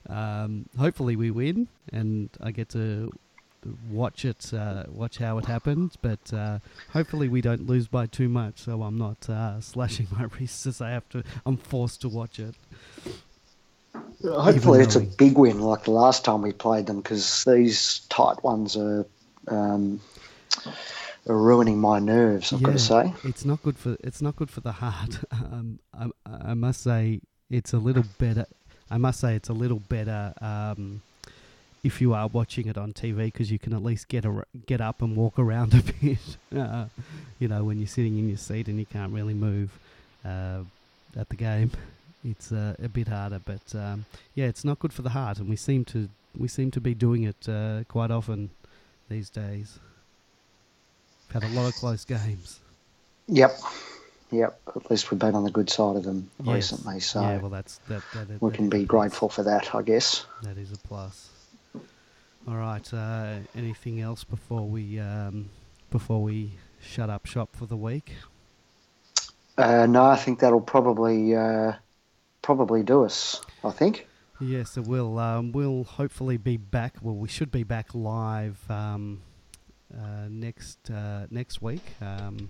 um, 0.10 0.66
hopefully 0.78 1.16
we 1.16 1.32
win, 1.32 1.70
and 1.94 2.30
I 2.42 2.52
get 2.52 2.68
to 2.70 3.14
watch 3.90 4.26
it, 4.26 4.54
uh, 4.54 4.84
watch 4.90 5.18
how 5.18 5.38
it 5.38 5.46
happens. 5.46 5.96
But 6.02 6.34
uh, 6.34 6.60
hopefully 6.92 7.28
we 7.28 7.42
don't 7.42 7.68
lose 7.68 7.88
by 7.88 8.06
too 8.06 8.30
much, 8.30 8.60
so 8.60 8.84
I'm 8.84 8.98
not 8.98 9.30
uh, 9.30 9.62
slashing 9.62 10.08
my 10.12 10.24
wrists 10.40 10.66
as 10.66 10.82
I 10.82 10.92
have 10.92 11.08
to. 11.10 11.24
I'm 11.46 11.58
forced 11.58 12.02
to 12.02 12.10
watch 12.10 12.40
it. 12.40 12.56
Hopefully, 14.24 14.82
it's 14.82 14.96
a 14.96 15.02
big 15.02 15.38
win 15.38 15.62
like 15.62 15.84
the 15.84 15.92
last 15.92 16.26
time 16.26 16.42
we 16.42 16.52
played 16.52 16.86
them 16.86 16.98
because 17.02 17.44
these 17.46 18.00
tight 18.10 18.44
ones 18.44 18.76
are, 18.76 19.06
um, 19.48 20.02
are 21.28 21.38
ruining 21.38 21.80
my 21.80 22.00
nerves. 22.00 22.52
I've 22.52 22.62
got 22.62 22.74
to 22.74 22.80
say. 22.80 23.14
it's 23.24 23.46
not 23.46 23.64
good 23.64 23.78
for 23.78 23.96
it's 24.04 24.22
not 24.22 24.36
good 24.36 24.50
for 24.50 24.62
the 24.62 24.74
heart. 24.74 25.20
Um, 25.32 25.80
I, 25.94 26.10
I 26.26 26.54
must 26.54 26.84
say 26.84 27.22
it's 27.50 27.74
a 27.74 27.80
little 27.80 28.04
better. 28.20 28.46
I 28.92 28.98
must 28.98 29.20
say 29.20 29.36
it's 29.36 29.50
a 29.50 29.54
little 29.54 29.80
better 29.80 30.34
um, 30.42 31.02
if 31.84 32.02
you 32.02 32.14
are 32.14 32.28
watching 32.28 32.68
it 32.68 32.78
on 32.78 32.94
TV 32.94 33.26
because 33.26 33.52
you 33.52 33.60
can 33.60 33.74
at 33.74 33.84
least 33.84 34.08
get 34.08 34.26
a, 34.26 34.44
get 34.66 34.82
up 34.82 35.02
and 35.02 35.16
walk 35.16 35.40
around 35.40 35.74
a 35.80 35.82
bit. 36.04 36.18
Uh, 36.56 36.86
you 37.40 37.48
know, 37.48 37.64
when 37.64 37.78
you're 37.80 37.88
sitting 37.88 38.18
in 38.18 38.28
your 38.28 38.38
seat 38.38 38.68
and 38.68 38.78
you 38.80 38.86
can't 38.86 39.14
really 39.14 39.34
move 39.34 39.72
uh, 40.26 40.60
at 41.18 41.30
the 41.30 41.36
game, 41.36 41.72
it's 42.24 42.52
uh, 42.52 42.76
a 42.84 42.90
bit 42.90 43.08
harder. 43.08 43.40
But 43.44 43.74
um, 43.76 44.06
yeah, 44.36 44.46
it's 44.46 44.66
not 44.66 44.80
good 44.80 44.92
for 44.94 45.02
the 45.04 45.10
heart, 45.12 45.38
and 45.40 45.50
we 45.50 45.56
seem 45.56 45.86
to 45.86 46.10
we 46.38 46.48
seem 46.48 46.70
to 46.72 46.82
be 46.82 46.94
doing 46.94 47.24
it 47.24 47.48
uh, 47.50 47.84
quite 47.88 48.12
often 48.12 48.50
these 49.10 49.30
days. 49.30 49.80
We've 51.34 51.42
Had 51.42 51.52
a 51.52 51.54
lot 51.56 51.68
of 51.68 51.76
close 51.76 52.06
games. 52.06 52.60
Yep, 53.28 53.60
yep. 54.32 54.60
At 54.76 54.90
least 54.90 55.12
we've 55.12 55.20
been 55.20 55.36
on 55.36 55.44
the 55.44 55.52
good 55.52 55.70
side 55.70 55.96
of 55.96 56.04
them 56.04 56.30
Yes. 56.44 56.56
recently, 56.56 57.00
so 57.00 57.22
yeah, 57.22 57.38
well, 57.38 57.50
that's 57.52 57.78
that. 57.88 58.02
that, 58.16 58.42
we 58.42 58.50
that 58.50 58.56
can 58.56 58.70
be 58.70 58.84
grateful 58.84 59.30
for 59.30 59.44
that, 59.44 59.74
I 59.74 59.82
guess. 59.84 60.26
That 60.44 60.58
is 60.58 60.72
a 60.72 60.78
plus. 60.78 61.30
All 62.48 62.56
right. 62.56 62.94
Uh, 62.94 63.36
anything 63.56 64.02
else 64.02 64.24
before 64.24 64.68
we 64.68 65.00
um, 65.00 65.50
before 65.92 66.22
we 66.22 66.52
shut 66.82 67.10
up 67.10 67.26
shop 67.26 67.56
for 67.56 67.66
the 67.66 67.78
week? 67.78 68.14
Uh, 69.58 69.86
no, 69.86 70.06
I 70.06 70.16
think 70.16 70.40
that'll 70.40 70.62
probably 70.62 71.36
uh, 71.36 71.74
probably 72.42 72.84
do 72.84 73.04
us. 73.04 73.42
I 73.64 73.72
think. 73.72 74.08
Yes, 74.40 74.78
it 74.78 74.88
will. 74.88 75.20
Um, 75.20 75.52
we'll 75.52 75.84
hopefully 75.84 76.38
be 76.38 76.56
back. 76.56 76.96
Well, 77.02 77.16
we 77.16 77.28
should 77.28 77.52
be 77.52 77.64
back 77.64 77.94
live 77.94 78.58
um, 78.72 79.22
uh, 79.94 80.28
next 80.30 80.90
uh, 80.90 81.28
next 81.30 81.62
week. 81.62 81.84
Um, 82.02 82.48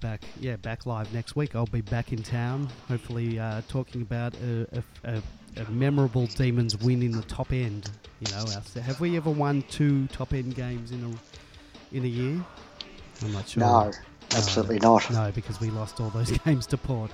back, 0.00 0.22
yeah, 0.40 0.56
back 0.56 0.86
live 0.86 1.12
next 1.12 1.34
week. 1.34 1.56
I'll 1.56 1.66
be 1.66 1.80
back 1.80 2.12
in 2.12 2.22
town. 2.22 2.68
Hopefully, 2.88 3.38
uh, 3.38 3.62
talking 3.68 4.02
about 4.02 4.34
a, 4.34 4.82
a, 5.04 5.16
a, 5.16 5.22
a 5.56 5.70
memorable 5.70 6.26
Demons 6.26 6.78
win 6.78 7.02
in 7.02 7.12
the 7.12 7.22
top 7.22 7.52
end. 7.52 7.90
You 8.20 8.32
know, 8.32 8.44
have 8.82 9.00
we 9.00 9.16
ever 9.16 9.30
won 9.30 9.62
two 9.70 10.06
top 10.08 10.32
end 10.32 10.54
games 10.54 10.90
in 10.90 11.04
a 11.04 11.96
in 11.96 12.04
a 12.04 12.08
year? 12.08 12.44
I'm 13.22 13.32
not 13.32 13.48
sure. 13.48 13.60
No, 13.60 13.92
absolutely 14.34 14.78
not. 14.78 15.10
No, 15.10 15.30
because 15.34 15.60
we 15.60 15.70
lost 15.70 16.00
all 16.00 16.10
those 16.10 16.30
games 16.44 16.66
to 16.68 16.76
Port. 16.76 17.10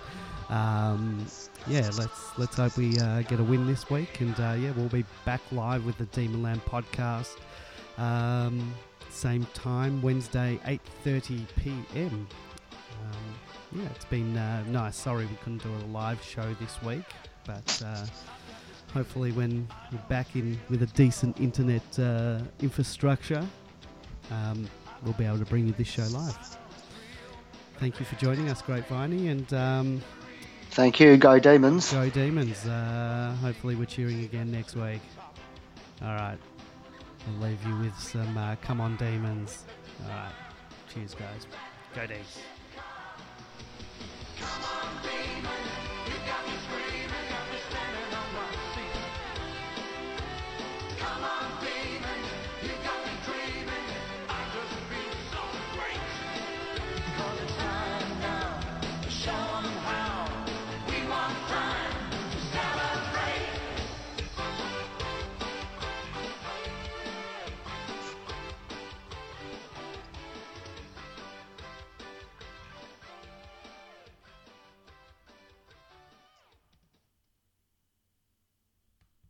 Um, 0.48 1.26
yeah, 1.66 1.90
let's 1.98 2.38
let's 2.38 2.56
hope 2.56 2.76
we 2.76 2.98
uh, 2.98 3.22
get 3.22 3.40
a 3.40 3.44
win 3.44 3.66
this 3.66 3.88
week, 3.90 4.20
and 4.20 4.38
uh, 4.38 4.56
yeah, 4.58 4.72
we'll 4.76 4.88
be 4.88 5.04
back 5.24 5.40
live 5.52 5.84
with 5.86 5.96
the 5.98 6.06
Demonland 6.06 6.60
podcast. 6.62 7.36
Um, 7.98 8.74
same 9.10 9.46
time, 9.54 10.02
Wednesday, 10.02 10.60
eight 10.66 10.82
thirty 11.02 11.46
p.m. 11.56 12.26
Um, 13.02 13.80
yeah, 13.80 13.88
it's 13.94 14.04
been 14.04 14.36
uh, 14.36 14.64
nice. 14.68 14.96
Sorry 14.96 15.26
we 15.26 15.36
couldn't 15.36 15.62
do 15.62 15.70
a 15.70 15.84
live 15.90 16.22
show 16.22 16.54
this 16.60 16.82
week, 16.82 17.04
but 17.46 17.82
uh, 17.84 18.04
hopefully 18.92 19.32
when 19.32 19.66
we're 19.92 19.98
back 20.08 20.34
in 20.36 20.58
with 20.70 20.82
a 20.82 20.86
decent 20.86 21.38
internet 21.40 21.98
uh, 21.98 22.38
infrastructure, 22.60 23.46
um, 24.30 24.68
we'll 25.02 25.14
be 25.14 25.24
able 25.24 25.38
to 25.38 25.44
bring 25.44 25.66
you 25.66 25.72
this 25.72 25.88
show 25.88 26.06
live. 26.12 26.58
Thank 27.78 27.98
you 27.98 28.06
for 28.06 28.14
joining 28.16 28.48
us, 28.48 28.62
Grapeviney, 28.62 29.30
and 29.30 29.52
um, 29.52 30.02
Thank 30.70 30.98
you. 31.00 31.16
Go 31.16 31.38
Demons. 31.38 31.92
go 31.92 32.08
Demons. 32.10 32.64
Uh, 32.66 33.36
hopefully, 33.40 33.74
we're 33.74 33.84
cheering 33.84 34.24
again 34.24 34.50
next 34.50 34.74
week. 34.74 35.00
All 36.02 36.14
right, 36.14 36.38
I'll 37.28 37.48
leave 37.48 37.64
you 37.66 37.76
with 37.78 37.96
some 37.98 38.36
uh, 38.36 38.56
"Come 38.56 38.80
on, 38.80 38.96
Demons." 38.96 39.64
All 40.04 40.08
right, 40.10 40.32
cheers, 40.92 41.14
guys. 41.14 41.46
Go 41.94 42.06
Demons. 42.06 42.38